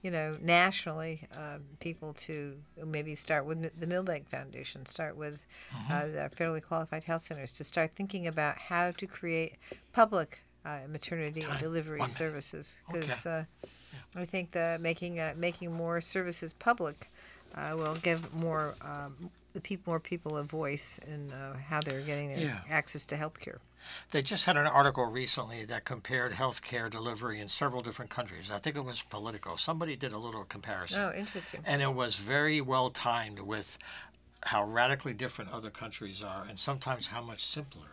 you 0.02 0.10
know, 0.12 0.36
nationally, 0.42 1.28
um, 1.38 1.62
people 1.80 2.14
to 2.14 2.58
maybe 2.86 3.14
start 3.16 3.46
with 3.46 3.80
the 3.80 3.88
Milbank 3.88 4.28
Foundation, 4.30 4.86
start 4.86 5.16
with 5.16 5.46
uh, 5.90 6.06
the 6.08 6.30
federally 6.36 6.62
qualified 6.62 7.04
health 7.04 7.22
centers, 7.22 7.52
to 7.54 7.64
start 7.64 7.92
thinking 7.96 8.26
about 8.28 8.58
how 8.58 8.92
to 8.92 9.06
create 9.08 9.58
public 9.94 10.42
uh, 10.66 10.80
maternity 10.90 11.42
Time. 11.42 11.52
and 11.52 11.60
delivery 11.60 12.00
One 12.00 12.10
services 12.10 12.78
Okay. 12.90 13.00
because 13.00 13.26
uh, 13.26 13.46
I 14.16 14.26
think 14.26 14.52
the 14.52 14.78
making 14.80 15.20
uh, 15.20 15.34
making 15.38 15.72
more 15.72 16.02
services 16.02 16.54
public 16.54 17.10
uh, 17.56 17.74
will 17.76 17.96
give 17.96 18.34
more 18.34 18.76
um, 18.82 19.30
the 19.54 19.62
people 19.62 19.92
more 19.92 20.00
people 20.00 20.38
a 20.38 20.44
voice 20.44 21.00
in 21.08 21.32
uh, 21.32 21.58
how 21.70 21.82
they're 21.82 22.02
getting 22.02 22.30
their 22.30 22.40
Yeah. 22.40 22.60
access 22.70 23.06
to 23.08 23.18
health 23.18 23.40
care. 23.40 23.60
They 24.12 24.22
just 24.22 24.46
had 24.46 24.58
an 24.58 24.68
article 24.68 25.06
recently 25.06 25.66
that 25.66 25.86
compared 25.86 26.34
healthcare 26.34 26.90
delivery 26.90 27.40
in 27.40 27.48
several 27.48 27.82
different 27.82 28.12
countries. 28.12 28.52
I 28.52 28.58
think 28.58 28.76
it 28.76 28.86
was 28.86 29.02
Politico. 29.02 29.56
Somebody 29.56 29.96
did 29.96 30.14
a 30.14 30.18
little 30.18 30.44
comparison. 30.44 31.00
Oh, 31.00 31.14
interesting. 31.14 31.62
And 31.66 31.82
it 31.82 31.94
was 31.94 32.16
very 32.16 32.62
well 32.62 32.90
timed 32.90 33.40
with 33.40 33.78
how 34.44 34.64
radically 34.64 35.14
different 35.14 35.52
other 35.52 35.70
countries 35.70 36.22
are 36.22 36.46
and 36.50 36.58
sometimes 36.60 37.08
how 37.08 37.22
much 37.22 37.46
simpler. 37.46 37.88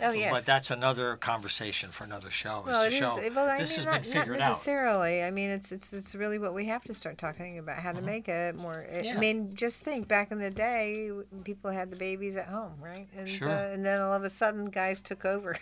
Oh, 0.00 0.12
yes. 0.12 0.30
But 0.32 0.46
that's 0.46 0.70
another 0.70 1.16
conversation 1.16 1.90
for 1.90 2.04
another 2.04 2.30
show. 2.30 2.60
is 2.60 2.66
Well, 2.66 2.80
to 2.82 2.86
it 2.86 2.92
is. 2.94 2.98
show 2.98 3.28
Well, 3.34 3.48
I 3.48 3.58
this 3.58 3.76
mean, 3.76 3.86
not, 3.86 4.02
been 4.02 4.10
not 4.12 4.20
figured 4.20 4.36
out. 4.38 4.48
necessarily. 4.48 5.22
I 5.22 5.30
mean, 5.30 5.50
it's 5.50 5.70
it's 5.70 5.92
it's 5.92 6.14
really 6.14 6.38
what 6.38 6.54
we 6.54 6.64
have 6.66 6.82
to 6.84 6.94
start 6.94 7.18
talking 7.18 7.58
about 7.58 7.76
how 7.78 7.92
to 7.92 8.00
make 8.00 8.28
it 8.28 8.54
more. 8.56 8.86
I- 8.90 9.00
Yeah. 9.02 9.16
I 9.16 9.18
mean, 9.18 9.54
just 9.54 9.84
think 9.84 10.08
back 10.08 10.32
in 10.32 10.38
the 10.38 10.50
day, 10.50 11.10
people 11.44 11.70
had 11.70 11.90
the 11.90 11.96
babies 11.96 12.36
at 12.36 12.46
home, 12.46 12.72
right? 12.80 13.06
And 13.16 13.28
Sure. 13.28 13.50
uh, 13.50 13.72
and 13.72 13.84
then 13.84 14.00
all 14.00 14.14
of 14.14 14.24
a 14.24 14.30
sudden, 14.30 14.66
guys 14.70 15.02
took 15.02 15.24
over. 15.24 15.56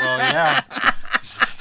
Well, 0.00 0.18
yeah. 0.18 0.62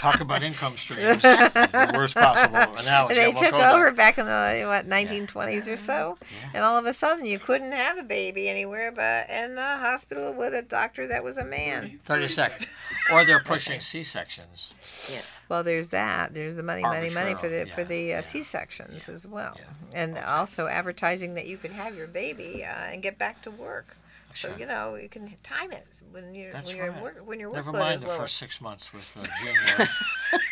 Talk 0.05 0.21
about 0.21 0.43
income 0.43 0.77
streams. 0.77 1.19
the 1.21 1.93
worst 1.97 2.13
possible 2.13 2.55
analogy. 2.77 3.15
they 3.15 3.31
took 3.31 3.53
over 3.53 3.91
back 3.91 4.19
in 4.19 4.27
the 4.27 4.63
what 4.67 4.85
1920s 4.85 5.67
or 5.67 5.75
so, 5.75 6.17
and 6.53 6.63
all 6.63 6.77
of 6.77 6.85
a 6.85 6.93
sudden, 6.93 7.25
you 7.25 7.39
couldn't 7.39 7.71
have 7.71 7.97
a 7.97 8.03
baby 8.03 8.47
anywhere 8.47 8.91
but 8.91 9.27
in 9.31 9.55
the 9.55 9.61
hospital 9.61 10.31
with 10.31 10.53
a 10.53 10.61
doctor 10.61 11.07
that 11.07 11.23
was 11.23 11.39
a 11.39 11.43
man. 11.43 11.99
30 12.05 12.27
seconds. 12.27 12.67
Or 13.11 13.25
they're 13.25 13.41
pushing 13.41 13.81
C 13.81 14.03
sections. 14.03 15.09
Yeah. 15.11 15.21
Well, 15.49 15.63
there's 15.63 15.89
that. 15.89 16.35
There's 16.35 16.55
the 16.55 16.63
money, 16.63 16.83
money, 16.83 17.09
money 17.09 17.33
for 17.33 17.49
the 17.49 17.61
Arbitrary, 17.61 17.69
for 17.71 17.83
the 17.83 18.13
uh, 18.13 18.17
yeah, 18.17 18.21
C 18.21 18.43
sections 18.43 19.09
as 19.09 19.25
well, 19.25 19.57
yeah. 19.57 20.03
and 20.03 20.17
also 20.19 20.67
advertising 20.67 21.33
that 21.33 21.47
you 21.47 21.57
could 21.57 21.71
have 21.71 21.95
your 21.95 22.07
baby 22.07 22.63
uh, 22.63 22.91
and 22.91 23.01
get 23.01 23.17
back 23.17 23.41
to 23.41 23.49
work. 23.49 23.97
So 24.35 24.49
Sure. 24.49 24.57
you 24.59 24.65
know 24.65 24.95
you 24.95 25.07
can 25.07 25.33
time 25.43 25.71
it 25.71 25.87
when 26.11 26.35
you're 26.35 26.51
That's 26.51 26.67
when 26.67 26.75
your 26.75 26.91
right. 26.91 27.01
work 27.01 27.21
when 27.25 27.39
your 27.39 27.53
Never 27.53 27.71
workload 27.71 27.79
mind 27.79 27.95
is 27.95 28.01
the 28.01 28.07
lower. 28.07 28.17
first 28.17 28.35
six 28.37 28.59
months 28.59 28.91
with 28.93 29.09
uh, 29.17 29.23
Junior. 29.39 29.89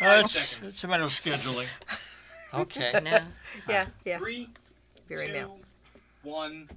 uh, 0.00 0.22
it's, 0.24 0.58
it's 0.62 0.84
a 0.84 0.88
matter 0.88 1.04
of 1.04 1.10
scheduling. 1.10 1.68
Okay. 2.54 2.92
No. 3.02 3.18
Yeah, 3.68 3.86
yeah, 4.04 4.18
Three, 4.18 4.48
very 5.08 5.26
two, 5.26 5.32
male. 5.32 5.58
one. 6.22 6.68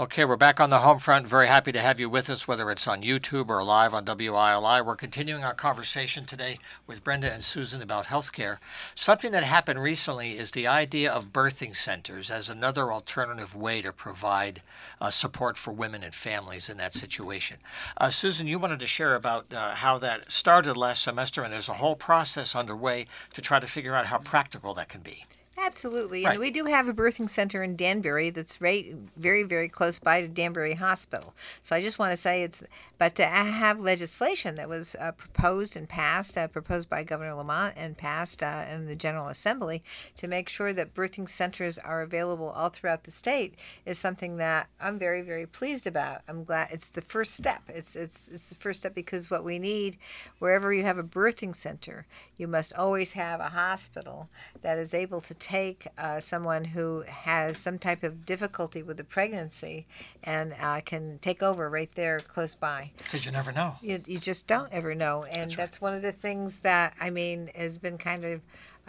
Okay, 0.00 0.24
we're 0.24 0.36
back 0.36 0.60
on 0.60 0.70
the 0.70 0.78
home 0.78 0.98
front. 0.98 1.28
Very 1.28 1.46
happy 1.46 1.72
to 1.72 1.80
have 1.82 2.00
you 2.00 2.08
with 2.08 2.30
us, 2.30 2.48
whether 2.48 2.70
it's 2.70 2.88
on 2.88 3.02
YouTube 3.02 3.50
or 3.50 3.62
live 3.62 3.92
on 3.92 4.06
WILI. 4.06 4.82
We're 4.82 4.96
continuing 4.96 5.44
our 5.44 5.52
conversation 5.52 6.24
today 6.24 6.58
with 6.86 7.04
Brenda 7.04 7.30
and 7.30 7.44
Susan 7.44 7.82
about 7.82 8.06
healthcare. 8.06 8.56
Something 8.94 9.30
that 9.32 9.44
happened 9.44 9.82
recently 9.82 10.38
is 10.38 10.52
the 10.52 10.66
idea 10.66 11.12
of 11.12 11.34
birthing 11.34 11.76
centers 11.76 12.30
as 12.30 12.48
another 12.48 12.90
alternative 12.90 13.54
way 13.54 13.82
to 13.82 13.92
provide 13.92 14.62
uh, 15.02 15.10
support 15.10 15.58
for 15.58 15.70
women 15.70 16.02
and 16.02 16.14
families 16.14 16.70
in 16.70 16.78
that 16.78 16.94
situation. 16.94 17.58
Uh, 17.98 18.08
Susan, 18.08 18.46
you 18.46 18.58
wanted 18.58 18.80
to 18.80 18.86
share 18.86 19.14
about 19.14 19.52
uh, 19.52 19.74
how 19.74 19.98
that 19.98 20.32
started 20.32 20.78
last 20.78 21.02
semester, 21.02 21.42
and 21.42 21.52
there's 21.52 21.68
a 21.68 21.74
whole 21.74 21.94
process 21.94 22.56
underway 22.56 23.06
to 23.34 23.42
try 23.42 23.60
to 23.60 23.66
figure 23.66 23.94
out 23.94 24.06
how 24.06 24.16
practical 24.16 24.72
that 24.72 24.88
can 24.88 25.02
be. 25.02 25.26
Absolutely, 25.62 26.24
Right. 26.24 26.32
and 26.32 26.40
we 26.40 26.50
do 26.50 26.64
have 26.64 26.88
a 26.88 26.92
birthing 26.94 27.28
center 27.28 27.62
in 27.62 27.76
Danbury 27.76 28.30
that's 28.30 28.60
right, 28.60 28.94
very, 29.16 29.42
very 29.42 29.68
close 29.68 29.98
by 29.98 30.22
to 30.22 30.28
Danbury 30.28 30.74
Hospital. 30.74 31.34
So 31.62 31.76
I 31.76 31.82
just 31.82 31.98
want 31.98 32.12
to 32.12 32.16
say 32.16 32.42
it's, 32.42 32.64
but 33.00 33.14
to 33.14 33.24
have 33.24 33.80
legislation 33.80 34.56
that 34.56 34.68
was 34.68 34.94
uh, 35.00 35.10
proposed 35.12 35.74
and 35.74 35.88
passed, 35.88 36.36
uh, 36.36 36.46
proposed 36.46 36.86
by 36.90 37.02
Governor 37.02 37.32
Lamont 37.32 37.72
and 37.74 37.96
passed 37.96 38.42
uh, 38.42 38.66
in 38.70 38.84
the 38.84 38.94
General 38.94 39.28
Assembly, 39.28 39.82
to 40.18 40.28
make 40.28 40.50
sure 40.50 40.74
that 40.74 40.92
birthing 40.92 41.26
centers 41.26 41.78
are 41.78 42.02
available 42.02 42.50
all 42.50 42.68
throughout 42.68 43.04
the 43.04 43.10
state 43.10 43.54
is 43.86 43.98
something 43.98 44.36
that 44.36 44.68
I'm 44.78 44.98
very, 44.98 45.22
very 45.22 45.46
pleased 45.46 45.86
about. 45.86 46.20
I'm 46.28 46.44
glad 46.44 46.68
it's 46.72 46.90
the 46.90 47.00
first 47.00 47.32
step. 47.32 47.62
It's 47.68 47.96
it's 47.96 48.28
it's 48.28 48.50
the 48.50 48.54
first 48.56 48.80
step 48.80 48.94
because 48.94 49.30
what 49.30 49.44
we 49.44 49.58
need, 49.58 49.96
wherever 50.38 50.70
you 50.70 50.82
have 50.82 50.98
a 50.98 51.02
birthing 51.02 51.56
center, 51.56 52.04
you 52.36 52.46
must 52.46 52.74
always 52.74 53.12
have 53.12 53.40
a 53.40 53.48
hospital 53.48 54.28
that 54.60 54.76
is 54.76 54.92
able 54.92 55.22
to 55.22 55.32
take 55.32 55.86
uh, 55.96 56.20
someone 56.20 56.64
who 56.64 57.04
has 57.08 57.56
some 57.56 57.78
type 57.78 58.02
of 58.02 58.26
difficulty 58.26 58.82
with 58.82 58.98
the 58.98 59.04
pregnancy 59.04 59.86
and 60.22 60.54
uh, 60.60 60.82
can 60.82 61.18
take 61.20 61.42
over 61.42 61.70
right 61.70 61.94
there 61.94 62.20
close 62.20 62.54
by. 62.54 62.89
Because 62.98 63.24
you 63.24 63.32
never 63.32 63.52
know. 63.52 63.74
You, 63.80 64.02
you 64.06 64.18
just 64.18 64.46
don't 64.46 64.72
ever 64.72 64.94
know. 64.94 65.24
And 65.24 65.50
that's, 65.52 65.80
one 65.80 65.94
of 65.94 66.02
the 66.02 66.12
things 66.12 66.60
that, 66.60 66.94
I 67.00 67.10
mean, 67.10 67.50
has 67.54 67.78
been 67.78 67.98
kind 67.98 68.24
of 68.24 68.40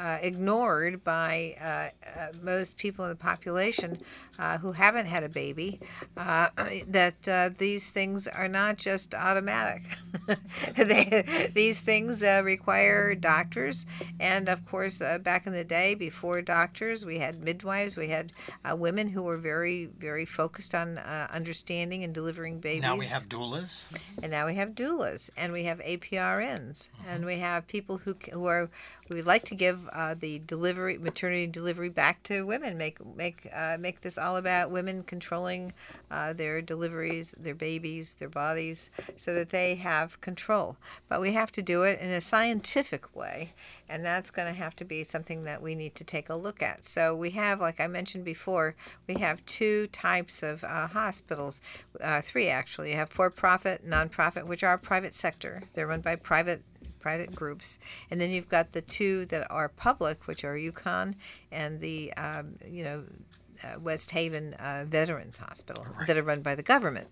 uh, 0.02 0.18
ignored 0.22 1.04
by 1.04 1.56
uh, 1.62 2.20
uh, 2.20 2.28
most 2.42 2.76
people 2.78 3.06
in 3.06 3.10
the 3.10 3.16
population 3.16 3.98
uh, 4.40 4.58
who 4.58 4.72
haven't 4.72 5.06
had 5.06 5.24
a 5.24 5.30
baby, 5.30 5.80
uh, 6.18 6.50
that 6.88 7.28
uh, 7.28 7.50
these 7.58 7.92
things 7.92 8.28
are 8.28 8.48
not 8.48 8.78
just 8.78 9.14
automatic. 9.14 9.84
they, 10.76 11.52
these 11.54 11.82
things 11.82 12.24
uh, 12.24 12.42
require 12.44 13.14
doctors. 13.14 13.86
And 14.20 14.50
of 14.50 14.66
course, 14.66 15.02
uh, 15.02 15.20
back 15.20 15.46
in 15.46 15.54
the 15.54 15.64
day, 15.64 15.94
before 15.94 16.42
doctors, 16.42 17.06
we 17.06 17.20
had 17.20 17.44
midwives, 17.44 17.96
we 17.96 18.08
had 18.08 18.34
uh, 18.66 18.76
women 18.76 19.10
who 19.10 19.22
were 19.22 19.38
very, 19.38 19.86
very 19.86 20.26
focused 20.26 20.74
on 20.74 20.98
uh, 20.98 21.28
understanding 21.30 22.04
and 22.04 22.14
delivering 22.14 22.60
babies 22.60 22.82
Now 22.82 22.98
we 22.98 23.06
have 23.06 23.30
doulas. 23.30 23.84
and 24.24 24.32
now 24.32 24.48
we 24.48 24.56
have 24.56 24.70
doulas 24.70 25.30
and 25.38 25.54
we 25.54 25.66
have 25.66 25.80
APRNs 25.80 26.90
and 27.08 27.26
we 27.26 27.38
have 27.38 27.68
people 27.68 27.98
who 28.00 28.16
who 28.32 28.46
are 28.46 28.70
we 29.10 29.22
like 29.22 29.44
to 29.46 29.56
give 29.56 29.90
uh, 29.92 30.16
the 30.18 30.40
delivery 30.40 30.98
maternity 30.98 31.48
delivery 31.48 31.90
back 31.90 32.24
to 32.24 32.46
women 32.46 32.78
make 32.78 33.04
make 33.16 33.48
uh, 33.54 33.78
make 33.80 34.02
this 34.02 34.18
all 34.18 34.38
about 34.38 34.72
women 34.72 35.04
controlling 35.04 35.74
uh, 36.10 36.34
their 36.34 36.62
deliveries 36.62 37.36
their 37.40 37.56
babies 37.56 38.16
their 38.16 38.30
bodies 38.30 38.90
so 39.16 39.34
that 39.34 39.50
they 39.50 39.76
have 39.76 40.20
control. 40.22 40.78
But 41.10 41.22
we 41.22 41.34
have 41.34 41.52
to 41.54 41.62
do 41.62 41.84
it 41.84 42.00
in 42.00 42.10
a 42.10 42.22
scientific 42.22 43.16
way 43.16 43.54
and 43.90 44.06
that's 44.06 44.32
going 44.32 44.48
to 44.48 44.58
have 44.58 44.76
to 44.78 44.86
be 44.86 45.04
something 45.04 45.44
that 45.44 45.62
we 45.62 45.76
need 45.76 45.96
to 45.96 46.04
take 46.04 46.30
a 46.30 46.36
look 46.36 46.64
at. 46.64 46.86
So 46.86 47.16
we 47.16 47.32
have 47.32 47.60
like 47.60 47.80
i 47.80 47.88
mentioned 47.88 48.24
before 48.24 48.76
we 49.08 49.16
have 49.16 49.46
two 49.46 49.88
types 49.88 50.44
of 50.44 50.64
uh, 50.64 50.88
hospitals 50.88 51.62
uh, 52.00 52.22
three 52.22 52.48
actually. 52.48 52.92
You 52.92 52.98
have 52.98 53.10
for-profit 53.10 53.88
nonprofit 53.88 54.46
which 54.46 54.64
are 54.64 54.78
private 54.78 55.14
sector. 55.14 55.64
They're 55.74 55.88
run 55.88 56.02
by 56.02 56.16
private 56.16 56.64
private 57.02 57.36
groups. 57.36 57.80
And 58.10 58.22
then 58.22 58.30
you've 58.30 58.50
got 58.50 58.72
the 58.72 58.82
two 58.82 59.26
that 59.26 59.50
are 59.52 59.70
public 59.70 60.28
which 60.28 60.44
are 60.44 60.56
UConn 60.56 61.16
and 61.52 61.80
the 61.80 62.14
um, 62.14 62.56
you 62.66 62.84
know 62.84 63.04
uh, 63.64 63.80
west 63.80 64.12
haven 64.12 64.54
uh, 64.56 64.86
veterans 64.88 65.38
hospital 65.38 65.86
that 66.08 66.18
are 66.18 66.24
run 66.24 66.42
by 66.42 66.56
the 66.56 66.64
government 66.64 67.08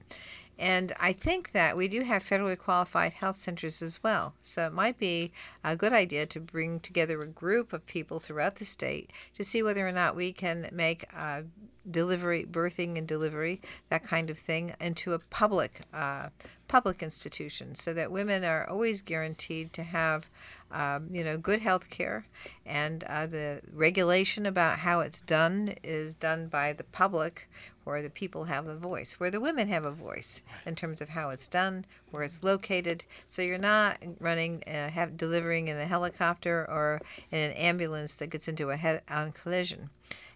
and 0.60 0.92
I 1.00 1.14
think 1.14 1.54
that 1.54 1.78
we 1.78 1.88
do 1.88 2.02
have 2.02 2.22
federally 2.22 2.58
qualified 2.58 3.14
health 3.14 3.38
centers 3.38 3.82
as 3.82 4.04
well. 4.04 4.34
So 4.42 4.68
it 4.68 4.74
might 4.74 5.00
be 5.00 5.32
a 5.64 5.78
good 5.78 5.94
idea 5.94 6.26
to 6.26 6.40
bring 6.42 6.82
together 6.82 7.22
a 7.22 7.28
group 7.28 7.72
of 7.72 7.86
people 7.86 8.20
throughout 8.20 8.58
the 8.58 8.66
state 8.66 9.10
to 9.36 9.44
see 9.44 9.64
whether 9.64 9.88
or 9.88 9.94
not 9.94 10.18
we 10.18 10.34
can 10.34 10.70
make 10.74 11.06
uh, 11.18 11.44
delivery, 11.90 12.46
birthing 12.46 12.98
and 12.98 13.08
delivery, 13.08 13.62
that 13.88 14.04
kind 14.04 14.30
of 14.30 14.38
thing, 14.38 14.76
into 14.82 15.14
a 15.14 15.20
public 15.20 15.82
uh, 15.94 16.28
public 16.68 17.02
institution, 17.02 17.74
so 17.74 17.94
that 17.94 18.12
women 18.12 18.44
are 18.44 18.70
always 18.70 19.02
guaranteed 19.02 19.72
to 19.74 19.84
have. 19.84 20.30
Um, 20.72 21.08
you 21.10 21.24
know, 21.24 21.36
good 21.36 21.62
health 21.62 21.90
care, 21.90 22.28
and 22.64 23.04
uh, 23.06 23.26
the 23.26 23.62
regulation 23.74 24.46
about 24.46 24.78
how 24.78 25.00
it's 25.00 25.20
done 25.20 25.74
is 25.82 26.14
done 26.14 26.48
by 26.48 26.74
the 26.74 26.84
public, 26.84 27.50
where 27.90 28.02
the 28.02 28.10
people 28.10 28.46
have 28.46 28.68
a 28.68 28.76
voice, 28.76 29.14
where 29.20 29.32
the 29.32 29.40
women 29.40 29.68
have 29.68 29.84
a 29.84 29.92
voice 29.92 30.42
in 30.66 30.76
terms 30.76 31.02
of 31.02 31.10
how 31.10 31.30
it's 31.30 31.48
done, 31.48 31.86
where 32.12 32.24
it's 32.24 32.44
located. 32.44 33.04
So 33.28 33.42
you're 33.42 33.58
not 33.58 33.98
running, 34.20 34.64
uh, 34.68 34.90
have, 34.90 35.18
delivering 35.18 35.68
in 35.68 35.78
a 35.78 35.88
helicopter 35.88 36.66
or 36.70 37.02
in 37.32 37.40
an 37.40 37.52
ambulance 37.54 38.16
that 38.16 38.30
gets 38.30 38.48
into 38.48 38.70
a 38.70 38.78
head-on 38.78 39.32
collision. 39.32 39.90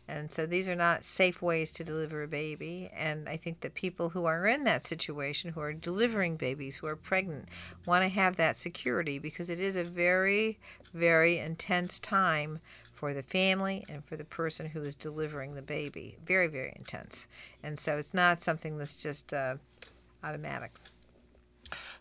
And 0.08 0.32
so 0.32 0.46
these 0.46 0.68
are 0.68 0.76
not 0.76 1.06
safe 1.06 1.42
ways 1.42 1.72
to 1.74 1.84
deliver 1.84 2.24
a 2.24 2.28
baby. 2.28 2.89
And 2.94 3.30
I 3.30 3.38
think 3.38 3.62
that 3.62 3.74
people 3.74 4.10
who 4.10 4.26
are 4.26 4.46
in 4.46 4.66
that 4.66 4.86
situation, 4.86 5.54
who 5.54 5.62
are 5.62 5.74
delivering 5.74 6.36
babies, 6.36 6.78
who 6.78 6.88
are 6.88 6.96
pregnant, 6.96 7.48
want 7.86 8.04
to 8.04 8.10
have 8.10 8.36
that 8.36 8.58
security 8.58 9.18
because 9.18 9.50
it 9.50 9.62
is 9.62 9.78
a 9.78 9.84
very, 9.84 10.60
very 10.94 11.38
intense 11.38 12.00
time 12.00 12.60
for 13.04 13.13
the 13.13 13.22
family 13.22 13.84
and 13.89 14.02
for 14.06 14.16
the 14.16 14.24
person 14.24 14.66
who 14.68 14.82
is 14.82 14.96
delivering 14.96 15.56
the 15.56 15.62
baby. 15.62 16.16
Very, 16.26 16.48
very 16.48 16.72
intense. 16.78 17.28
And 17.62 17.78
so 17.78 17.98
it's 17.98 18.13
not 18.13 18.42
something 18.42 18.78
that's 18.78 18.96
just 18.96 19.34
uh, 19.34 19.58
automatic. 20.24 20.72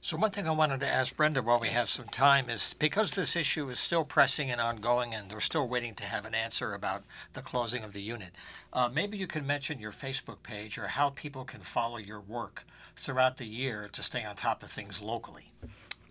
So 0.01 0.17
one 0.17 0.31
thing 0.31 0.47
I 0.47 0.53
wanted 0.53 0.79
to 0.79 0.87
ask 0.87 1.17
Brenda 1.17 1.43
while 1.43 1.59
we 1.59 1.71
have 1.71 1.89
some 1.89 2.07
time 2.07 2.49
is 2.49 2.77
because 2.79 3.15
this 3.15 3.35
issue 3.35 3.69
is 3.69 3.81
still 3.81 4.05
pressing 4.05 4.49
and 4.53 4.61
ongoing, 4.61 5.13
and 5.13 5.29
they're 5.29 5.41
still 5.41 5.67
waiting 5.67 5.97
to 5.97 6.05
have 6.05 6.25
an 6.25 6.37
answer 6.37 6.73
about 6.73 7.03
the 7.33 7.43
closing 7.43 7.83
of 7.83 7.93
the 7.93 8.01
unit. 8.01 8.31
Uh, 8.73 8.89
maybe 8.89 9.19
you 9.19 9.27
can 9.27 9.45
mention 9.45 9.81
your 9.81 9.91
Facebook 9.91 10.45
page 10.45 10.79
or 10.79 10.87
how 10.87 11.11
people 11.11 11.45
can 11.45 11.63
follow 11.63 11.97
your 11.97 12.21
work 12.21 12.65
throughout 12.95 13.39
the 13.39 13.45
year 13.45 13.91
to 13.91 14.05
stay 14.05 14.23
on 14.25 14.37
top 14.37 14.63
of 14.63 14.71
things 14.71 15.03
locally. 15.03 15.51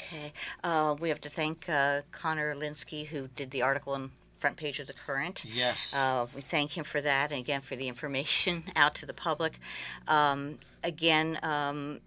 Okay. 0.02 0.34
Uh, 0.66 0.98
we 1.00 1.08
have 1.08 1.22
to 1.22 1.30
thank 1.30 1.70
uh, 1.70 2.02
Connor 2.12 2.54
Linsky, 2.56 3.06
who 3.06 3.30
did 3.38 3.52
the 3.52 3.62
article 3.62 3.94
on 3.94 4.12
front 4.42 4.58
page 4.58 4.80
of 4.80 4.88
the 4.88 4.94
Courant. 4.94 5.46
Yes. 5.46 5.94
Uh, 5.94 6.26
we 6.36 6.42
thank 6.42 6.76
him 6.78 6.84
for 6.84 7.00
that, 7.00 7.32
and 7.32 7.40
again 7.40 7.62
for 7.62 7.76
the 7.76 7.88
information 7.88 8.64
out 8.76 8.96
to 8.96 9.06
the 9.06 9.14
public. 9.14 9.60
Um, 10.08 10.58
again, 10.84 11.40
um, 11.44 12.02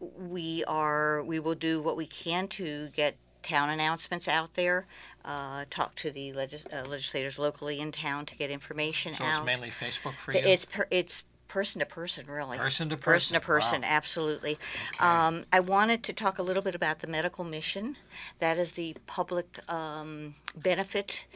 we 0.00 0.64
are 0.64 1.22
we 1.22 1.38
will 1.38 1.54
do 1.54 1.80
what 1.80 1.96
we 1.96 2.06
can 2.06 2.48
to 2.48 2.88
get 2.88 3.16
town 3.42 3.70
announcements 3.70 4.28
out 4.28 4.54
there. 4.54 4.86
Uh, 5.24 5.64
talk 5.70 5.94
to 5.96 6.10
the 6.10 6.32
legis- 6.32 6.66
uh, 6.66 6.84
legislators 6.86 7.38
locally 7.38 7.80
in 7.80 7.92
town 7.92 8.26
to 8.26 8.36
get 8.36 8.50
information 8.50 9.14
so 9.14 9.24
out. 9.24 9.38
it's 9.38 9.46
mainly 9.46 9.70
Facebook 9.70 10.14
for 10.14 10.32
you? 10.32 10.40
It's 10.42 10.64
per, 10.64 10.86
it's 10.90 11.24
person 11.50 11.80
to 11.80 11.86
person, 11.86 12.26
really. 12.28 12.56
Person 12.56 12.88
to 12.90 12.96
Person 12.96 13.34
to 13.34 13.40
person, 13.40 13.80
person, 13.80 13.82
wow. 13.82 13.88
absolutely. 13.90 14.52
Okay. 14.94 15.04
Um, 15.04 15.44
I 15.52 15.58
wanted 15.60 16.04
to 16.04 16.12
talk 16.12 16.38
a 16.38 16.42
little 16.42 16.62
bit 16.62 16.76
about 16.76 17.00
the 17.00 17.08
medical 17.08 17.44
mission. 17.44 17.96
That 18.38 18.56
is 18.56 18.72
the 18.72 18.96
public 19.06 19.58
um, 19.68 20.36
benefit. 20.56 21.26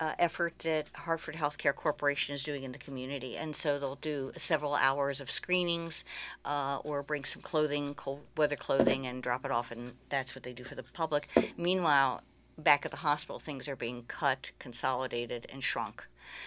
Uh, 0.00 0.12
effort 0.18 0.58
that 0.58 0.88
Hartford 0.92 1.36
Healthcare 1.36 1.72
Corporation 1.72 2.34
is 2.34 2.42
doing 2.42 2.64
in 2.64 2.72
the 2.72 2.78
community, 2.78 3.36
and 3.36 3.54
so 3.54 3.78
they'll 3.78 3.94
do 3.94 4.32
several 4.36 4.74
hours 4.74 5.20
of 5.20 5.30
screenings, 5.30 6.04
uh, 6.44 6.78
or 6.82 7.04
bring 7.04 7.24
some 7.24 7.40
clothing, 7.42 7.94
cold 7.94 8.20
weather 8.36 8.56
clothing, 8.56 9.06
and 9.06 9.22
drop 9.22 9.44
it 9.44 9.52
off, 9.52 9.70
and 9.70 9.92
that's 10.08 10.34
what 10.34 10.42
they 10.42 10.52
do 10.52 10.64
for 10.64 10.74
the 10.74 10.82
public. 10.82 11.28
Meanwhile, 11.56 12.22
back 12.58 12.84
at 12.84 12.90
the 12.90 12.98
hospital, 12.98 13.38
things 13.38 13.68
are 13.68 13.76
being 13.76 14.02
cut, 14.08 14.50
consolidated, 14.58 15.46
and 15.52 15.62
shrunk. 15.62 16.04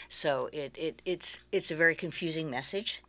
So 0.09 0.49
it, 0.51 0.75
it 0.77 1.01
it's 1.05 1.39
it's 1.53 1.71
a 1.71 1.75
very 1.75 1.95
confusing 1.95 2.49
message 2.49 3.01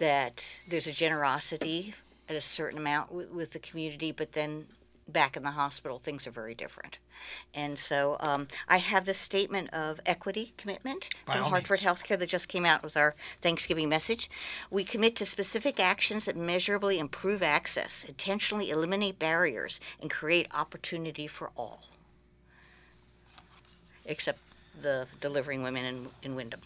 that 0.00 0.62
there's 0.68 0.86
a 0.86 0.92
generosity 0.92 1.94
at 2.28 2.34
a 2.34 2.40
certain 2.40 2.78
amount 2.78 3.10
w- 3.10 3.28
with 3.32 3.52
the 3.52 3.58
community, 3.58 4.12
but 4.12 4.32
then 4.32 4.66
back 5.06 5.36
in 5.36 5.42
the 5.42 5.50
hospital, 5.50 5.98
things 5.98 6.26
are 6.26 6.30
very 6.30 6.54
different. 6.54 6.98
And 7.52 7.78
so 7.78 8.16
um, 8.20 8.48
I 8.66 8.78
have 8.78 9.04
this 9.04 9.18
statement 9.18 9.68
of 9.74 10.00
equity 10.06 10.54
commitment 10.56 11.10
By 11.26 11.34
from 11.34 11.44
Hartford 11.44 11.80
Healthcare 11.80 12.18
that 12.18 12.28
just 12.28 12.48
came 12.48 12.64
out 12.64 12.82
with 12.82 12.96
our 12.96 13.14
Thanksgiving 13.42 13.90
message. 13.90 14.30
We 14.70 14.84
commit 14.84 15.16
to 15.16 15.26
specific 15.26 15.78
actions 15.78 16.24
that 16.24 16.36
measurably 16.36 16.98
improve 16.98 17.42
access, 17.42 18.04
intentionally 18.04 18.70
eliminate 18.70 19.18
barriers, 19.18 19.80
and 20.00 20.10
create 20.10 20.48
opportunity 20.54 21.26
for 21.26 21.50
all. 21.56 21.82
Except 24.06 24.38
the 24.80 25.06
delivering 25.20 25.62
women 25.62 25.84
in, 25.84 26.08
in 26.22 26.36
Windham. 26.36 26.60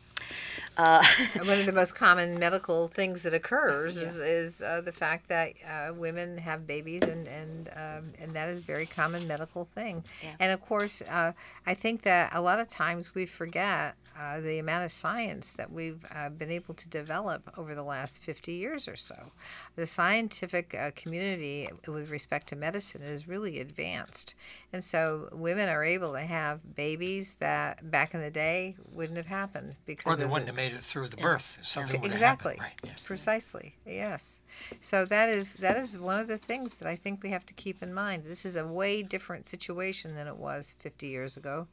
Uh, 0.77 1.05
one 1.45 1.61
of 1.61 1.67
the 1.67 1.73
most 1.73 1.95
common 1.95 2.39
medical 2.39 2.89
things 2.89 3.23
that 3.23 3.35
occurs 3.35 3.99
is, 3.99 4.19
is 4.19 4.63
uh, 4.63 4.81
the 4.81 4.93
fact 4.93 5.29
that 5.29 5.53
uh, 5.69 5.93
women 5.95 6.39
have 6.39 6.67
babies, 6.67 7.03
and 7.03 7.29
and 7.29 7.69
um, 7.77 8.13
and 8.19 8.33
that 8.33 8.49
is 8.49 8.59
a 8.59 8.63
very 8.63 8.87
common 8.87 9.27
medical 9.27 9.65
thing. 9.65 10.03
Yeah. 10.23 10.31
And 10.41 10.53
of 10.53 10.61
course, 10.61 11.03
uh, 11.03 11.33
I 11.67 11.75
think 11.75 12.03
that 12.03 12.35
a 12.35 12.41
lot 12.41 12.59
of 12.59 12.69
times 12.69 13.15
we 13.15 13.27
forget 13.27 13.95
uh, 14.19 14.41
the 14.41 14.59
amount 14.59 14.85
of 14.85 14.93
science 14.93 15.55
that 15.55 15.73
we've 15.73 16.05
uh, 16.15 16.29
been 16.29 16.51
able 16.51 16.75
to 16.75 16.89
develop 16.89 17.51
over 17.57 17.75
the 17.75 17.83
last 17.83 18.19
50 18.19 18.53
years 18.53 18.87
or 18.89 18.97
so. 18.97 19.33
The 19.77 19.87
scientific 19.87 20.75
uh, 20.75 20.91
community 20.95 21.69
with 21.87 22.11
respect 22.11 22.49
to 22.49 22.57
medicine 22.57 23.03
is 23.03 23.27
really 23.29 23.61
advanced. 23.61 24.35
And 24.73 24.83
so 24.83 25.29
women 25.33 25.69
are 25.69 25.85
able 25.85 26.13
to 26.13 26.21
have 26.21 26.75
babies 26.75 27.37
that 27.37 27.91
back 27.91 28.15
in 28.15 28.21
the 28.21 28.31
day 28.31 28.77
wouldn't 28.93 29.17
have 29.17 29.27
happened 29.27 29.77
because 29.87 30.15
or 30.15 30.17
they 30.17 30.25
of 30.25 30.31
wouldn't 30.31 30.47
the, 30.47 30.63
have 30.63 30.73
made 30.73 30.77
it 30.77 30.83
through 30.83 31.09
the 31.09 31.17
birth. 31.17 31.59
Something 31.63 32.01
would 32.01 32.11
exactly 32.11 32.57
happened. 32.57 32.73
Right. 32.83 32.91
Yes. 32.91 33.07
precisely 33.07 33.75
yes 33.87 34.41
so 34.81 35.05
that 35.05 35.29
is 35.29 35.55
that 35.57 35.77
is 35.77 35.99
one 35.99 36.19
of 36.19 36.29
the 36.29 36.39
things 36.39 36.75
that 36.75 36.89
i 36.89 36.97
think 36.97 37.23
we 37.23 37.31
have 37.31 37.45
to 37.47 37.55
keep 37.55 37.83
in 37.83 37.93
mind 37.93 38.25
this 38.25 38.45
is 38.45 38.57
a 38.57 38.67
way 38.67 39.03
different 39.03 39.47
situation 39.47 40.15
than 40.15 40.27
it 40.27 40.37
was 40.37 40.77
50 40.79 41.07
years 41.07 41.37
ago 41.37 41.67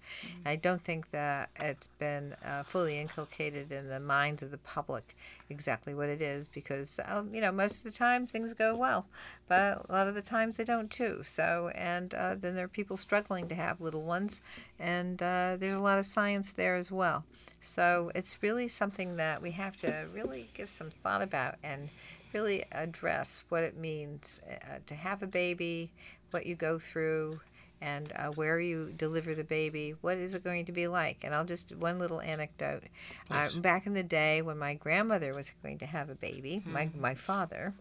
i 0.45 0.55
don't 0.55 0.81
think 0.81 1.11
that 1.11 1.49
it's 1.59 1.87
been 1.87 2.30
uh, 2.45 2.63
fully 2.63 2.99
inculcated 2.99 3.71
in 3.71 3.89
the 3.89 3.99
minds 3.99 4.41
of 4.41 4.51
the 4.51 4.57
public 4.57 5.15
exactly 5.49 5.93
what 5.93 6.09
it 6.09 6.21
is 6.21 6.47
because 6.47 6.99
um, 7.05 7.33
you 7.33 7.41
know 7.41 7.51
most 7.51 7.85
of 7.85 7.91
the 7.91 7.97
time 7.97 8.25
things 8.25 8.53
go 8.53 8.75
well 8.75 9.05
but 9.47 9.85
a 9.89 9.91
lot 9.91 10.07
of 10.07 10.15
the 10.15 10.21
times 10.21 10.55
they 10.55 10.63
don't 10.63 10.89
too. 10.89 11.21
So 11.23 11.71
and 11.75 12.13
uh, 12.13 12.35
then 12.39 12.55
there 12.55 12.65
are 12.65 12.69
people 12.69 12.95
struggling 12.95 13.49
to 13.49 13.55
have 13.55 13.81
little 13.81 14.03
ones 14.03 14.41
and 14.79 15.21
uh, 15.21 15.57
there's 15.59 15.75
a 15.75 15.81
lot 15.81 15.99
of 15.99 16.05
science 16.05 16.53
there 16.53 16.75
as 16.75 16.89
well. 16.89 17.25
So 17.59 18.11
it's 18.15 18.41
really 18.41 18.69
something 18.69 19.17
that 19.17 19.41
we 19.41 19.51
have 19.51 19.75
to 19.77 20.07
really 20.13 20.49
give 20.53 20.69
some 20.69 20.89
thought 20.89 21.21
about 21.21 21.55
and 21.63 21.89
really 22.33 22.63
address 22.71 23.43
what 23.49 23.63
it 23.63 23.75
means 23.75 24.41
uh, 24.49 24.77
to 24.85 24.95
have 24.95 25.21
a 25.21 25.27
baby, 25.27 25.91
what 26.31 26.45
you 26.45 26.55
go 26.55 26.79
through, 26.79 27.41
and 27.81 28.11
uh, 28.15 28.27
where 28.27 28.59
you 28.59 28.93
deliver 28.95 29.33
the 29.33 29.43
baby. 29.43 29.95
What 30.01 30.17
is 30.17 30.35
it 30.35 30.43
going 30.43 30.65
to 30.65 30.71
be 30.71 30.87
like? 30.87 31.19
And 31.23 31.33
I'll 31.33 31.45
just 31.45 31.75
one 31.75 31.97
little 31.99 32.21
anecdote. 32.21 32.83
Uh, 33.29 33.49
back 33.57 33.85
in 33.87 33.93
the 33.93 34.03
day 34.03 34.41
when 34.41 34.57
my 34.57 34.75
grandmother 34.75 35.33
was 35.33 35.51
going 35.63 35.79
to 35.79 35.85
have 35.85 36.09
a 36.09 36.15
baby, 36.15 36.61
my 36.65 36.89
my 36.97 37.15
father, 37.15 37.73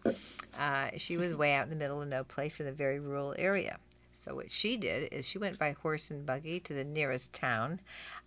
uh, 0.57 0.89
she 0.97 1.17
was 1.17 1.35
way 1.35 1.53
out 1.53 1.63
in 1.65 1.69
the 1.69 1.75
middle 1.75 2.01
of 2.01 2.07
no 2.07 2.23
place 2.23 2.59
in 2.59 2.67
a 2.67 2.71
very 2.71 2.99
rural 2.99 3.35
area. 3.37 3.77
So 4.13 4.35
what 4.35 4.51
she 4.51 4.77
did 4.77 5.11
is 5.13 5.27
she 5.27 5.37
went 5.39 5.57
by 5.57 5.71
horse 5.71 6.11
and 6.11 6.25
buggy 6.25 6.59
to 6.59 6.73
the 6.73 6.83
nearest 6.83 7.33
town, 7.33 7.79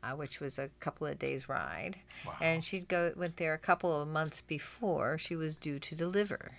uh, 0.02 0.12
which 0.12 0.40
was 0.40 0.58
a 0.58 0.70
couple 0.80 1.06
of 1.06 1.18
days' 1.18 1.48
ride, 1.48 1.98
Wow. 2.26 2.32
and 2.40 2.64
she'd 2.64 2.88
go 2.88 3.12
went 3.14 3.36
there 3.36 3.54
a 3.54 3.58
couple 3.58 4.00
of 4.00 4.08
months 4.08 4.40
before 4.40 5.18
she 5.18 5.36
was 5.36 5.56
due 5.56 5.78
to 5.78 5.94
deliver. 5.94 6.52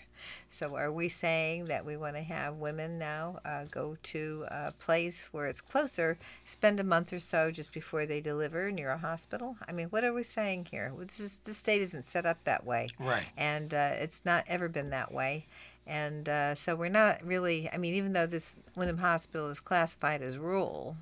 So 0.50 0.76
are 0.76 0.92
we 0.92 1.10
saying 1.10 1.66
that 1.66 1.86
we 1.86 1.98
want 1.98 2.16
to 2.16 2.22
have 2.22 2.56
women 2.56 2.98
now 3.00 3.40
uh, 3.46 3.66
go 3.70 3.98
to 4.04 4.46
a 4.50 4.72
place 4.80 5.30
where 5.32 5.48
it's 5.48 5.62
closer, 5.62 6.18
spend 6.44 6.80
a 6.80 6.84
month 6.84 7.12
or 7.14 7.20
so 7.20 7.52
just 7.52 7.74
before 7.74 8.06
they 8.06 8.22
deliver 8.22 8.72
near 8.72 8.92
a 8.92 8.98
hospital? 8.98 9.58
I 9.68 9.72
mean, 9.72 9.88
what 9.88 10.04
are 10.04 10.14
we 10.14 10.24
saying 10.24 10.66
here? 10.72 10.92
Well, 10.96 11.06
This 11.06 11.20
is, 11.20 11.38
the 11.44 11.54
state 11.54 11.82
isn't 11.82 12.06
set 12.06 12.26
up 12.26 12.44
that 12.44 12.66
way 12.66 12.90
Right. 13.00 13.24
and 13.38 13.74
uh, 13.74 13.92
it's 13.96 14.24
not 14.26 14.44
ever 14.48 14.68
been 14.70 14.90
that 14.92 15.12
way. 15.14 15.46
And 15.88 16.28
uh, 16.28 16.56
so 16.56 16.76
we're 16.76 16.90
not 16.90 17.24
really. 17.24 17.70
I 17.72 17.78
mean, 17.78 17.94
even 17.94 18.14
though 18.14 18.26
this 18.26 18.56
Windham 18.76 18.98
Hospital 18.98 19.50
is 19.50 19.60
classified 19.60 20.24
as 20.24 20.40
rural, 20.40 20.98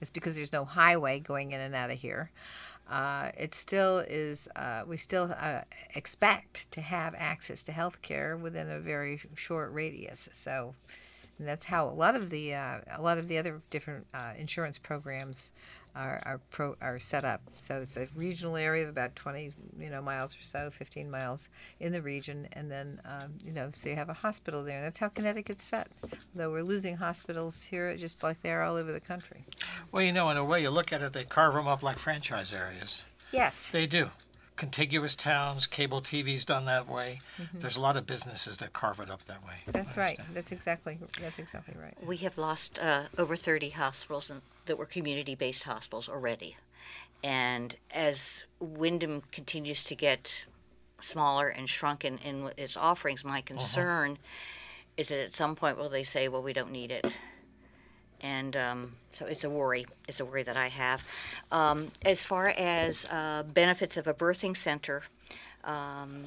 it's 0.00 0.10
because 0.10 0.36
there's 0.36 0.52
no 0.52 0.64
highway 0.64 1.18
going 1.18 1.50
in 1.50 1.60
and 1.60 1.74
out 1.74 1.90
of 1.90 1.98
here. 1.98 2.30
Uh, 2.88 3.30
it 3.36 3.54
still 3.54 3.98
is. 3.98 4.48
Uh, 4.56 4.82
we 4.86 4.96
still 4.96 5.34
uh, 5.38 5.60
expect 5.94 6.70
to 6.72 6.80
have 6.80 7.14
access 7.16 7.62
to 7.64 7.72
health 7.72 8.00
care 8.02 8.36
within 8.36 8.70
a 8.70 8.80
very 8.80 9.20
short 9.34 9.72
radius. 9.72 10.28
So. 10.32 10.74
That's 11.40 11.66
how 11.66 11.88
a 11.88 11.94
lot 11.94 12.16
of 12.16 12.30
the 12.30 12.52
uh, 12.52 12.80
a 12.90 13.00
lot 13.00 13.16
of 13.16 13.28
the 13.28 13.38
other 13.38 13.62
different 13.70 14.08
uh, 14.12 14.32
insurance 14.36 14.76
programs 14.76 15.52
are 15.98 16.22
are, 16.24 16.40
pro, 16.50 16.76
are 16.80 16.98
set 16.98 17.24
up. 17.24 17.42
So 17.56 17.82
it's 17.82 17.96
a 17.96 18.06
regional 18.14 18.56
area 18.56 18.84
of 18.84 18.88
about 18.88 19.16
20 19.16 19.52
you 19.78 19.90
know 19.90 20.00
miles 20.00 20.36
or 20.36 20.42
so, 20.42 20.70
15 20.70 21.10
miles 21.10 21.50
in 21.80 21.92
the 21.92 22.00
region, 22.00 22.48
and 22.52 22.70
then 22.70 23.00
um, 23.04 23.34
you 23.44 23.52
know 23.52 23.70
so 23.72 23.88
you 23.88 23.96
have 23.96 24.08
a 24.08 24.14
hospital 24.14 24.62
there. 24.62 24.76
And 24.76 24.86
that's 24.86 24.98
how 24.98 25.08
Connecticut's 25.08 25.64
set. 25.64 25.88
Though 26.34 26.50
we're 26.50 26.62
losing 26.62 26.96
hospitals 26.96 27.64
here, 27.64 27.94
just 27.96 28.22
like 28.22 28.40
they 28.42 28.52
are 28.52 28.62
all 28.62 28.76
over 28.76 28.92
the 28.92 29.00
country. 29.00 29.44
Well, 29.92 30.02
you 30.02 30.12
know, 30.12 30.30
in 30.30 30.36
a 30.36 30.44
way, 30.44 30.62
you 30.62 30.70
look 30.70 30.92
at 30.92 31.02
it, 31.02 31.12
they 31.12 31.24
carve 31.24 31.54
them 31.54 31.66
up 31.66 31.82
like 31.82 31.98
franchise 31.98 32.52
areas. 32.52 33.02
Yes. 33.32 33.70
They 33.70 33.86
do. 33.86 34.10
Contiguous 34.58 35.14
towns, 35.14 35.66
cable 35.66 36.02
TV's 36.02 36.44
done 36.44 36.64
that 36.66 36.88
way. 36.88 37.20
There's 37.54 37.76
a 37.76 37.80
lot 37.80 37.96
of 37.96 38.06
businesses 38.06 38.58
that 38.58 38.72
carve 38.72 38.98
it 38.98 39.08
up 39.08 39.24
that 39.26 39.42
way. 39.44 39.54
Mm-hmm. 39.62 39.70
That's 39.70 39.96
right. 39.96 40.20
That's 40.34 40.52
exactly 40.52 40.98
that's 41.20 41.38
exactly 41.38 41.74
right. 41.80 41.94
We 42.04 42.16
have 42.18 42.36
lost 42.36 42.78
uh, 42.80 43.04
over 43.16 43.36
30 43.36 43.70
hospitals 43.70 44.30
in, 44.30 44.42
that 44.66 44.76
were 44.76 44.84
community 44.84 45.36
based 45.36 45.62
hospitals 45.62 46.08
already. 46.08 46.56
And 47.22 47.76
as 47.92 48.44
Windham 48.60 49.22
continues 49.32 49.84
to 49.84 49.94
get 49.94 50.44
smaller 51.00 51.48
and 51.48 51.68
shrunken 51.68 52.18
in 52.18 52.50
its 52.56 52.76
offerings, 52.76 53.24
my 53.24 53.40
concern 53.40 54.18
is 54.96 55.08
that 55.08 55.20
at 55.20 55.32
some 55.32 55.54
point 55.54 55.78
will 55.78 55.88
they 55.88 56.02
say, 56.02 56.28
well, 56.28 56.42
we 56.42 56.52
don't 56.52 56.72
need 56.72 56.90
it. 56.90 57.06
And 58.20 58.56
um, 58.56 58.92
so 59.12 59.26
it's 59.26 59.44
a 59.44 59.50
worry. 59.50 59.86
It's 60.08 60.20
a 60.20 60.24
worry 60.24 60.42
that 60.42 60.56
I 60.56 60.68
have. 60.68 61.04
Um, 61.52 61.90
as 62.04 62.24
far 62.24 62.48
as 62.48 63.06
uh, 63.06 63.44
benefits 63.44 63.96
of 63.96 64.06
a 64.06 64.14
birthing 64.14 64.56
center, 64.56 65.02
um, 65.64 66.24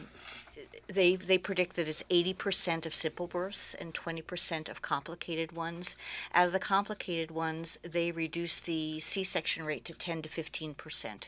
they 0.88 1.16
they 1.16 1.38
predict 1.38 1.76
that 1.76 1.88
it's 1.88 2.04
80% 2.04 2.86
of 2.86 2.94
simple 2.94 3.28
births 3.28 3.74
and 3.76 3.94
20% 3.94 4.70
of 4.70 4.82
complicated 4.82 5.54
ones. 5.54 5.96
Out 6.34 6.46
of 6.46 6.52
the 6.52 6.60
complicated 6.60 7.32
ones, 7.32 7.78
they 7.84 8.12
reduce 8.12 8.60
the 8.60 9.00
C-section 9.00 9.64
rate 9.64 9.86
to 9.86 9.94
10 9.94 10.22
to 10.24 10.30
15% 10.30 11.28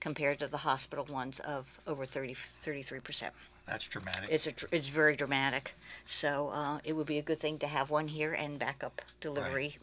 compared 0.00 0.38
to 0.38 0.46
the 0.46 0.58
hospital 0.58 1.04
ones 1.04 1.40
of 1.40 1.80
over 1.86 2.04
30 2.04 2.34
33%. 2.34 3.30
That's 3.66 3.88
dramatic. 3.88 4.28
It's 4.30 4.46
a, 4.46 4.52
it's 4.70 4.86
very 4.86 5.16
dramatic. 5.16 5.74
So 6.04 6.50
uh, 6.52 6.78
it 6.84 6.92
would 6.92 7.06
be 7.06 7.18
a 7.18 7.22
good 7.22 7.40
thing 7.40 7.58
to 7.58 7.66
have 7.66 7.90
one 7.90 8.08
here 8.08 8.32
and 8.32 8.58
backup 8.58 9.02
delivery, 9.20 9.76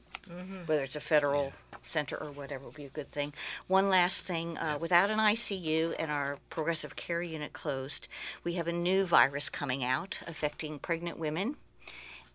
whether 0.66 0.84
it's 0.84 0.96
a 0.96 1.00
federal 1.02 1.54
center 1.84 2.16
or 2.18 2.32
whatever, 2.32 2.66
would 2.66 2.76
be 2.76 2.86
a 2.86 2.90
good 2.90 3.12
thing. 3.12 3.34
One 3.68 3.90
last 3.90 4.24
thing: 4.26 4.58
uh, 4.58 4.78
without 4.80 5.10
an 5.10 5.20
ICU 5.20 5.96
and 6.00 6.10
our 6.12 6.38
progressive 6.50 6.96
care 6.96 7.22
unit 7.22 7.54
closed, 7.54 8.08
we 8.44 8.54
have 8.54 8.68
a 8.68 8.74
new 8.74 9.06
virus 9.06 9.50
coming 9.50 9.84
out 9.84 10.22
affecting 10.28 10.80
pregnant 10.80 11.18
women. 11.20 11.56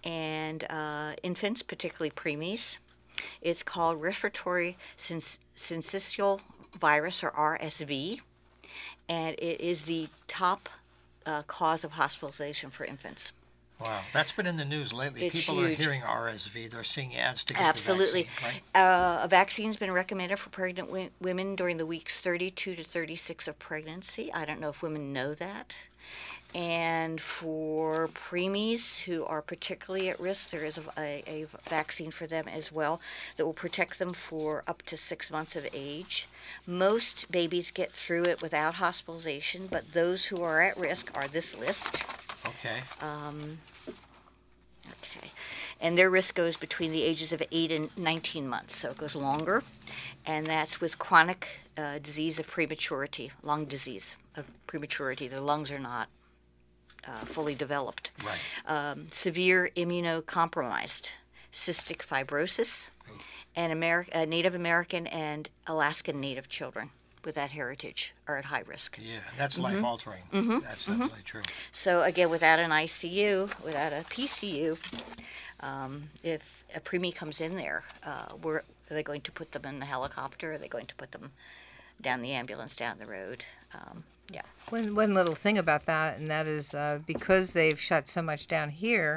and 0.05 0.65
uh, 0.71 1.13
infants, 1.25 1.63
particularly 1.63 2.11
preemies. 2.11 2.79
It's 3.43 3.65
called 3.65 4.01
respiratory 4.01 4.77
syncytial 4.97 6.41
virus 6.79 7.25
or 7.25 7.33
RSV, 7.33 8.21
and 9.09 9.35
it 9.41 9.61
is 9.61 9.83
the 9.83 10.09
top 10.29 10.69
uh, 11.27 11.43
cause 11.43 11.83
of 11.85 11.93
hospitalization 11.93 12.71
for 12.71 12.85
infants. 12.85 13.33
Wow, 13.81 14.01
that's 14.13 14.33
been 14.33 14.47
in 14.47 14.57
the 14.57 14.65
news 14.65 14.93
lately. 14.93 15.27
It's 15.27 15.39
People 15.41 15.63
huge. 15.65 15.79
are 15.79 15.83
hearing 15.83 16.01
RSV. 16.03 16.69
They're 16.71 16.83
seeing 16.83 17.15
ads 17.17 17.45
to 17.45 17.55
get 17.55 17.63
Absolutely. 17.63 18.23
the 18.23 18.29
vaccine. 18.29 18.61
Right? 18.75 18.83
Uh, 18.83 19.21
a 19.23 19.29
vaccine's 19.29 19.77
been 19.77 19.93
recommended 19.93 20.39
for 20.41 20.51
pregnant 20.51 20.89
wi- 20.89 21.11
women 21.21 21.55
during 21.55 21.77
the 21.77 21.87
weeks 21.87 22.19
32 22.19 22.75
to 22.75 22.83
36 22.83 23.47
of 23.47 23.59
pregnancy. 23.61 24.33
I 24.35 24.45
don't 24.45 24.61
know 24.61 24.71
if 24.71 24.83
women 24.83 25.13
know 25.13 25.33
that. 25.35 25.77
And 26.55 27.21
for 27.21 28.09
preemies 28.09 29.01
who 29.01 29.25
are 29.25 29.43
particularly 29.43 30.09
at 30.09 30.19
risk, 30.19 30.51
there 30.51 30.65
is 30.65 30.79
a, 30.97 31.23
a, 31.27 31.47
vaccine 31.69 32.11
for 32.11 32.27
them 32.27 32.49
as 32.49 32.73
well 32.73 33.03
that 33.37 33.45
will 33.45 33.53
protect 33.53 33.99
them 33.99 34.15
for 34.15 34.65
up 34.67 34.83
to 34.85 34.97
six 34.97 35.31
months 35.31 35.57
of 35.57 35.67
age. 35.75 36.27
Most 36.67 37.31
babies 37.31 37.71
get 37.71 37.93
through 37.93 38.23
it 38.23 38.41
without 38.41 38.75
hospitalization, 38.75 39.69
but 39.71 39.93
those 39.93 40.25
who 40.25 40.43
are 40.43 40.63
at 40.63 40.79
risk 40.79 41.15
are 41.15 41.29
this 41.29 41.57
list. 41.59 42.03
Okay. 42.47 42.79
Okay. 44.89 45.31
And 45.81 45.99
their 45.99 46.09
risk 46.09 46.35
goes 46.35 46.57
between 46.57 46.93
the 46.93 47.03
ages 47.03 47.33
of 47.33 47.43
8 47.53 47.71
and 47.73 47.97
19 47.99 48.49
months, 48.49 48.75
so 48.75 48.91
it 48.91 48.97
goes 48.99 49.15
longer. 49.15 49.63
And 50.25 50.47
that's 50.47 50.81
with 50.81 50.99
chronic 50.99 51.47
uh, 51.77 51.99
disease 51.99 52.39
of 52.39 52.47
prematurity, 52.47 53.33
lung 53.43 53.67
disease 53.67 54.17
of 54.35 54.47
prematurity. 54.67 55.29
The 55.29 55.41
lungs 55.41 55.71
are 55.71 55.79
not 55.79 56.09
uh, 57.07 57.25
fully 57.25 57.55
developed. 57.55 58.11
Right. 58.25 58.39
Um, 58.67 59.09
severe 59.11 59.71
immunocompromised, 59.77 61.11
cystic 61.53 61.99
fibrosis, 61.99 62.89
and 63.57 63.73
Ameri- 63.73 64.15
uh, 64.15 64.25
Native 64.25 64.55
American 64.55 65.07
and 65.07 65.49
Alaskan 65.67 66.21
Native 66.21 66.49
children 66.49 66.91
with 67.25 67.35
that 67.35 67.51
heritage 67.51 68.15
are 68.29 68.37
at 68.37 68.47
high 68.47 68.63
risk. 68.67 68.99
Yeah, 69.03 69.19
that's 69.37 69.57
Mm-hmm. 69.57 69.63
life 69.75 69.85
altering. 69.85 70.23
That's 70.33 70.89
absolutely 70.89 71.23
true. 71.25 71.43
So 71.73 72.03
again, 72.03 72.31
without 72.31 72.59
an 72.59 72.71
ICU, 72.71 73.63
without 73.65 73.93
a 73.93 74.05
PCU, 74.09 74.79
um, 75.61 76.05
if 76.23 76.65
a 76.75 76.81
preemie 76.81 77.15
comes 77.15 77.41
in 77.41 77.57
there, 77.57 77.83
uh, 78.05 78.27
are 78.45 78.63
they 78.89 79.03
going 79.03 79.23
to 79.23 79.33
put 79.33 79.53
them 79.53 79.65
in 79.65 79.81
the 79.81 79.87
helicopter? 79.87 80.53
Are 80.53 80.59
they 80.59 80.69
going 80.69 80.87
to 80.87 80.95
put 80.95 81.13
them 81.13 81.33
down 82.01 82.23
the 82.23 82.31
ambulance 82.33 82.77
down 82.77 82.99
the 82.99 83.07
road? 83.07 83.45
Um, 83.75 84.05
yeah. 84.31 84.43
One, 84.69 84.95
one 84.95 85.15
little 85.15 85.35
thing 85.35 85.57
about 85.57 85.87
that, 85.87 86.19
and 86.19 86.29
that 86.29 86.47
is 86.47 86.75
uh, 86.75 86.99
because 87.07 87.55
they've 87.55 87.81
shut 87.81 88.07
so 88.07 88.21
much 88.21 88.47
down 88.47 88.69
here, 88.69 89.17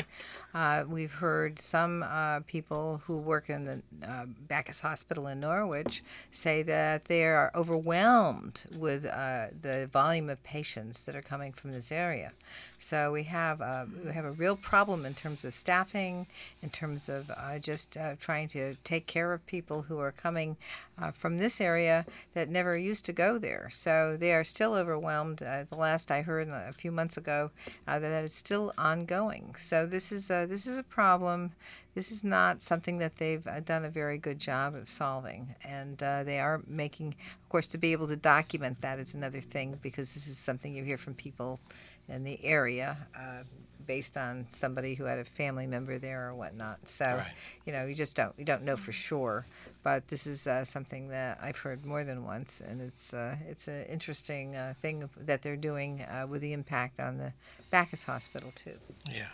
uh, 0.54 0.84
we've 0.88 1.12
heard 1.14 1.60
some 1.60 2.04
uh, 2.04 2.42
people 2.42 3.02
who 3.06 3.18
work 3.18 3.50
in 3.50 3.66
the 3.66 3.82
uh, 4.06 4.26
Backus 4.48 4.82
Hospital 4.82 5.28
in 5.28 5.40
Norwich 5.40 6.04
say 6.32 6.62
that 6.64 7.06
they 7.06 7.26
are 7.26 7.52
overwhelmed 7.56 8.64
with 8.78 9.06
uh, 9.06 9.48
the 9.62 9.90
volume 9.92 10.30
of 10.30 10.42
patients 10.44 11.04
that 11.04 11.16
are 11.16 11.22
coming 11.22 11.52
from 11.54 11.72
this 11.72 11.92
area. 11.92 12.32
So 12.78 13.12
we 13.12 13.24
have 13.24 13.62
uh, 13.62 13.86
we 14.06 14.12
have 14.12 14.26
a 14.26 14.32
real 14.32 14.56
problem 14.56 15.06
in 15.06 15.14
terms 15.14 15.46
of 15.46 15.54
staffing, 15.54 16.28
in 16.62 16.70
terms 16.70 17.10
of 17.10 17.30
just 17.62 17.98
trying 18.20 18.48
to 18.50 18.76
take 18.84 19.06
care 19.08 19.34
of 19.34 19.46
people 19.46 19.84
who 19.84 20.00
are 20.00 20.12
coming 20.12 20.58
uh, 21.02 21.12
from 21.12 21.38
this 21.38 21.60
area 21.60 22.06
that 22.34 22.50
never 22.50 22.78
used 22.78 23.06
to 23.06 23.14
go 23.14 23.38
there. 23.38 23.70
So 23.72 24.16
they 24.18 24.34
are 24.34 24.44
still 24.44 24.74
overwhelmed. 24.74 25.42
Uh, 25.42 25.66
the 25.70 25.76
last 25.76 26.12
I 26.12 26.22
heard 26.22 26.48
a 26.50 26.74
few 26.74 26.92
months 26.92 27.18
ago 27.18 27.52
uh, 27.88 28.00
that 28.00 28.24
is 28.24 28.34
still 28.34 28.74
ongoing. 28.78 29.56
So 29.56 29.86
this 29.86 30.12
is 30.12 30.30
a, 30.30 30.46
this 30.46 30.66
is 30.68 30.78
a 30.78 30.84
problem. 30.84 31.52
This 31.94 32.12
is 32.12 32.24
not 32.24 32.62
something 32.62 33.00
that 33.00 33.18
they've 33.18 33.46
uh, 33.46 33.60
done 33.60 33.84
a 33.84 33.90
very 33.90 34.18
good 34.18 34.40
job 34.40 34.76
of 34.76 34.88
solving, 34.88 35.56
and 35.62 36.02
uh, 36.02 36.24
they 36.24 36.40
are 36.40 36.62
making, 36.66 37.10
of 37.44 37.50
course, 37.50 37.68
to 37.70 37.78
be 37.78 37.92
able 37.92 38.08
to 38.08 38.16
document 38.16 38.80
that 38.82 38.98
is 38.98 39.14
another 39.14 39.42
thing 39.42 39.78
because 39.82 40.14
this 40.14 40.26
is 40.28 40.38
something 40.38 40.74
you 40.74 40.86
hear 40.86 40.98
from 40.98 41.16
people 41.16 41.60
in 42.08 42.24
the 42.24 42.40
area. 42.46 42.98
Uh, 43.14 43.44
based 43.88 44.16
on 44.16 44.46
somebody 44.48 44.94
who 44.94 45.06
had 45.06 45.18
a 45.20 45.26
family 45.26 45.66
member 45.68 45.98
there 45.98 46.30
or 46.30 46.36
whatnot. 46.36 46.88
So, 46.88 47.06
Right. 47.06 47.32
you 47.66 47.74
know, 47.74 47.86
you 47.86 47.96
just 47.96 48.16
don't 48.16 48.34
you 48.38 48.46
don't 48.46 48.64
know 48.64 48.78
for 48.78 48.92
sure. 48.92 49.46
But 49.84 50.08
this 50.10 50.28
is 50.28 50.46
uh, 50.46 50.64
something 50.64 51.10
that 51.10 51.40
I've 51.42 51.58
heard 51.58 51.86
more 51.86 52.04
than 52.04 52.24
once, 52.24 52.62
and 52.62 52.82
it's 52.82 53.14
uh, 53.14 53.36
it's 53.50 53.68
an 53.68 53.86
interesting 53.86 54.56
uh, 54.56 54.74
thing 54.80 55.10
that 55.18 55.42
they're 55.42 55.56
doing 55.56 56.02
uh, 56.02 56.28
with 56.28 56.42
the 56.42 56.54
impact 56.54 57.00
on 57.00 57.18
the 57.18 57.34
Backus 57.72 58.04
Hospital 58.04 58.52
too. 58.54 58.78
Yeah. 59.10 59.30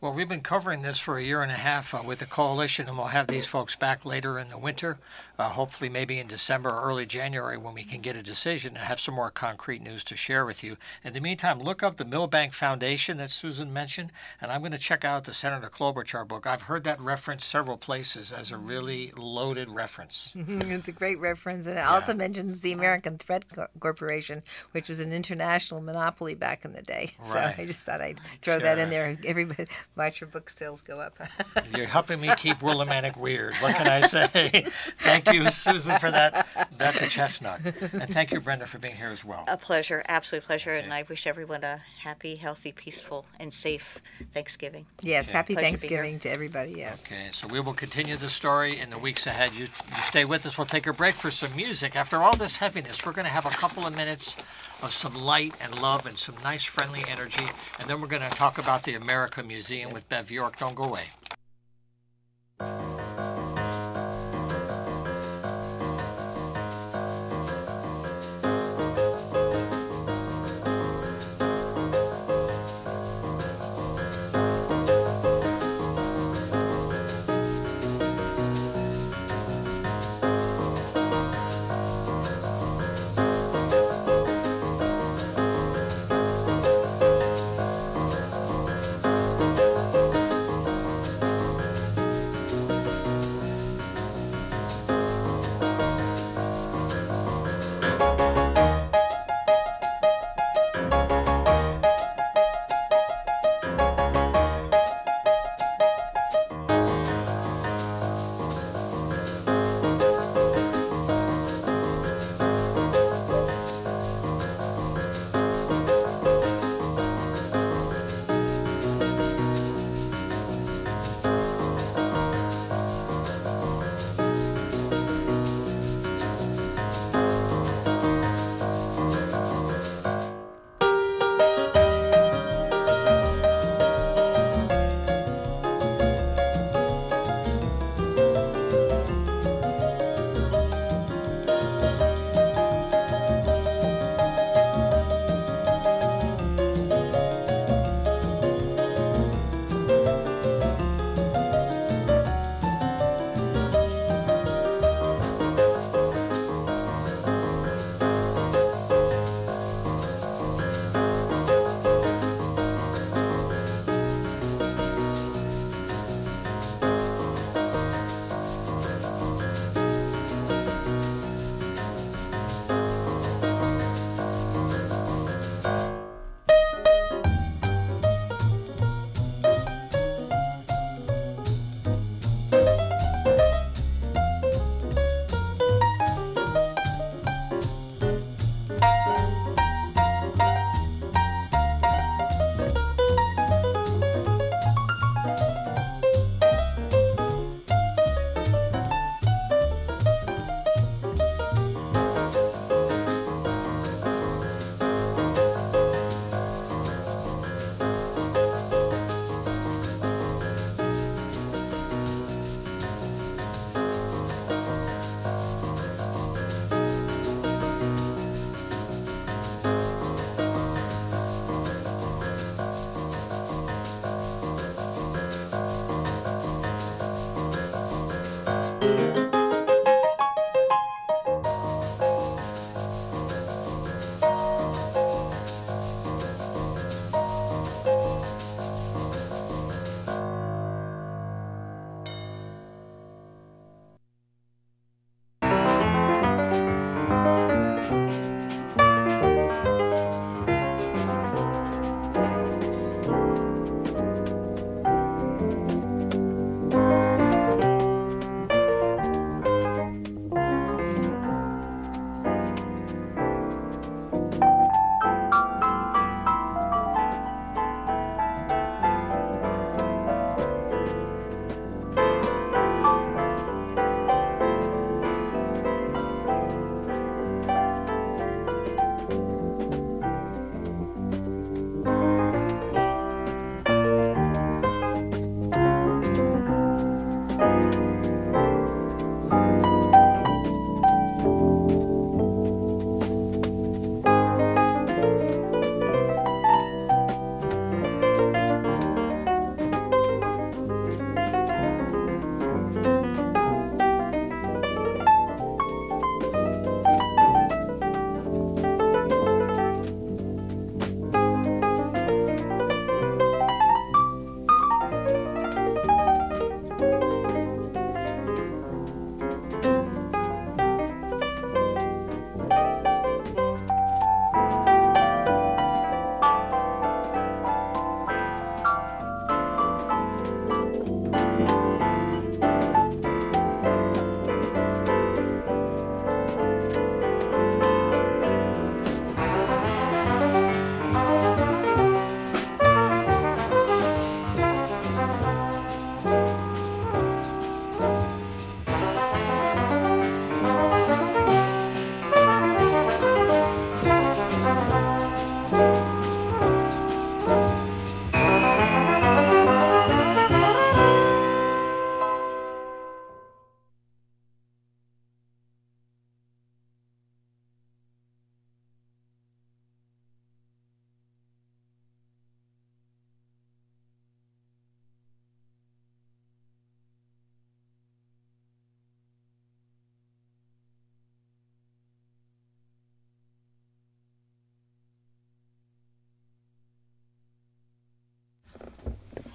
Well, 0.00 0.12
we've 0.12 0.28
been 0.28 0.42
covering 0.42 0.82
this 0.82 1.00
for 1.00 1.18
a 1.18 1.24
year 1.24 1.42
and 1.42 1.50
a 1.50 1.56
half 1.56 1.92
uh, 1.92 2.02
with 2.06 2.20
the 2.20 2.26
coalition, 2.26 2.86
and 2.86 2.96
we'll 2.96 3.08
have 3.08 3.26
these 3.26 3.46
folks 3.46 3.74
back 3.74 4.04
later 4.04 4.38
in 4.38 4.48
the 4.48 4.56
winter, 4.56 4.96
uh, 5.40 5.48
hopefully 5.48 5.88
maybe 5.90 6.20
in 6.20 6.28
December 6.28 6.70
or 6.70 6.82
early 6.82 7.04
January 7.04 7.56
when 7.56 7.74
we 7.74 7.82
can 7.82 8.00
get 8.00 8.14
a 8.16 8.22
decision 8.22 8.76
and 8.76 8.84
have 8.84 9.00
some 9.00 9.16
more 9.16 9.32
concrete 9.32 9.82
news 9.82 10.04
to 10.04 10.16
share 10.16 10.46
with 10.46 10.62
you. 10.62 10.76
In 11.02 11.14
the 11.14 11.20
meantime, 11.20 11.60
look 11.60 11.82
up 11.82 11.96
the 11.96 12.04
Milbank 12.04 12.52
Foundation 12.52 13.16
that 13.16 13.30
Susan 13.30 13.72
mentioned, 13.72 14.12
and 14.40 14.52
I'm 14.52 14.60
going 14.60 14.70
to 14.70 14.78
check 14.78 15.04
out 15.04 15.24
the 15.24 15.34
Senator 15.34 15.68
Klobuchar 15.68 16.28
book. 16.28 16.46
I've 16.46 16.62
heard 16.62 16.84
that 16.84 17.00
referenced 17.00 17.48
several 17.48 17.76
places 17.76 18.30
as 18.30 18.52
a 18.52 18.56
really 18.56 19.12
loaded 19.16 19.68
reference. 19.68 20.32
it's 20.36 20.86
a 20.86 20.92
great 20.92 21.18
reference, 21.18 21.66
and 21.66 21.76
it 21.76 21.84
also 21.84 22.14
mentions 22.14 22.60
the 22.60 22.70
American 22.70 23.18
Thread 23.18 23.52
Co- 23.52 23.66
Corporation, 23.80 24.44
which 24.70 24.88
was 24.88 25.00
an 25.00 25.12
international 25.12 25.80
monopoly 25.80 26.36
back 26.36 26.64
in 26.64 26.72
the 26.72 26.82
day. 26.82 27.14
So 27.28 27.38
I 27.40 27.66
just 27.66 27.84
thought 27.84 28.00
I'd 28.00 28.20
throw 28.40 28.58
that 28.60 28.78
in 28.78 28.88
there. 28.90 29.18
Everybody, 29.24 29.66
watch 29.96 30.20
your 30.20 30.28
book 30.28 30.48
sales 30.50 30.80
go 30.80 31.00
up. 31.00 31.18
You're 31.76 31.86
helping 31.86 32.20
me 32.20 32.30
keep 32.36 32.58
Willimantic 32.58 33.16
weird. 33.16 33.54
What 33.56 33.74
can 33.74 33.88
I 33.88 34.06
say? 34.06 34.66
thank 34.98 35.32
you, 35.32 35.48
Susan, 35.50 35.98
for 35.98 36.10
that. 36.10 36.46
That's 36.76 37.00
a 37.00 37.08
chestnut. 37.08 37.60
And 37.64 38.12
thank 38.12 38.30
you, 38.30 38.40
Brenda, 38.40 38.66
for 38.66 38.78
being 38.78 38.94
here 38.96 39.08
as 39.08 39.24
well. 39.24 39.44
A 39.48 39.56
pleasure, 39.56 40.02
absolute 40.08 40.44
pleasure, 40.44 40.74
and 40.74 40.92
I 40.92 41.02
wish 41.08 41.26
everyone 41.26 41.64
a 41.64 41.80
happy, 42.00 42.36
healthy, 42.36 42.72
peaceful, 42.72 43.26
and 43.40 43.52
safe 43.52 44.00
Thanksgiving. 44.32 44.86
yes, 45.02 45.30
happy 45.30 45.54
Pleasure 45.54 45.66
to. 45.66 45.70
Thanksgiving 45.78 46.18
to 46.20 46.30
everybody. 46.30 46.74
Yes. 46.76 47.10
Okay, 47.10 47.28
so 47.32 47.46
we 47.48 47.60
will 47.60 47.74
continue 47.74 48.16
the 48.16 48.28
story 48.28 48.78
in 48.78 48.90
the 48.90 48.98
weeks 48.98 49.26
ahead. 49.26 49.52
You, 49.52 49.62
you 49.64 50.02
stay 50.02 50.24
with 50.24 50.46
us. 50.46 50.56
We'll 50.56 50.66
take 50.66 50.86
a 50.86 50.92
break 50.92 51.14
for 51.14 51.30
some 51.30 51.54
music. 51.56 51.96
After 51.96 52.18
all 52.18 52.36
this 52.36 52.56
heaviness, 52.56 53.04
we're 53.04 53.12
going 53.12 53.24
to 53.24 53.30
have 53.30 53.46
a 53.46 53.50
couple 53.50 53.86
of 53.86 53.96
minutes 53.96 54.36
of 54.82 54.92
some 54.92 55.14
light 55.14 55.54
and 55.60 55.80
love 55.80 56.06
and 56.06 56.18
some 56.18 56.36
nice, 56.42 56.64
friendly 56.64 57.04
energy. 57.08 57.46
And 57.78 57.88
then 57.88 58.00
we're 58.00 58.06
going 58.08 58.22
to 58.22 58.30
talk 58.30 58.58
about 58.58 58.84
the 58.84 58.94
America 58.94 59.42
Museum 59.42 59.92
with 59.92 60.08
Bev 60.08 60.30
York. 60.30 60.58
Don't 60.58 60.74
go 60.74 60.84
away. 60.84 61.04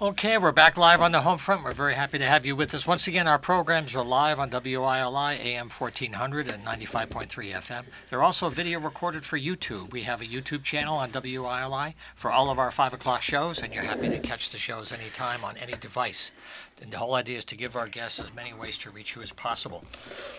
Okay, 0.04 0.36
we're 0.36 0.52
back 0.52 0.76
live 0.76 1.00
on 1.00 1.12
the 1.12 1.22
home 1.22 1.38
front. 1.38 1.64
We're 1.64 1.72
very 1.72 1.94
happy 1.94 2.18
to 2.18 2.26
have 2.26 2.44
you 2.44 2.54
with 2.54 2.74
us. 2.74 2.86
Once 2.86 3.08
again, 3.08 3.26
our 3.26 3.38
programs 3.38 3.94
are 3.94 4.04
live 4.04 4.38
on 4.38 4.50
WILI 4.50 5.38
AM 5.40 5.70
1400 5.70 6.46
and 6.46 6.62
95.3 6.62 7.26
FM. 7.28 7.84
They're 8.10 8.22
also 8.22 8.50
video 8.50 8.80
recorded 8.80 9.24
for 9.24 9.38
YouTube. 9.38 9.92
We 9.92 10.02
have 10.02 10.20
a 10.20 10.26
YouTube 10.26 10.62
channel 10.62 10.98
on 10.98 11.10
WILI 11.10 11.94
for 12.16 12.30
all 12.30 12.50
of 12.50 12.58
our 12.58 12.70
5 12.70 12.92
o'clock 12.92 13.22
shows, 13.22 13.62
and 13.62 13.72
you're 13.72 13.82
happy 13.82 14.10
to 14.10 14.18
catch 14.18 14.50
the 14.50 14.58
shows 14.58 14.92
anytime 14.92 15.42
on 15.42 15.56
any 15.56 15.72
device. 15.72 16.32
And 16.82 16.90
the 16.90 16.98
whole 16.98 17.14
idea 17.14 17.38
is 17.38 17.46
to 17.46 17.56
give 17.56 17.74
our 17.74 17.88
guests 17.88 18.20
as 18.20 18.34
many 18.34 18.52
ways 18.52 18.76
to 18.78 18.90
reach 18.90 19.16
you 19.16 19.22
as 19.22 19.32
possible. 19.32 19.84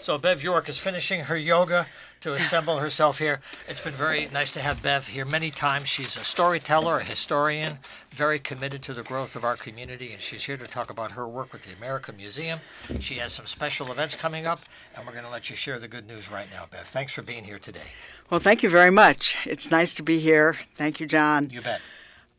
So 0.04 0.20
Bev 0.20 0.44
York 0.44 0.70
is 0.70 0.78
finishing 0.78 1.22
her 1.22 1.38
yoga 1.38 1.88
to 2.22 2.34
assemble 2.34 2.78
herself 2.78 3.20
here. 3.20 3.40
It's 3.68 3.80
been 3.80 3.94
very 3.94 4.30
nice 4.34 4.52
to 4.54 4.62
have 4.62 4.82
Bev 4.82 5.08
here 5.08 5.26
many 5.26 5.52
times. 5.52 5.88
She's 5.88 6.18
a 6.18 6.24
storyteller, 6.24 7.00
a 7.00 7.04
historian, 7.04 7.80
very 8.12 8.40
committed 8.40 8.82
to 8.84 8.94
the 8.94 9.04
growth 9.04 9.36
of 9.36 9.44
our 9.44 9.56
community, 9.56 10.12
and 10.12 10.22
she's 10.22 10.44
here 10.44 10.58
to 10.58 10.66
talk 10.66 10.90
about 10.90 11.12
her 11.12 11.28
work 11.28 11.54
with 11.54 11.64
the 11.64 11.74
American 11.74 12.18
Museum. 12.18 12.60
She 13.00 13.16
has 13.16 13.32
some 13.34 13.46
special 13.46 13.92
events 13.92 14.16
coming 14.16 14.46
up, 14.46 14.62
and 14.96 15.06
we're 15.06 15.14
going 15.14 15.26
to 15.26 15.30
let 15.30 15.50
you 15.50 15.56
share 15.56 15.80
the 15.80 15.88
good 15.88 16.08
news 16.08 16.32
right 16.32 16.48
now, 16.52 16.66
Bev. 16.72 16.88
Thanks 16.88 17.14
for 17.14 17.22
being 17.22 17.44
here 17.44 17.60
today. 17.60 17.92
Well, 18.30 18.40
thank 18.40 18.64
you 18.64 18.70
very 18.70 18.92
much. 18.92 19.38
It's 19.46 19.70
nice 19.70 19.94
to 19.96 20.04
be 20.04 20.20
here. 20.20 20.56
Thank 20.76 21.00
you, 21.00 21.06
John. 21.06 21.50
You 21.50 21.62
bet. 21.62 21.82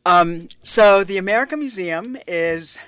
Um, 0.05 0.47
so, 0.61 1.03
the 1.03 1.17
American 1.17 1.59
Museum 1.59 2.17
is 2.27 2.79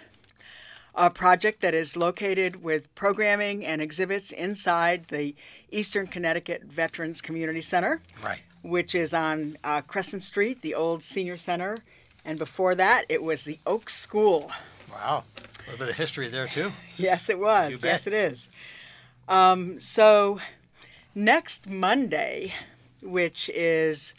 a 1.00 1.10
project 1.10 1.62
that 1.62 1.74
is 1.74 1.96
located 1.96 2.62
with 2.62 2.94
programming 2.94 3.66
and 3.66 3.82
exhibits 3.82 4.34
inside 4.34 5.06
the 5.08 5.34
Eastern 5.72 6.06
Connecticut 6.08 6.64
Veterans 6.66 7.22
Community 7.22 7.62
Center, 7.62 8.02
Right. 8.22 8.42
which 8.64 8.94
is 8.94 9.14
on 9.14 9.58
uh, 9.64 9.80
Crescent 9.82 10.24
Street, 10.24 10.62
the 10.62 10.76
old 10.76 11.02
senior 11.02 11.38
center. 11.38 11.78
And 12.26 12.38
before 12.38 12.76
that, 12.76 13.06
it 13.08 13.24
was 13.24 13.46
the 13.46 13.58
Oak 13.66 13.90
School. 13.90 14.52
Wow. 14.92 15.24
A 15.68 15.72
little 15.72 15.86
bit 15.86 15.90
of 15.90 15.96
history 15.96 16.28
there, 16.28 16.48
too. 16.48 16.72
Yes, 16.98 17.30
it 17.30 17.40
was. 17.40 17.82
Yes, 17.82 18.06
it 18.06 18.14
is. 18.14 18.50
Um, 19.30 19.80
so 19.80 20.40
next 21.16 21.70
Monday, 21.70 22.54
which 23.02 23.50
is 23.56 24.14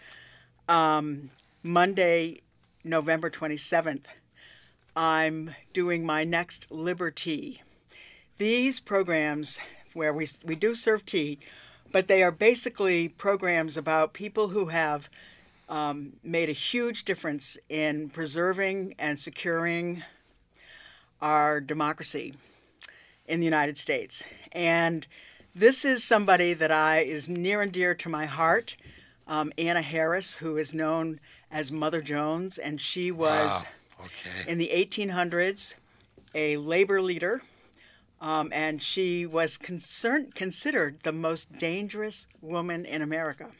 um, 0.66 1.28
Monday, 1.62 2.40
November 2.84 3.28
27th, 3.28 4.04
I'm 5.00 5.54
doing 5.72 6.04
my 6.04 6.24
next 6.24 6.70
Liberty. 6.70 7.62
These 8.36 8.80
programs, 8.80 9.58
where 9.94 10.12
we, 10.12 10.26
we 10.44 10.54
do 10.54 10.74
serve 10.74 11.06
tea, 11.06 11.38
but 11.90 12.06
they 12.06 12.22
are 12.22 12.30
basically 12.30 13.08
programs 13.08 13.78
about 13.78 14.12
people 14.12 14.48
who 14.48 14.66
have 14.66 15.08
um, 15.70 16.12
made 16.22 16.50
a 16.50 16.52
huge 16.52 17.04
difference 17.04 17.56
in 17.70 18.10
preserving 18.10 18.94
and 18.98 19.18
securing 19.18 20.02
our 21.22 21.62
democracy 21.62 22.34
in 23.26 23.40
the 23.40 23.46
United 23.46 23.78
States. 23.78 24.22
And 24.52 25.06
this 25.54 25.82
is 25.82 26.04
somebody 26.04 26.52
that 26.52 26.70
I 26.70 26.98
is 26.98 27.26
near 27.26 27.62
and 27.62 27.72
dear 27.72 27.94
to 27.94 28.10
my 28.10 28.26
heart. 28.26 28.76
Um, 29.26 29.50
Anna 29.56 29.80
Harris, 29.80 30.34
who 30.34 30.58
is 30.58 30.74
known 30.74 31.20
as 31.50 31.72
Mother 31.72 32.02
Jones, 32.02 32.58
and 32.58 32.78
she 32.78 33.10
was 33.10 33.64
Wow. 33.64 33.70
Okay. 34.00 34.50
in 34.50 34.58
the 34.58 34.70
1800s 34.72 35.74
a 36.34 36.56
labor 36.56 37.00
leader, 37.00 37.42
um, 38.20 38.50
and 38.54 38.82
she 38.82 39.26
was 39.26 39.56
concerned, 39.56 40.34
considered 40.34 41.00
the 41.02 41.12
most 41.12 41.58
dangerous 41.58 42.28
woman 42.40 42.84
in 42.84 43.02
America. 43.02 43.50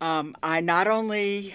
Um, 0.00 0.36
I 0.42 0.60
not 0.60 0.86
only 0.86 1.54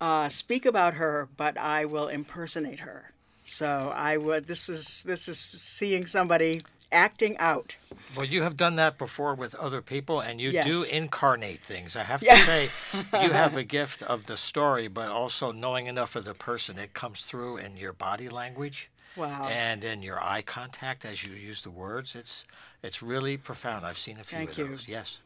uh, 0.00 0.28
speak 0.28 0.66
about 0.66 0.94
her, 0.94 1.28
but 1.36 1.56
I 1.58 1.84
will 1.84 2.08
impersonate 2.08 2.80
her. 2.80 3.12
So 3.44 3.92
I 3.96 4.16
would. 4.18 4.46
This 4.46 4.68
is 4.68 5.02
this 5.04 5.26
is 5.28 5.38
seeing 5.38 6.06
somebody 6.06 6.62
acting 6.92 7.36
out. 7.38 7.76
Well, 8.16 8.24
you 8.26 8.42
have 8.42 8.56
done 8.56 8.76
that 8.76 8.96
before 8.98 9.34
with 9.34 9.54
other 9.56 9.82
people, 9.82 10.20
and 10.20 10.40
you 10.40 10.52
do 10.52 10.84
incarnate 10.90 11.62
things. 11.62 11.96
I 11.96 12.02
have 12.04 12.22
Yeah. 12.22 12.36
to 12.36 12.42
say, 12.44 12.70
you 13.22 13.30
have 13.30 13.56
a 13.56 13.64
gift 13.64 14.02
of 14.02 14.26
the 14.26 14.36
story, 14.36 14.88
but 14.88 15.08
also 15.10 15.52
knowing 15.52 15.86
enough 15.86 16.16
of 16.16 16.24
the 16.24 16.34
person. 16.34 16.78
It 16.78 16.94
comes 16.94 17.24
through 17.26 17.58
in 17.58 17.76
your 17.76 17.92
body 17.92 18.28
language 18.28 18.90
Wow. 19.16 19.46
and 19.48 19.84
in 19.84 20.02
your 20.02 20.22
eye 20.22 20.42
contact 20.42 21.04
as 21.04 21.24
you 21.24 21.34
use 21.34 21.62
the 21.62 21.70
words. 21.70 22.14
It's 22.14 22.44
it's 22.82 23.02
really 23.02 23.36
profound. 23.36 23.84
I've 23.84 23.98
seen 23.98 24.18
a 24.20 24.24
few 24.24 24.38
Thank 24.38 24.52
of 24.52 24.58
you. 24.58 24.68
those. 24.68 24.88
Yes. 24.88 25.18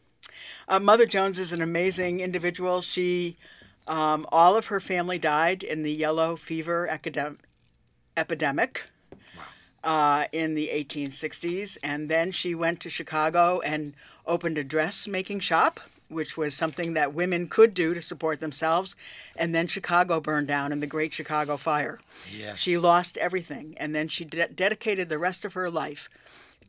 Uh, 0.68 0.80
Mother 0.80 1.04
Jones 1.06 1.38
is 1.38 1.52
an 1.52 1.60
amazing 1.60 2.20
individual. 2.20 2.80
She, 2.80 3.36
um, 3.86 4.24
all 4.32 4.56
of 4.56 4.66
her 4.66 4.80
family 4.80 5.18
died 5.18 5.62
in 5.62 5.82
the 5.82 5.92
yellow 5.92 6.34
fever 6.36 6.88
academ- 6.90 7.38
epidemic 8.16 8.84
uh, 9.84 10.24
in 10.32 10.54
the 10.54 10.68
1860s, 10.72 11.78
and 11.82 12.08
then 12.08 12.30
she 12.30 12.54
went 12.54 12.80
to 12.80 12.88
Chicago 12.88 13.60
and 13.60 13.94
opened 14.26 14.58
a 14.58 14.64
dressmaking 14.64 15.40
shop, 15.40 15.80
which 16.08 16.36
was 16.36 16.54
something 16.54 16.94
that 16.94 17.14
women 17.14 17.48
could 17.48 17.74
do 17.74 17.94
to 17.94 18.00
support 18.00 18.40
themselves. 18.40 18.94
And 19.36 19.54
then 19.54 19.66
Chicago 19.66 20.20
burned 20.20 20.48
down 20.48 20.72
in 20.72 20.80
the 20.80 20.86
Great 20.86 21.12
Chicago 21.12 21.56
Fire. 21.56 22.00
Yes. 22.30 22.58
She 22.58 22.76
lost 22.78 23.18
everything, 23.18 23.74
and 23.78 23.94
then 23.94 24.08
she 24.08 24.24
de- 24.24 24.48
dedicated 24.48 25.08
the 25.08 25.18
rest 25.18 25.44
of 25.44 25.54
her 25.54 25.70
life 25.70 26.08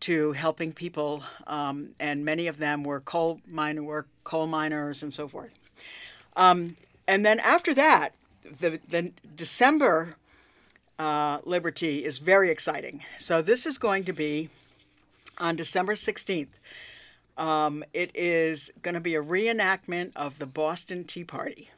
to 0.01 0.34
helping 0.34 0.74
people, 0.74 1.24
um, 1.47 1.89
and 1.99 2.26
many 2.26 2.47
of 2.47 2.57
them 2.57 2.84
were 2.84 2.99
coal 2.99 3.39
miner 3.49 3.84
work, 3.84 4.07
coal 4.24 4.47
miners, 4.47 5.01
and 5.01 5.14
so 5.14 5.28
forth. 5.28 5.51
Um, 6.36 6.76
and 7.07 7.26
then 7.26 7.39
after 7.39 7.74
that, 7.74 8.14
the 8.59 8.80
the 8.89 9.11
December 9.36 10.16
uh, 11.00 11.39
Liberty 11.44 12.06
is 12.06 12.18
very 12.20 12.50
exciting. 12.50 13.02
So 13.18 13.41
this 13.41 13.66
is 13.66 13.78
going 13.78 14.04
to 14.06 14.14
be 14.14 14.50
on 15.38 15.56
December 15.56 15.96
sixteenth. 15.96 16.60
Um, 17.38 17.84
it 17.94 18.12
is 18.14 18.72
going 18.84 18.94
to 18.94 19.02
be 19.02 19.16
a 19.16 19.22
reenactment 19.24 20.12
of 20.16 20.38
the 20.38 20.46
Boston 20.46 21.04
Tea 21.04 21.24
Party. 21.24 21.70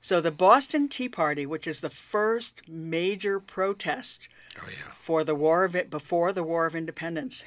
So 0.00 0.20
the 0.20 0.32
Boston 0.32 0.88
Tea 0.88 1.08
Party, 1.08 1.46
which 1.46 1.66
is 1.68 1.80
the 1.80 1.90
first 1.90 2.62
major 2.68 3.38
protest 3.38 4.28
Oh 4.60 4.66
yeah. 4.68 4.90
for 4.92 5.22
the 5.22 5.34
war 5.34 5.62
of 5.64 5.76
it 5.76 5.90
before 5.90 6.32
the 6.32 6.42
War 6.42 6.66
of 6.66 6.74
Independence. 6.74 7.44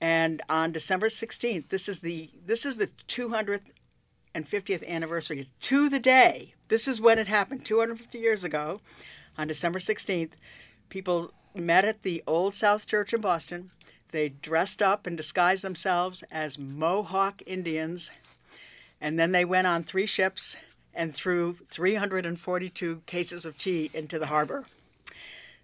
And 0.00 0.42
on 0.48 0.70
December 0.70 1.08
16th, 1.08 1.68
this 1.70 1.88
is 1.88 2.00
the 2.00 2.30
this 2.46 2.64
is 2.64 2.76
the 2.76 2.86
200th 3.08 3.62
and 4.34 4.48
50th 4.48 4.86
anniversary 4.86 5.46
to 5.62 5.88
the 5.88 5.98
day. 5.98 6.54
This 6.68 6.86
is 6.86 7.00
when 7.00 7.18
it 7.18 7.26
happened 7.26 7.64
250 7.66 8.18
years 8.18 8.44
ago. 8.44 8.80
On 9.38 9.46
December 9.46 9.78
16th, 9.78 10.32
people 10.88 11.32
met 11.54 11.84
at 11.84 12.02
the 12.02 12.24
Old 12.26 12.56
South 12.56 12.88
Church 12.88 13.14
in 13.14 13.20
Boston. 13.20 13.70
They 14.10 14.30
dressed 14.30 14.82
up 14.82 15.06
and 15.06 15.16
disguised 15.16 15.62
themselves 15.62 16.24
as 16.24 16.58
Mohawk 16.58 17.40
Indians, 17.46 18.10
and 19.00 19.16
then 19.16 19.30
they 19.30 19.44
went 19.44 19.68
on 19.68 19.84
three 19.84 20.06
ships 20.06 20.56
and 20.92 21.14
threw 21.14 21.56
342 21.70 23.02
cases 23.06 23.44
of 23.44 23.56
tea 23.56 23.90
into 23.94 24.18
the 24.18 24.26
harbor. 24.26 24.66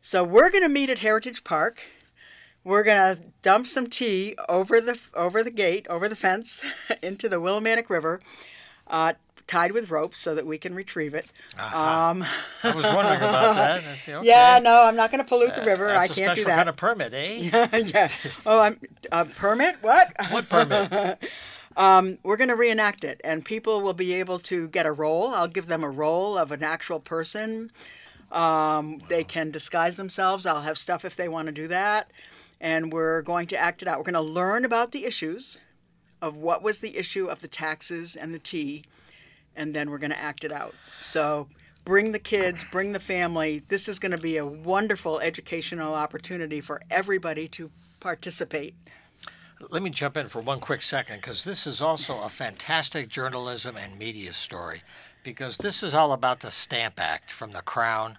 So 0.00 0.22
we're 0.22 0.50
going 0.50 0.62
to 0.62 0.68
meet 0.68 0.90
at 0.90 1.00
Heritage 1.00 1.42
Park. 1.42 1.80
We're 2.62 2.84
going 2.84 3.16
to 3.16 3.22
dump 3.42 3.66
some 3.66 3.88
tea 3.88 4.36
over 4.48 4.80
the 4.80 5.00
over 5.14 5.42
the 5.42 5.50
gate, 5.50 5.86
over 5.90 6.08
the 6.08 6.16
fence, 6.16 6.62
into 7.02 7.28
the 7.28 7.40
Willimantic 7.40 7.90
River, 7.90 8.20
uh, 8.86 9.14
tied 9.46 9.72
with 9.72 9.90
ropes 9.90 10.18
so 10.18 10.34
that 10.34 10.46
we 10.46 10.58
can 10.58 10.74
retrieve 10.74 11.14
it. 11.14 11.26
Aha. 11.58 12.10
Um, 12.10 12.24
I 12.62 12.74
was 12.74 12.84
wondering 12.84 13.16
about 13.18 13.54
that. 13.56 13.84
Okay. 14.08 14.20
Yeah, 14.22 14.58
no, 14.62 14.84
I'm 14.84 14.96
not 14.96 15.10
going 15.10 15.22
to 15.22 15.28
pollute 15.28 15.54
the 15.54 15.62
river. 15.62 15.90
I 15.90 16.06
can't 16.08 16.34
do 16.34 16.42
special 16.42 16.44
that. 16.46 16.56
kind 16.56 16.68
of 16.68 16.76
permit, 16.76 17.12
eh? 17.14 17.50
yeah. 17.94 18.10
Oh, 18.46 18.60
I'm 18.60 18.80
a 19.12 19.24
permit. 19.24 19.76
What? 19.82 20.12
what 20.30 20.48
permit? 20.48 21.18
Um, 21.76 22.18
we're 22.22 22.36
going 22.36 22.48
to 22.48 22.56
reenact 22.56 23.04
it, 23.04 23.20
and 23.24 23.44
people 23.44 23.80
will 23.80 23.94
be 23.94 24.14
able 24.14 24.38
to 24.40 24.68
get 24.68 24.86
a 24.86 24.92
role. 24.92 25.34
I'll 25.34 25.48
give 25.48 25.66
them 25.66 25.82
a 25.82 25.90
role 25.90 26.38
of 26.38 26.52
an 26.52 26.62
actual 26.62 27.00
person. 27.00 27.70
Um, 28.30 28.98
They 29.08 29.24
can 29.24 29.50
disguise 29.50 29.96
themselves. 29.96 30.46
I'll 30.46 30.62
have 30.62 30.78
stuff 30.78 31.04
if 31.04 31.16
they 31.16 31.28
want 31.28 31.46
to 31.46 31.52
do 31.52 31.68
that. 31.68 32.10
And 32.60 32.92
we're 32.92 33.22
going 33.22 33.46
to 33.48 33.56
act 33.56 33.82
it 33.82 33.88
out. 33.88 33.98
We're 33.98 34.04
going 34.10 34.14
to 34.14 34.20
learn 34.20 34.64
about 34.64 34.92
the 34.92 35.04
issues 35.04 35.58
of 36.22 36.36
what 36.36 36.62
was 36.62 36.78
the 36.78 36.96
issue 36.96 37.26
of 37.26 37.40
the 37.40 37.48
taxes 37.48 38.16
and 38.16 38.32
the 38.34 38.38
tea, 38.38 38.84
and 39.56 39.74
then 39.74 39.90
we're 39.90 39.98
going 39.98 40.10
to 40.10 40.20
act 40.20 40.44
it 40.44 40.52
out. 40.52 40.74
So 41.00 41.48
bring 41.84 42.12
the 42.12 42.18
kids, 42.18 42.64
bring 42.72 42.92
the 42.92 43.00
family. 43.00 43.60
This 43.68 43.88
is 43.88 43.98
going 43.98 44.12
to 44.12 44.18
be 44.18 44.36
a 44.36 44.46
wonderful 44.46 45.20
educational 45.20 45.94
opportunity 45.94 46.60
for 46.60 46.80
everybody 46.90 47.48
to 47.48 47.70
participate. 48.00 48.74
Let 49.70 49.82
me 49.82 49.90
jump 49.90 50.16
in 50.16 50.28
for 50.28 50.40
one 50.40 50.60
quick 50.60 50.82
second 50.82 51.16
because 51.16 51.44
this 51.44 51.66
is 51.66 51.80
also 51.80 52.20
a 52.20 52.28
fantastic 52.28 53.08
journalism 53.08 53.76
and 53.76 53.98
media 53.98 54.32
story 54.32 54.82
because 55.22 55.56
this 55.56 55.82
is 55.82 55.94
all 55.94 56.12
about 56.12 56.40
the 56.40 56.50
Stamp 56.50 57.00
Act 57.00 57.30
from 57.30 57.52
the 57.52 57.62
Crown. 57.62 58.18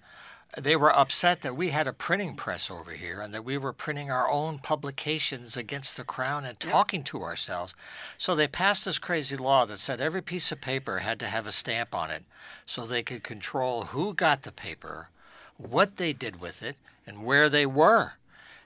They 0.57 0.77
were 0.77 0.95
upset 0.95 1.41
that 1.41 1.57
we 1.57 1.71
had 1.71 1.85
a 1.85 1.91
printing 1.91 2.35
press 2.35 2.71
over 2.71 2.91
here 2.91 3.19
and 3.19 3.33
that 3.33 3.43
we 3.43 3.57
were 3.57 3.73
printing 3.73 4.09
our 4.09 4.29
own 4.29 4.59
publications 4.59 5.57
against 5.57 5.97
the 5.97 6.05
Crown 6.05 6.45
and 6.45 6.57
talking 6.57 7.03
to 7.05 7.23
ourselves. 7.23 7.75
So 8.17 8.35
they 8.35 8.47
passed 8.47 8.85
this 8.85 8.97
crazy 8.97 9.35
law 9.35 9.65
that 9.65 9.79
said 9.79 9.99
every 9.99 10.21
piece 10.21 10.53
of 10.53 10.61
paper 10.61 10.99
had 10.99 11.19
to 11.19 11.27
have 11.27 11.45
a 11.45 11.51
stamp 11.51 11.93
on 11.93 12.09
it 12.09 12.23
so 12.65 12.85
they 12.85 13.03
could 13.03 13.21
control 13.21 13.85
who 13.85 14.13
got 14.13 14.43
the 14.43 14.51
paper, 14.53 15.09
what 15.57 15.97
they 15.97 16.13
did 16.13 16.39
with 16.39 16.63
it, 16.63 16.77
and 17.05 17.25
where 17.25 17.49
they 17.49 17.65
were. 17.65 18.13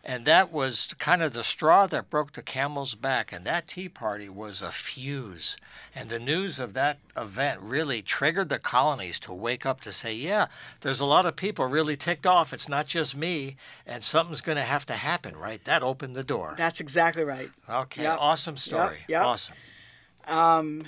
And 0.03 0.25
that 0.25 0.51
was 0.51 0.95
kind 0.97 1.21
of 1.21 1.33
the 1.33 1.43
straw 1.43 1.85
that 1.87 2.09
broke 2.09 2.31
the 2.33 2.41
camel's 2.41 2.95
back. 2.95 3.33
And 3.33 3.43
that 3.43 3.67
Tea 3.67 3.89
Party 3.89 4.29
was 4.29 4.61
a 4.61 4.71
fuse. 4.71 5.57
And 5.93 6.09
the 6.09 6.19
news 6.19 6.57
of 6.59 6.73
that 6.73 6.99
event 7.17 7.59
really 7.61 8.01
triggered 8.01 8.47
the 8.49 8.59
colonies 8.59 9.19
to 9.21 9.33
wake 9.33 9.65
up 9.65 9.81
to 9.81 9.91
say, 9.91 10.13
yeah, 10.13 10.47
there's 10.81 11.01
a 11.01 11.05
lot 11.05 11.25
of 11.25 11.35
people 11.35 11.65
really 11.65 11.97
ticked 11.97 12.25
off. 12.25 12.53
It's 12.53 12.69
not 12.69 12.87
just 12.87 13.15
me. 13.15 13.57
And 13.85 14.03
something's 14.03 14.41
going 14.41 14.55
to 14.55 14.63
have 14.63 14.85
to 14.85 14.93
happen, 14.93 15.35
right? 15.35 15.63
That 15.65 15.83
opened 15.83 16.15
the 16.15 16.23
door. 16.23 16.55
That's 16.57 16.79
exactly 16.79 17.25
right. 17.25 17.49
Okay, 17.69 18.03
Yep. 18.03 18.17
awesome 18.21 18.57
story. 18.57 18.99
yep. 19.09 19.25
Awesome. 19.25 19.55
Um, 20.27 20.85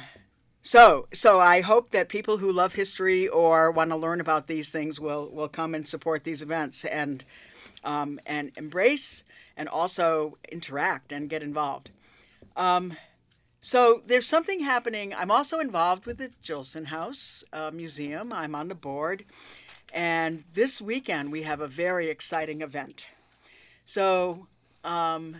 so, 0.61 1.07
so 1.11 1.39
I 1.39 1.61
hope 1.61 1.91
that 1.91 2.07
people 2.07 2.37
who 2.37 2.51
love 2.51 2.73
history 2.73 3.27
or 3.27 3.71
want 3.71 3.89
to 3.89 3.95
learn 3.95 4.21
about 4.21 4.47
these 4.47 4.69
things 4.69 4.99
will 4.99 5.27
will 5.29 5.47
come 5.47 5.73
and 5.73 5.87
support 5.87 6.23
these 6.23 6.41
events 6.43 6.85
and 6.85 7.25
um, 7.83 8.19
and 8.25 8.51
embrace 8.55 9.23
and 9.57 9.67
also 9.69 10.37
interact 10.51 11.11
and 11.11 11.29
get 11.29 11.43
involved. 11.43 11.91
Um, 12.55 12.97
so 13.61 14.01
there's 14.05 14.27
something 14.27 14.61
happening. 14.61 15.13
I'm 15.13 15.31
also 15.31 15.59
involved 15.59 16.05
with 16.05 16.17
the 16.17 16.31
Jillson 16.41 16.85
House 16.85 17.43
uh, 17.53 17.69
Museum. 17.71 18.33
I'm 18.33 18.55
on 18.55 18.67
the 18.69 18.75
board, 18.75 19.23
and 19.93 20.43
this 20.53 20.81
weekend 20.81 21.31
we 21.31 21.43
have 21.43 21.61
a 21.61 21.67
very 21.67 22.07
exciting 22.09 22.61
event. 22.61 23.07
So 23.85 24.47
um, 24.83 25.37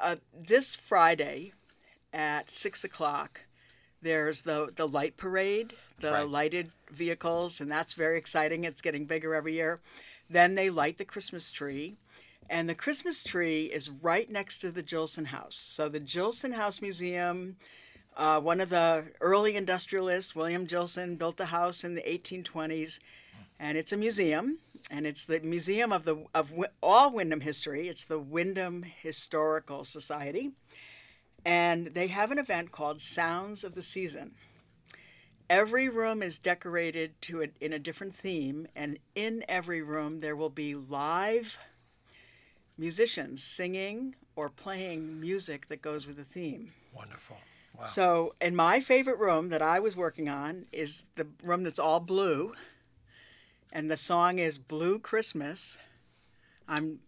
uh, 0.00 0.16
this 0.36 0.74
Friday 0.74 1.52
at 2.12 2.50
six 2.50 2.84
o'clock 2.84 3.42
there's 4.00 4.42
the 4.42 4.72
the 4.74 4.86
light 4.88 5.16
parade, 5.16 5.74
the 6.00 6.12
Right. 6.12 6.28
lighted 6.28 6.70
vehicles, 6.90 7.60
and 7.60 7.70
that's 7.70 7.94
very 7.94 8.16
exciting. 8.16 8.64
It's 8.64 8.80
getting 8.80 9.04
bigger 9.06 9.34
every 9.34 9.54
year. 9.54 9.80
Then 10.30 10.54
they 10.54 10.70
light 10.70 10.98
the 10.98 11.04
Christmas 11.04 11.50
tree, 11.50 11.96
and 12.50 12.68
the 12.68 12.74
Christmas 12.74 13.22
tree 13.24 13.64
is 13.64 13.90
right 13.90 14.30
next 14.30 14.58
to 14.58 14.70
the 14.70 14.82
Jillson 14.82 15.26
House. 15.26 15.56
So 15.56 15.88
the 15.88 16.00
Jillson 16.00 16.52
House 16.52 16.80
Museum, 16.80 17.56
uh, 18.16 18.40
one 18.40 18.60
of 18.60 18.70
the 18.70 19.06
early 19.20 19.56
industrialists, 19.56 20.34
William 20.34 20.66
Jillson, 20.66 21.16
built 21.16 21.36
the 21.36 21.46
house 21.46 21.84
in 21.84 21.94
the 21.94 22.02
1820s, 22.02 22.98
and 23.58 23.78
it's 23.78 23.92
a 23.92 23.96
museum. 23.96 24.58
And 24.90 25.06
it's 25.06 25.26
the 25.26 25.40
museum 25.40 25.92
of 25.92 26.04
the 26.04 26.24
of 26.34 26.50
all 26.82 27.10
Windham 27.12 27.42
history. 27.42 27.88
It's 27.88 28.06
the 28.06 28.18
Windham 28.18 28.84
Historical 29.02 29.84
Society 29.84 30.52
and 31.44 31.88
they 31.88 32.08
have 32.08 32.30
an 32.30 32.38
event 32.38 32.72
called 32.72 33.00
Sounds 33.00 33.64
of 33.64 33.74
the 33.74 33.82
Season. 33.82 34.34
Every 35.50 35.88
room 35.88 36.22
is 36.22 36.38
decorated 36.38 37.20
to 37.22 37.42
a, 37.42 37.46
in 37.60 37.72
a 37.72 37.78
different 37.78 38.14
theme, 38.14 38.68
and 38.76 38.98
in 39.14 39.44
every 39.48 39.80
room 39.80 40.20
there 40.20 40.36
will 40.36 40.50
be 40.50 40.74
live 40.74 41.58
musicians 42.76 43.42
singing 43.42 44.14
or 44.36 44.48
playing 44.48 45.20
music 45.20 45.68
that 45.68 45.82
goes 45.82 46.06
with 46.06 46.16
the 46.16 46.24
theme. 46.24 46.72
Wonderful. 46.94 47.36
Wow. 47.76 47.84
So, 47.84 48.34
in 48.40 48.54
my 48.54 48.80
favorite 48.80 49.18
room 49.18 49.48
that 49.48 49.62
I 49.62 49.78
was 49.80 49.96
working 49.96 50.28
on 50.28 50.66
is 50.72 51.10
the 51.16 51.26
room 51.42 51.62
that's 51.62 51.78
all 51.78 52.00
blue, 52.00 52.52
and 53.72 53.90
the 53.90 53.96
song 53.96 54.38
is 54.38 54.58
"Blue 54.58 54.98
Christmas." 54.98 55.78
I'm, 56.68 57.00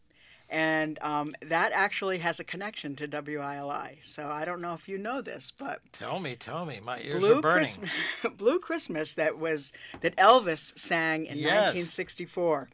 and 0.51 0.99
um, 1.03 1.29
that 1.43 1.71
actually 1.73 2.19
has 2.19 2.41
a 2.41 2.45
connection 2.45 2.97
to 2.97 3.07
WILI. 3.09 3.97
So 4.01 4.29
I 4.29 4.45
don't 4.45 4.61
know 4.61 4.73
if 4.75 4.89
you 4.89 4.99
know 4.99 5.21
this, 5.23 5.51
but 5.51 5.81
Tell 5.93 6.19
me, 6.21 6.35
tell 6.37 6.67
me. 6.67 6.81
My 6.85 7.01
ears 7.01 7.23
are 7.23 7.41
burning. 7.41 7.41
Christmas, 7.43 7.91
Blue 8.37 8.59
Christmas 8.59 9.13
that 9.15 9.39
was 9.39 9.73
that 10.01 10.17
Elvis 10.17 10.77
sang 10.79 11.27
in 11.27 11.39
Yes. 11.39 11.69
1964. 11.75 12.69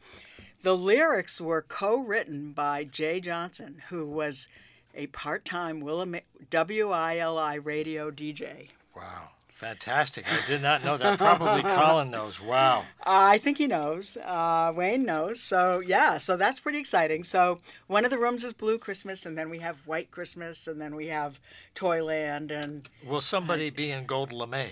The 0.63 0.75
lyrics 0.75 1.39
were 1.39 1.61
co-written 1.61 2.51
by 2.51 2.83
Jay 2.83 3.19
Johnson, 3.19 3.83
who 3.89 4.05
was 4.07 4.47
a 4.95 5.07
part-time 5.07 5.81
Willama- 5.83 6.23
WILI 6.49 7.63
radio 7.63 8.09
DJ. 8.09 8.69
Wow. 8.95 9.29
Fantastic. 9.59 10.25
I 10.31 10.45
did 10.45 10.61
not 10.61 10.83
know 10.83 10.97
that. 10.97 11.17
Probably 11.17 11.63
Colin 11.75 12.11
knows. 12.11 12.39
Wow. 12.39 12.85
I 13.03 13.39
think 13.39 13.57
he 13.57 13.65
knows. 13.65 14.15
Uh, 14.17 14.71
Wayne 14.75 15.03
knows. 15.03 15.39
So 15.41 15.79
yeah, 15.79 16.19
so 16.19 16.37
that's 16.37 16.59
pretty 16.59 16.77
exciting. 16.77 17.23
So 17.23 17.59
one 17.87 18.05
of 18.05 18.11
the 18.11 18.19
rooms 18.19 18.43
is 18.43 18.53
Blue 18.53 18.77
Christmas, 18.77 19.25
and 19.25 19.35
then 19.35 19.49
we 19.49 19.57
have 19.59 19.77
White 19.87 20.11
Christmas, 20.11 20.67
and 20.67 20.79
then 20.79 20.95
we 20.95 21.07
have 21.07 21.39
Toyland, 21.73 22.51
and 22.51 22.87
Will 23.03 23.19
somebody 23.21 23.71
be 23.71 23.89
in 23.89 24.05
gold 24.05 24.31
lame? 24.31 24.69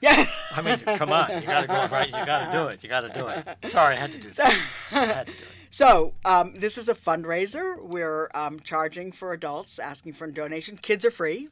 yeah. 0.00 0.24
I 0.54 0.62
mean, 0.62 0.78
come 0.78 1.12
on. 1.12 1.30
You 1.30 1.46
got 1.46 1.60
to 1.62 1.66
go 1.66 1.86
right. 1.94 2.06
You 2.06 2.24
got 2.26 2.50
to 2.50 2.58
do 2.58 2.66
it. 2.68 2.82
You 2.82 2.88
got 2.88 3.00
to 3.02 3.08
do 3.10 3.26
it. 3.28 3.46
Sorry, 3.70 3.96
I 3.96 3.98
had 3.98 4.12
to 4.12 4.18
do 4.18 4.30
that. 4.30 4.60
I 4.92 5.04
had 5.04 5.26
to 5.26 5.32
do 5.34 5.38
it. 5.42 5.48
So 5.68 6.14
um, 6.24 6.54
this 6.54 6.78
is 6.78 6.88
a 6.88 6.94
fundraiser. 6.94 7.82
We're 7.82 8.30
um, 8.34 8.60
charging 8.60 9.12
for 9.12 9.32
adults, 9.32 9.78
asking 9.78 10.14
for 10.14 10.24
a 10.26 10.32
donation. 10.32 10.78
Kids 10.78 11.04
are 11.04 11.10
free. 11.10 11.48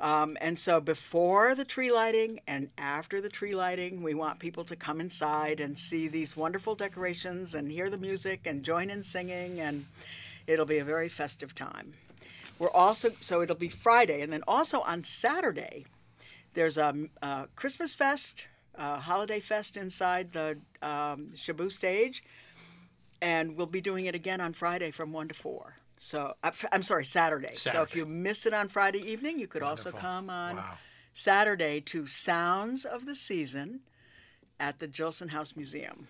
Um, 0.00 0.36
and 0.40 0.58
so 0.58 0.80
before 0.80 1.54
the 1.54 1.64
tree 1.64 1.90
lighting 1.90 2.40
and 2.46 2.70
after 2.78 3.20
the 3.20 3.28
tree 3.28 3.54
lighting, 3.54 4.02
we 4.02 4.14
want 4.14 4.38
people 4.38 4.64
to 4.64 4.76
come 4.76 5.00
inside 5.00 5.58
and 5.58 5.76
see 5.76 6.06
these 6.06 6.36
wonderful 6.36 6.76
decorations 6.76 7.54
and 7.54 7.70
hear 7.70 7.90
the 7.90 7.98
music 7.98 8.42
and 8.46 8.62
join 8.62 8.90
in 8.90 9.02
singing, 9.02 9.60
and 9.60 9.86
it'll 10.46 10.66
be 10.66 10.78
a 10.78 10.84
very 10.84 11.08
festive 11.08 11.54
time. 11.54 11.94
We're 12.58 12.70
also 12.70 13.10
so 13.20 13.42
it'll 13.42 13.56
be 13.56 13.68
Friday, 13.68 14.20
and 14.20 14.32
then 14.32 14.42
also 14.46 14.80
on 14.82 15.02
Saturday, 15.02 15.86
there's 16.54 16.78
a, 16.78 16.94
a 17.22 17.48
Christmas 17.56 17.94
fest, 17.94 18.46
a 18.76 19.00
holiday 19.00 19.40
fest 19.40 19.76
inside 19.76 20.32
the 20.32 20.58
um, 20.80 21.30
Shaboo 21.34 21.70
stage 21.70 22.22
and 23.20 23.56
we'll 23.56 23.66
be 23.66 23.80
doing 23.80 24.06
it 24.06 24.14
again 24.14 24.40
on 24.40 24.52
Friday 24.52 24.90
from 24.90 25.12
1 25.12 25.28
to 25.28 25.34
4. 25.34 25.74
So 25.98 26.34
I'm 26.72 26.82
sorry, 26.82 27.04
Saturday. 27.04 27.54
So 27.54 27.82
if 27.82 27.94
you 27.94 28.06
miss 28.06 28.46
it 28.46 28.54
on 28.54 28.68
Friday 28.68 29.00
evening, 29.00 29.38
you 29.38 29.46
could 29.46 29.62
also 29.62 29.90
come 29.90 30.30
on 30.30 30.56
Wow. 30.56 30.78
Saturday 31.12 31.80
to 31.80 32.06
Sounds 32.06 32.84
of 32.84 33.04
the 33.04 33.14
Season 33.14 33.80
at 34.60 34.78
the 34.78 34.86
Jillson 34.86 35.28
House 35.28 35.56
Museum. 35.56 36.06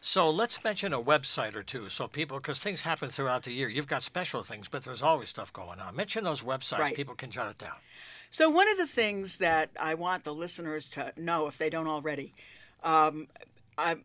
So 0.00 0.30
let's 0.30 0.62
mention 0.62 0.92
a 0.92 1.02
website 1.02 1.54
or 1.54 1.62
two 1.62 1.88
so 1.88 2.06
people, 2.06 2.38
because 2.38 2.62
things 2.62 2.80
happen 2.82 3.08
throughout 3.10 3.42
the 3.42 3.52
year. 3.52 3.68
You've 3.68 3.88
got 3.88 4.02
special 4.02 4.42
things, 4.42 4.68
but 4.68 4.84
there's 4.84 5.02
always 5.02 5.28
stuff 5.28 5.52
going 5.52 5.80
on. 5.80 5.96
Mention 5.96 6.22
those 6.24 6.42
websites. 6.42 6.78
Right. 6.78 6.94
People 6.94 7.14
can 7.14 7.30
jot 7.30 7.50
it 7.50 7.58
down. 7.58 7.76
So 8.30 8.48
one 8.50 8.68
of 8.70 8.76
the 8.76 8.86
things 8.86 9.38
that 9.38 9.70
I 9.80 9.94
want 9.94 10.24
the 10.24 10.34
listeners 10.34 10.88
to 10.90 11.12
know, 11.16 11.46
if 11.46 11.58
they 11.58 11.70
don't 11.70 11.88
already, 11.88 12.34
um, 12.84 13.28
I, 13.78 13.96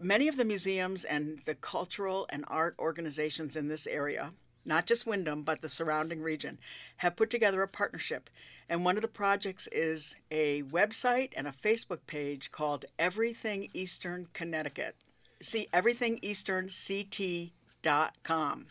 many 0.00 0.28
of 0.28 0.36
the 0.36 0.44
museums 0.44 1.04
and 1.04 1.40
the 1.44 1.54
cultural 1.54 2.26
and 2.30 2.44
art 2.48 2.74
organizations 2.78 3.56
in 3.56 3.68
this 3.68 3.86
area, 3.86 4.32
not 4.64 4.86
just 4.86 5.06
Windham, 5.06 5.42
but 5.42 5.60
the 5.60 5.68
surrounding 5.68 6.22
region, 6.22 6.58
have 6.98 7.16
put 7.16 7.30
together 7.30 7.62
a 7.62 7.68
partnership. 7.68 8.30
And 8.68 8.84
one 8.84 8.96
of 8.96 9.02
the 9.02 9.08
projects 9.08 9.68
is 9.72 10.14
a 10.30 10.62
website 10.64 11.32
and 11.36 11.46
a 11.46 11.52
Facebook 11.52 12.00
page 12.06 12.52
called 12.52 12.84
Everything 12.98 13.70
Eastern 13.72 14.28
Connecticut. 14.34 14.94
See, 15.40 15.68
everythingeasternct.com. 15.72 18.66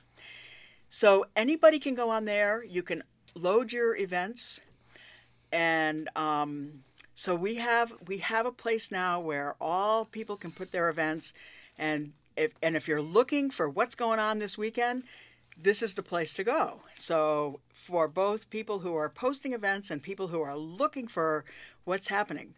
So 0.90 1.26
anybody 1.36 1.80
can 1.80 1.96
go 1.96 2.10
on 2.10 2.24
there. 2.26 2.64
You 2.64 2.84
can 2.84 3.04
load 3.36 3.74
your 3.74 3.96
events 3.96 4.60
and 5.52 6.10
um, 6.16 6.84
so 7.18 7.36
we 7.36 7.55
have 7.55 7.91
we 8.05 8.20
have 8.20 8.45
a 8.45 8.51
place 8.51 8.91
now 8.91 9.20
where 9.20 9.55
all 9.59 10.05
people 10.05 10.38
can 10.38 10.51
put 10.51 10.72
their 10.72 10.88
events 10.88 11.34
and 11.76 12.13
if 12.36 12.51
and 12.61 12.76
if 12.76 12.88
you're 12.88 13.01
looking 13.01 13.49
for 13.49 13.68
what's 13.68 13.95
going 13.95 14.20
on 14.20 14.38
this 14.38 14.55
weekend 14.55 15.01
this 15.59 15.82
is 15.82 15.95
the 15.95 16.03
place 16.03 16.36
to 16.36 16.43
go. 16.43 16.82
So 16.93 17.59
for 17.74 18.07
both 18.07 18.51
people 18.51 18.78
who 18.80 18.95
are 18.95 19.09
posting 19.09 19.53
events 19.53 19.89
and 19.89 20.03
people 20.03 20.28
who 20.28 20.41
are 20.41 20.55
looking 20.55 21.07
for 21.07 21.43
what's 21.86 22.09
happening 22.09 22.53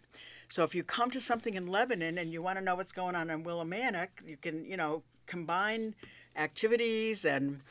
So 0.51 0.65
if 0.65 0.75
you 0.75 0.83
come 0.83 1.09
to 1.11 1.21
something 1.21 1.53
in 1.53 1.67
Lebanon 1.67 2.17
and 2.17 2.29
you 2.29 2.41
want 2.41 2.59
to 2.59 2.63
know 2.63 2.75
what's 2.75 2.91
going 2.91 3.15
on 3.15 3.29
in 3.29 3.45
Willimantic, 3.45 4.09
you 4.27 4.35
can, 4.35 4.65
you 4.65 4.75
know, 4.75 5.01
combine 5.25 5.95
activities 6.35 7.23
and, 7.23 7.61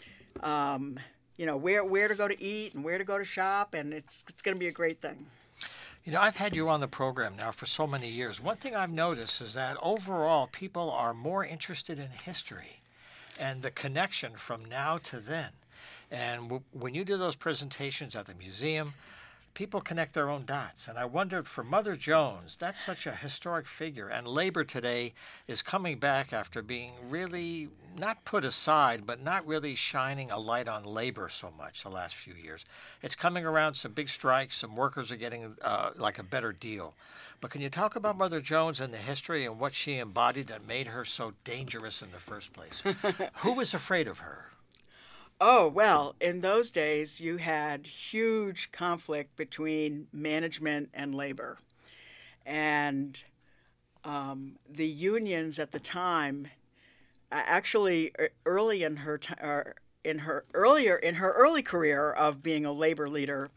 um, 0.42 0.98
you 1.36 1.44
know, 1.44 1.58
where 1.58 1.84
where 1.84 2.08
to 2.08 2.14
go 2.14 2.26
to 2.26 2.42
eat 2.42 2.72
and 2.74 2.82
where 2.82 2.96
to 2.96 3.04
go 3.04 3.18
to 3.18 3.24
shop, 3.24 3.74
and 3.74 3.92
it's 3.92 4.24
it's 4.30 4.40
going 4.40 4.54
to 4.54 4.58
be 4.58 4.68
a 4.68 4.72
great 4.72 5.02
thing. 5.02 5.26
You 6.06 6.12
know, 6.12 6.20
I've 6.20 6.36
had 6.36 6.56
you 6.56 6.70
on 6.70 6.80
the 6.80 6.88
program 6.88 7.36
now 7.36 7.50
for 7.50 7.66
so 7.66 7.86
many 7.86 8.08
years. 8.08 8.40
One 8.40 8.56
thing 8.56 8.74
I've 8.74 8.90
noticed 8.90 9.42
is 9.42 9.52
that 9.52 9.76
overall, 9.82 10.48
people 10.50 10.90
are 10.90 11.12
more 11.12 11.44
interested 11.44 11.98
in 11.98 12.08
history 12.08 12.80
and 13.38 13.62
the 13.62 13.70
connection 13.70 14.36
from 14.36 14.64
now 14.64 14.96
to 15.04 15.20
then. 15.20 15.50
And 16.10 16.44
w- 16.44 16.62
when 16.72 16.94
you 16.94 17.04
do 17.04 17.18
those 17.18 17.36
presentations 17.36 18.16
at 18.16 18.24
the 18.24 18.34
museum, 18.34 18.94
people 19.54 19.80
connect 19.80 20.14
their 20.14 20.28
own 20.28 20.44
dots. 20.44 20.88
And 20.88 20.98
I 20.98 21.04
wondered 21.04 21.46
for 21.46 21.64
Mother 21.64 21.96
Jones, 21.96 22.56
that's 22.56 22.80
such 22.80 23.06
a 23.06 23.14
historic 23.14 23.66
figure. 23.66 24.08
And 24.08 24.26
labor 24.26 24.64
today 24.64 25.14
is 25.46 25.62
coming 25.62 25.98
back 25.98 26.32
after 26.32 26.62
being 26.62 26.92
really 27.08 27.68
not 27.98 28.24
put 28.24 28.44
aside, 28.44 29.06
but 29.06 29.22
not 29.22 29.46
really 29.46 29.74
shining 29.74 30.30
a 30.30 30.38
light 30.38 30.68
on 30.68 30.84
labor 30.84 31.28
so 31.28 31.52
much 31.56 31.82
the 31.82 31.88
last 31.88 32.14
few 32.14 32.34
years. 32.34 32.64
It's 33.02 33.14
coming 33.14 33.44
around 33.44 33.74
some 33.74 33.92
big 33.92 34.08
strikes, 34.08 34.58
some 34.58 34.76
workers 34.76 35.10
are 35.10 35.16
getting 35.16 35.56
uh, 35.62 35.90
like 35.96 36.18
a 36.18 36.24
better 36.24 36.52
deal. 36.52 36.94
But 37.40 37.50
can 37.50 37.60
you 37.60 37.70
talk 37.70 37.96
about 37.96 38.18
Mother 38.18 38.40
Jones 38.40 38.80
and 38.80 38.92
the 38.92 38.98
history 38.98 39.46
and 39.46 39.58
what 39.58 39.72
she 39.72 39.98
embodied 39.98 40.48
that 40.48 40.66
made 40.66 40.88
her 40.88 41.04
so 41.04 41.32
dangerous 41.44 42.02
in 42.02 42.12
the 42.12 42.18
first 42.18 42.52
place? 42.52 42.82
Who 43.36 43.52
was 43.54 43.74
afraid 43.74 44.08
of 44.08 44.18
her? 44.18 44.50
Oh, 45.42 45.68
well, 45.68 46.16
in 46.20 46.42
those 46.42 46.70
days, 46.70 47.18
you 47.18 47.38
had 47.38 47.86
huge 47.86 48.70
conflict 48.72 49.36
between 49.36 50.06
management 50.12 50.90
and 50.92 51.14
labor. 51.14 51.56
And 52.44 53.22
um, 54.04 54.56
the 54.68 54.86
unions 54.86 55.58
at 55.58 55.70
the 55.70 55.78
time, 55.78 56.48
actually, 57.32 58.12
early 58.44 58.82
in 58.82 58.96
her, 58.96 59.16
t- 59.16 59.32
in 60.04 60.18
her 60.20 60.44
earlier 60.52 60.96
in 60.96 61.14
her 61.16 61.32
early 61.32 61.62
career 61.62 62.10
of 62.10 62.42
being 62.42 62.66
a 62.66 62.72
labor 62.72 63.08
leader, 63.08 63.48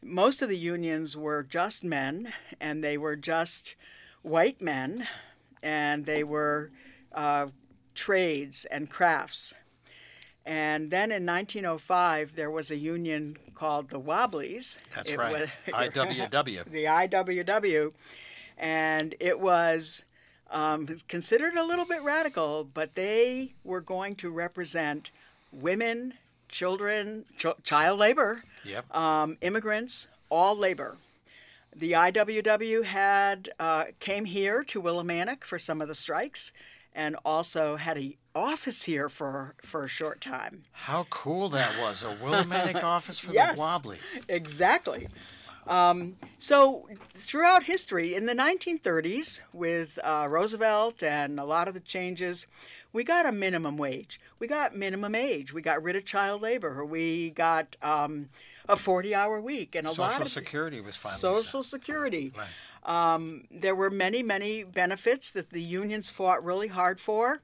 most 0.00 0.42
of 0.42 0.48
the 0.48 0.58
unions 0.58 1.16
were 1.16 1.42
just 1.42 1.82
men, 1.82 2.32
and 2.60 2.84
they 2.84 2.96
were 2.96 3.16
just 3.16 3.74
white 4.22 4.60
men, 4.60 5.08
and 5.60 6.04
they 6.04 6.22
were 6.22 6.70
uh, 7.12 7.48
trades 7.94 8.64
and 8.66 8.90
crafts. 8.90 9.54
And 10.46 10.92
then 10.92 11.10
in 11.10 11.26
1905, 11.26 12.36
there 12.36 12.52
was 12.52 12.70
a 12.70 12.76
union 12.76 13.36
called 13.56 13.88
the 13.88 13.98
Wobblies. 13.98 14.78
That's 14.94 15.10
it 15.10 15.18
right. 15.18 15.32
Was, 15.32 15.48
IWW. 15.66 16.64
the 16.66 16.84
IWW. 16.84 17.92
And 18.56 19.16
it 19.18 19.40
was 19.40 20.04
um, 20.52 20.86
considered 21.08 21.56
a 21.56 21.64
little 21.64 21.84
bit 21.84 22.00
radical, 22.02 22.62
but 22.62 22.94
they 22.94 23.54
were 23.64 23.80
going 23.80 24.14
to 24.16 24.30
represent 24.30 25.10
women, 25.52 26.14
children, 26.48 27.24
ch- 27.36 27.46
child 27.64 27.98
labor, 27.98 28.44
yep. 28.64 28.94
um, 28.94 29.36
immigrants, 29.40 30.06
all 30.30 30.56
labor. 30.56 30.96
The 31.74 31.92
IWW 31.92 32.84
had 32.84 33.50
uh, 33.58 33.84
came 33.98 34.24
here 34.24 34.62
to 34.64 34.80
Willimantic 34.80 35.42
for 35.42 35.58
some 35.58 35.82
of 35.82 35.88
the 35.88 35.94
strikes, 35.94 36.52
and 36.94 37.16
also 37.24 37.76
had 37.76 37.98
a 37.98 38.16
office 38.36 38.84
here 38.84 39.08
for 39.08 39.54
for 39.62 39.84
a 39.84 39.88
short 39.88 40.20
time. 40.20 40.62
How 40.72 41.06
cool 41.10 41.48
that 41.50 41.78
was! 41.80 42.02
A 42.02 42.14
Willimantic 42.16 42.82
office 42.96 43.18
for 43.18 43.32
yes, 43.32 43.56
the 43.56 43.60
Wobblies. 43.60 43.98
Exactly. 44.28 45.08
Um, 45.66 46.16
so 46.38 46.88
throughout 47.14 47.64
history, 47.64 48.14
in 48.14 48.26
the 48.26 48.34
1930s, 48.34 49.40
with 49.52 49.98
uh, 50.04 50.26
Roosevelt 50.30 51.02
and 51.02 51.40
a 51.40 51.44
lot 51.44 51.66
of 51.66 51.74
the 51.74 51.80
changes, 51.80 52.46
we 52.92 53.02
got 53.02 53.26
a 53.26 53.32
minimum 53.32 53.76
wage. 53.76 54.20
We 54.38 54.46
got 54.46 54.76
minimum 54.76 55.14
age. 55.14 55.52
We 55.52 55.62
got 55.62 55.82
rid 55.82 55.96
of 55.96 56.04
child 56.04 56.40
labor. 56.42 56.84
We 56.84 57.30
got 57.30 57.76
um, 57.82 58.28
a 58.68 58.76
40-hour 58.76 59.40
week, 59.40 59.74
and 59.74 59.86
a 59.86 59.90
Social 59.90 60.04
lot 60.04 60.20
of 60.20 60.28
Social 60.28 60.42
Security 60.42 60.80
was 60.80 60.94
finally 60.94 61.18
Social 61.18 61.62
set. 61.62 61.70
Security. 61.70 62.32
Right. 62.36 62.46
Um, 63.14 63.44
there 63.50 63.74
were 63.74 63.90
many, 63.90 64.22
many 64.22 64.62
benefits 64.62 65.30
that 65.32 65.50
the 65.50 65.62
unions 65.62 66.08
fought 66.08 66.44
really 66.44 66.68
hard 66.68 67.00
for, 67.00 67.42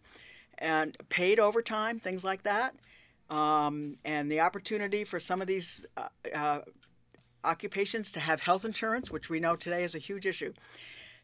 and 0.59 0.97
paid 1.09 1.39
overtime, 1.39 1.99
things 1.99 2.25
like 2.25 2.43
that, 2.43 2.75
um, 3.31 3.97
and 4.05 4.31
the 4.31 4.41
opportunity 4.41 5.05
for 5.05 5.19
some 5.19 5.41
of 5.41 5.47
these 5.47 5.87
uh, 5.97 6.09
uh, 6.35 6.61
occupations 7.45 8.13
to 8.13 8.21
have 8.21 8.43
health 8.43 8.65
insurance, 8.65 9.11
which 9.11 9.31
we 9.31 9.41
know 9.41 9.57
today 9.57 9.85
is 9.85 9.95
a 9.95 9.99
huge 9.99 10.27
issue. 10.27 10.53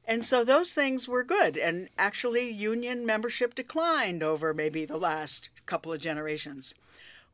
And 0.07 0.25
so 0.25 0.43
those 0.43 0.73
things 0.73 1.07
were 1.07 1.23
good. 1.23 1.59
And 1.59 1.91
actually, 1.99 2.51
union 2.51 3.05
membership 3.05 3.55
declined 3.55 4.23
over 4.23 4.55
maybe 4.55 4.87
the 4.87 4.97
last 4.97 5.51
couple 5.67 5.93
of 5.93 6.01
generations. 6.01 6.75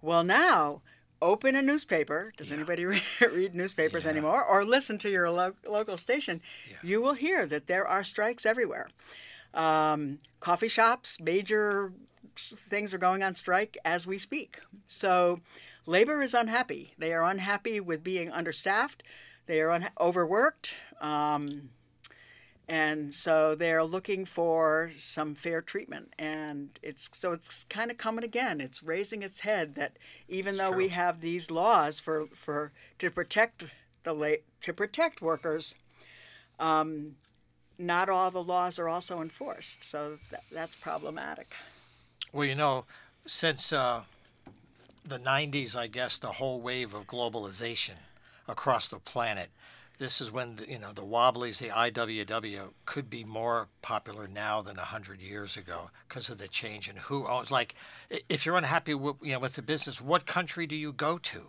Well, 0.03 0.24
now, 0.24 0.82
open 1.22 1.55
a 1.55 1.62
newspaper. 1.62 2.32
Does 2.36 2.51
yeah. 2.51 2.57
anybody 2.57 2.84
read 3.20 3.55
newspapers 3.55 4.05
yeah. 4.05 4.11
anymore? 4.11 4.45
Or 4.45 4.64
listen 4.64 4.99
to 4.99 5.11
your 5.11 5.30
lo- 5.30 5.55
local 5.68 5.97
station? 5.97 6.40
Yeah. 6.68 6.76
You 6.82 7.01
will 7.01 7.14
hear 7.14 7.47
that 7.47 7.68
there 7.68 7.86
are 7.86 8.03
strikes 8.03 8.45
everywhere. 8.45 8.88
Um, 9.55 10.19
coffee 10.41 10.69
shops, 10.69 11.21
major 11.21 11.93
things 12.37 12.93
are 12.93 12.99
going 12.99 13.23
on 13.23 13.35
strike 13.35 13.79
as 13.85 14.07
we 14.07 14.19
speak. 14.19 14.61
So 14.87 15.41
labor 15.87 16.21
is 16.21 16.35
unhappy. 16.35 16.95
They 16.99 17.13
are 17.13 17.25
unhappy 17.25 17.81
with 17.81 18.03
being 18.03 18.31
understaffed. 18.31 19.03
They 19.47 19.61
are 19.61 19.71
un- 19.71 19.91
overworked. 20.01 20.75
Um, 21.01 21.71
and 22.69 23.15
so 23.15 23.55
they're 23.55 23.85
looking 23.85 24.25
for 24.25 24.89
some 24.93 25.35
fair 25.35 25.61
treatment 25.61 26.15
and 26.19 26.79
it's 26.83 27.11
so 27.13 27.33
it's 27.33 27.65
kind 27.65 27.91
of 27.91 27.99
coming 27.99 28.25
again 28.25 28.61
it's 28.61 28.83
raising 28.83 29.23
its 29.23 29.41
head 29.41 29.75
that 29.75 29.99
even 30.29 30.57
though 30.57 30.71
we 30.71 30.89
have 30.89 31.21
these 31.21 31.51
laws 31.51 32.01
for 32.01 32.27
for 32.29 32.73
to 32.99 33.11
protect 33.11 33.65
the 34.05 34.15
la- 34.15 34.41
to 34.63 34.73
protect 34.73 35.21
workers 35.21 35.75
um, 36.59 37.17
not 37.79 38.09
all 38.09 38.31
the 38.31 38.43
laws 38.43 38.79
are 38.79 38.89
also 38.89 39.20
enforced 39.20 39.83
so 39.85 40.18
th- 40.31 40.43
that's 40.53 40.77
problematic 40.77 41.49
well 42.33 42.47
you 42.47 42.55
know 42.55 42.85
since 43.27 43.72
uh, 43.72 44.03
the 45.07 45.18
90s, 45.18 45.77
I 45.77 45.87
guess, 45.87 46.18
the 46.18 46.33
whole 46.33 46.61
wave 46.61 46.95
of 46.95 47.07
globalization 47.07 47.95
across 48.49 48.89
the 48.89 48.99
planet. 48.99 49.51
This 49.99 50.20
is 50.20 50.33
when 50.33 50.57
the, 50.57 50.68
you 50.68 50.79
know 50.81 50.93
the 50.93 51.05
Wobblies, 51.05 51.59
the 51.59 51.68
IWW, 51.68 52.70
could 52.85 53.09
be 53.09 53.22
more 53.22 53.68
popular 53.81 54.27
now 54.27 54.61
than 54.61 54.77
hundred 54.77 55.20
years 55.20 55.57
ago 55.57 55.91
because 56.09 56.29
of 56.31 56.39
the 56.39 56.49
change 56.49 56.89
in 56.89 56.97
who 56.97 57.29
owns. 57.29 57.53
Like, 57.53 57.77
if 58.29 58.45
you're 58.45 58.57
unhappy 58.57 58.95
with 58.95 59.16
you 59.22 59.33
know 59.33 59.39
with 59.39 59.53
the 59.53 59.62
business, 59.62 60.01
what 60.01 60.27
country 60.27 60.66
do 60.66 60.75
you 60.75 60.93
go 60.93 61.18
to? 61.18 61.43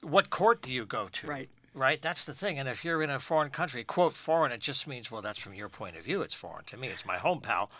What 0.00 0.30
court 0.30 0.62
do 0.62 0.70
you 0.70 0.86
go 0.86 1.08
to? 1.12 1.26
Right. 1.26 1.50
Right. 1.74 2.02
That's 2.02 2.26
the 2.26 2.34
thing. 2.34 2.58
And 2.58 2.68
if 2.68 2.84
you're 2.84 3.02
in 3.02 3.08
a 3.08 3.18
foreign 3.18 3.48
country, 3.48 3.82
quote 3.82 4.12
foreign, 4.12 4.52
it 4.52 4.60
just 4.60 4.86
means 4.86 5.10
well, 5.10 5.22
that's 5.22 5.38
from 5.38 5.54
your 5.54 5.70
point 5.70 5.96
of 5.96 6.04
view. 6.04 6.20
It's 6.20 6.34
foreign 6.34 6.64
to 6.66 6.76
me. 6.76 6.88
It's 6.88 7.06
my 7.06 7.16
home 7.16 7.40
pal. 7.40 7.70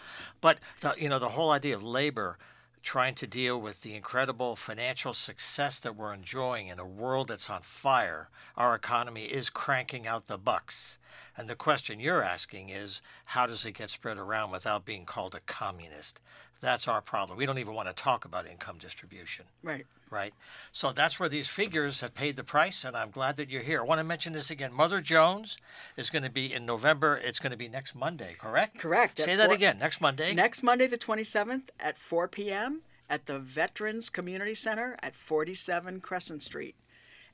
But 0.40 0.58
the, 0.80 0.94
you 0.96 1.10
know 1.10 1.18
the 1.18 1.28
whole 1.30 1.50
idea 1.50 1.74
of 1.74 1.82
labor 1.82 2.38
trying 2.82 3.14
to 3.14 3.26
deal 3.26 3.60
with 3.60 3.82
the 3.82 3.94
incredible 3.94 4.56
financial 4.56 5.12
success 5.12 5.78
that 5.80 5.94
we're 5.94 6.12
enjoying 6.12 6.66
in 6.66 6.78
a 6.78 6.86
world 6.86 7.28
that's 7.28 7.48
on 7.48 7.62
fire. 7.62 8.28
Our 8.56 8.74
economy 8.74 9.26
is 9.26 9.50
cranking 9.50 10.06
out 10.06 10.26
the 10.26 10.38
bucks. 10.38 10.98
And 11.36 11.48
the 11.48 11.54
question 11.54 12.00
you're 12.00 12.22
asking 12.22 12.70
is 12.70 13.00
how 13.26 13.46
does 13.46 13.64
it 13.64 13.72
get 13.72 13.90
spread 13.90 14.18
around 14.18 14.50
without 14.50 14.84
being 14.84 15.04
called 15.04 15.34
a 15.34 15.40
communist? 15.40 16.18
That's 16.62 16.86
our 16.86 17.02
problem. 17.02 17.36
We 17.36 17.44
don't 17.44 17.58
even 17.58 17.74
want 17.74 17.88
to 17.88 17.92
talk 17.94 18.24
about 18.24 18.46
income 18.46 18.78
distribution. 18.78 19.44
Right. 19.64 19.84
Right. 20.10 20.32
So 20.70 20.92
that's 20.92 21.18
where 21.18 21.28
these 21.28 21.48
figures 21.48 22.00
have 22.02 22.14
paid 22.14 22.36
the 22.36 22.44
price, 22.44 22.84
and 22.84 22.96
I'm 22.96 23.10
glad 23.10 23.36
that 23.38 23.50
you're 23.50 23.62
here. 23.62 23.80
I 23.80 23.84
want 23.84 23.98
to 23.98 24.04
mention 24.04 24.32
this 24.32 24.50
again. 24.50 24.72
Mother 24.72 25.00
Jones 25.00 25.58
is 25.96 26.08
going 26.08 26.22
to 26.22 26.30
be 26.30 26.52
in 26.52 26.64
November. 26.64 27.16
It's 27.16 27.40
going 27.40 27.50
to 27.50 27.56
be 27.56 27.68
next 27.68 27.96
Monday, 27.96 28.36
correct? 28.38 28.78
Correct. 28.78 29.18
Say 29.18 29.34
that 29.34 29.50
again. 29.50 29.78
Next 29.80 30.00
Monday. 30.00 30.34
Next 30.34 30.62
Monday, 30.62 30.86
the 30.86 30.98
27th 30.98 31.70
at 31.80 31.98
4 31.98 32.28
p.m. 32.28 32.82
at 33.10 33.26
the 33.26 33.40
Veterans 33.40 34.08
Community 34.08 34.54
Center 34.54 34.96
at 35.02 35.16
47 35.16 36.00
Crescent 36.00 36.44
Street. 36.44 36.76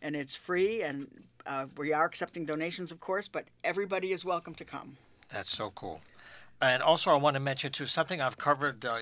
And 0.00 0.16
it's 0.16 0.36
free, 0.36 0.80
and 0.80 1.24
uh, 1.44 1.66
we 1.76 1.92
are 1.92 2.06
accepting 2.06 2.46
donations, 2.46 2.92
of 2.92 3.00
course, 3.00 3.28
but 3.28 3.44
everybody 3.62 4.12
is 4.12 4.24
welcome 4.24 4.54
to 4.54 4.64
come. 4.64 4.96
That's 5.30 5.50
so 5.50 5.70
cool. 5.74 6.00
And 6.60 6.82
also, 6.82 7.12
I 7.12 7.14
want 7.14 7.34
to 7.34 7.40
mention 7.40 7.70
too 7.70 7.86
something 7.86 8.20
I've 8.20 8.38
covered. 8.38 8.84
Uh, 8.84 8.98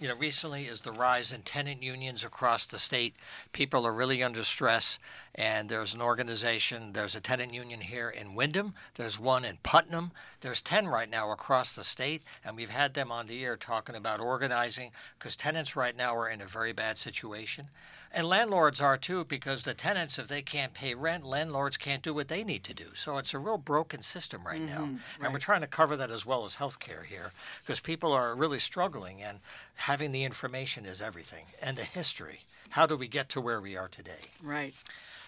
you 0.00 0.08
know, 0.08 0.16
recently 0.16 0.64
is 0.64 0.82
the 0.82 0.90
rise 0.90 1.30
in 1.32 1.42
tenant 1.42 1.82
unions 1.82 2.24
across 2.24 2.66
the 2.66 2.78
state. 2.78 3.14
People 3.52 3.86
are 3.86 3.92
really 3.92 4.22
under 4.22 4.42
stress, 4.42 4.98
and 5.34 5.68
there's 5.68 5.94
an 5.94 6.02
organization. 6.02 6.92
There's 6.94 7.14
a 7.14 7.20
tenant 7.20 7.54
union 7.54 7.80
here 7.80 8.10
in 8.10 8.34
Windham. 8.34 8.74
There's 8.94 9.20
one 9.20 9.44
in 9.44 9.58
Putnam. 9.62 10.12
There's 10.40 10.62
ten 10.62 10.88
right 10.88 11.08
now 11.08 11.30
across 11.30 11.76
the 11.76 11.84
state, 11.84 12.22
and 12.44 12.56
we've 12.56 12.70
had 12.70 12.94
them 12.94 13.12
on 13.12 13.26
the 13.26 13.44
air 13.44 13.56
talking 13.56 13.94
about 13.94 14.18
organizing 14.18 14.90
because 15.18 15.36
tenants 15.36 15.76
right 15.76 15.96
now 15.96 16.16
are 16.16 16.28
in 16.28 16.40
a 16.40 16.46
very 16.46 16.72
bad 16.72 16.98
situation. 16.98 17.68
And 18.16 18.28
landlords 18.28 18.80
are 18.80 18.96
too, 18.96 19.24
because 19.24 19.64
the 19.64 19.74
tenants, 19.74 20.20
if 20.20 20.28
they 20.28 20.40
can't 20.40 20.72
pay 20.72 20.94
rent, 20.94 21.24
landlords 21.24 21.76
can't 21.76 22.00
do 22.00 22.14
what 22.14 22.28
they 22.28 22.44
need 22.44 22.62
to 22.62 22.72
do. 22.72 22.94
So 22.94 23.18
it's 23.18 23.34
a 23.34 23.38
real 23.40 23.58
broken 23.58 24.02
system 24.02 24.42
right 24.46 24.60
mm-hmm, 24.60 24.72
now. 24.72 24.82
Right. 24.82 25.24
And 25.24 25.32
we're 25.32 25.40
trying 25.40 25.62
to 25.62 25.66
cover 25.66 25.96
that 25.96 26.12
as 26.12 26.24
well 26.24 26.44
as 26.44 26.54
healthcare 26.54 27.04
here, 27.04 27.32
because 27.62 27.80
people 27.80 28.12
are 28.12 28.36
really 28.36 28.60
struggling, 28.60 29.20
and 29.20 29.40
having 29.74 30.12
the 30.12 30.22
information 30.22 30.86
is 30.86 31.02
everything, 31.02 31.46
and 31.60 31.76
the 31.76 31.82
history. 31.82 32.42
How 32.70 32.86
do 32.86 32.96
we 32.96 33.08
get 33.08 33.28
to 33.30 33.40
where 33.40 33.60
we 33.60 33.76
are 33.76 33.88
today? 33.88 34.30
Right. 34.40 34.74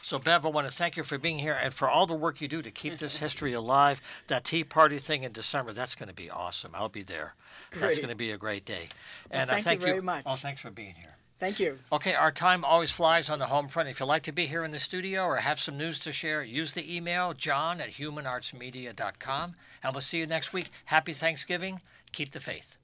So, 0.03 0.21
Bev, 0.21 0.47
I 0.47 0.51
want 0.51 0.71
to 0.71 0.75
thank 0.75 0.97
you 0.97 1.03
for 1.03 1.19
being 1.19 1.41
here 1.41 1.59
and 1.61 1.75
for 1.75 1.89
all 1.89 2.07
the 2.07 2.15
work 2.15 2.41
you 2.41 2.47
do 2.47 2.63
to 2.63 2.71
keep 2.71 2.99
this 2.99 3.17
history 3.17 3.53
alive. 3.53 4.01
That 4.29 4.45
Tea 4.45 4.63
Party 4.63 4.99
thing 4.99 5.25
in 5.25 5.33
December, 5.33 5.73
that's 5.73 5.97
going 5.97 6.09
to 6.09 6.15
be 6.15 6.31
awesome. 6.31 6.71
I'll 6.77 6.89
be 6.89 7.03
there. 7.03 7.35
Great. 7.73 7.81
That's 7.81 7.97
going 7.97 8.11
to 8.11 8.15
be 8.15 8.31
a 8.31 8.39
great 8.39 8.65
day. 8.65 8.89
And 9.33 9.49
well, 9.49 9.57
thank 9.57 9.59
I 9.59 9.63
thank 9.63 9.81
you 9.81 9.87
very 9.87 9.97
you. 9.99 10.03
much. 10.03 10.23
Oh, 10.25 10.37
thanks 10.37 10.61
for 10.61 10.71
being 10.71 10.95
here. 10.95 11.17
Thank 11.39 11.61
you. 11.61 11.79
Okay, 11.93 12.15
our 12.15 12.33
time 12.33 12.65
always 12.65 12.91
flies 12.91 13.29
on 13.29 13.39
the 13.39 13.47
home 13.47 13.69
front. 13.69 13.91
If 13.91 14.01
you'd 14.01 14.07
like 14.07 14.23
to 14.23 14.33
be 14.33 14.47
here 14.47 14.65
in 14.65 14.71
the 14.71 14.79
studio 14.79 15.25
or 15.25 15.37
have 15.37 15.61
some 15.61 15.77
news 15.77 16.01
to 16.01 16.13
share, 16.13 16.43
use 16.43 16.73
the 16.73 16.97
email 16.97 17.35
john 17.35 17.81
at 17.81 17.91
humanartsmedia.com. 17.91 19.55
And 19.83 19.93
we'll 19.93 20.01
see 20.01 20.19
you 20.19 20.27
next 20.27 20.55
week. 20.55 20.71
Happy 20.87 21.13
Thanksgiving. 21.13 21.83
Keep 22.13 22.31
the 22.31 22.41
faith. 22.41 22.79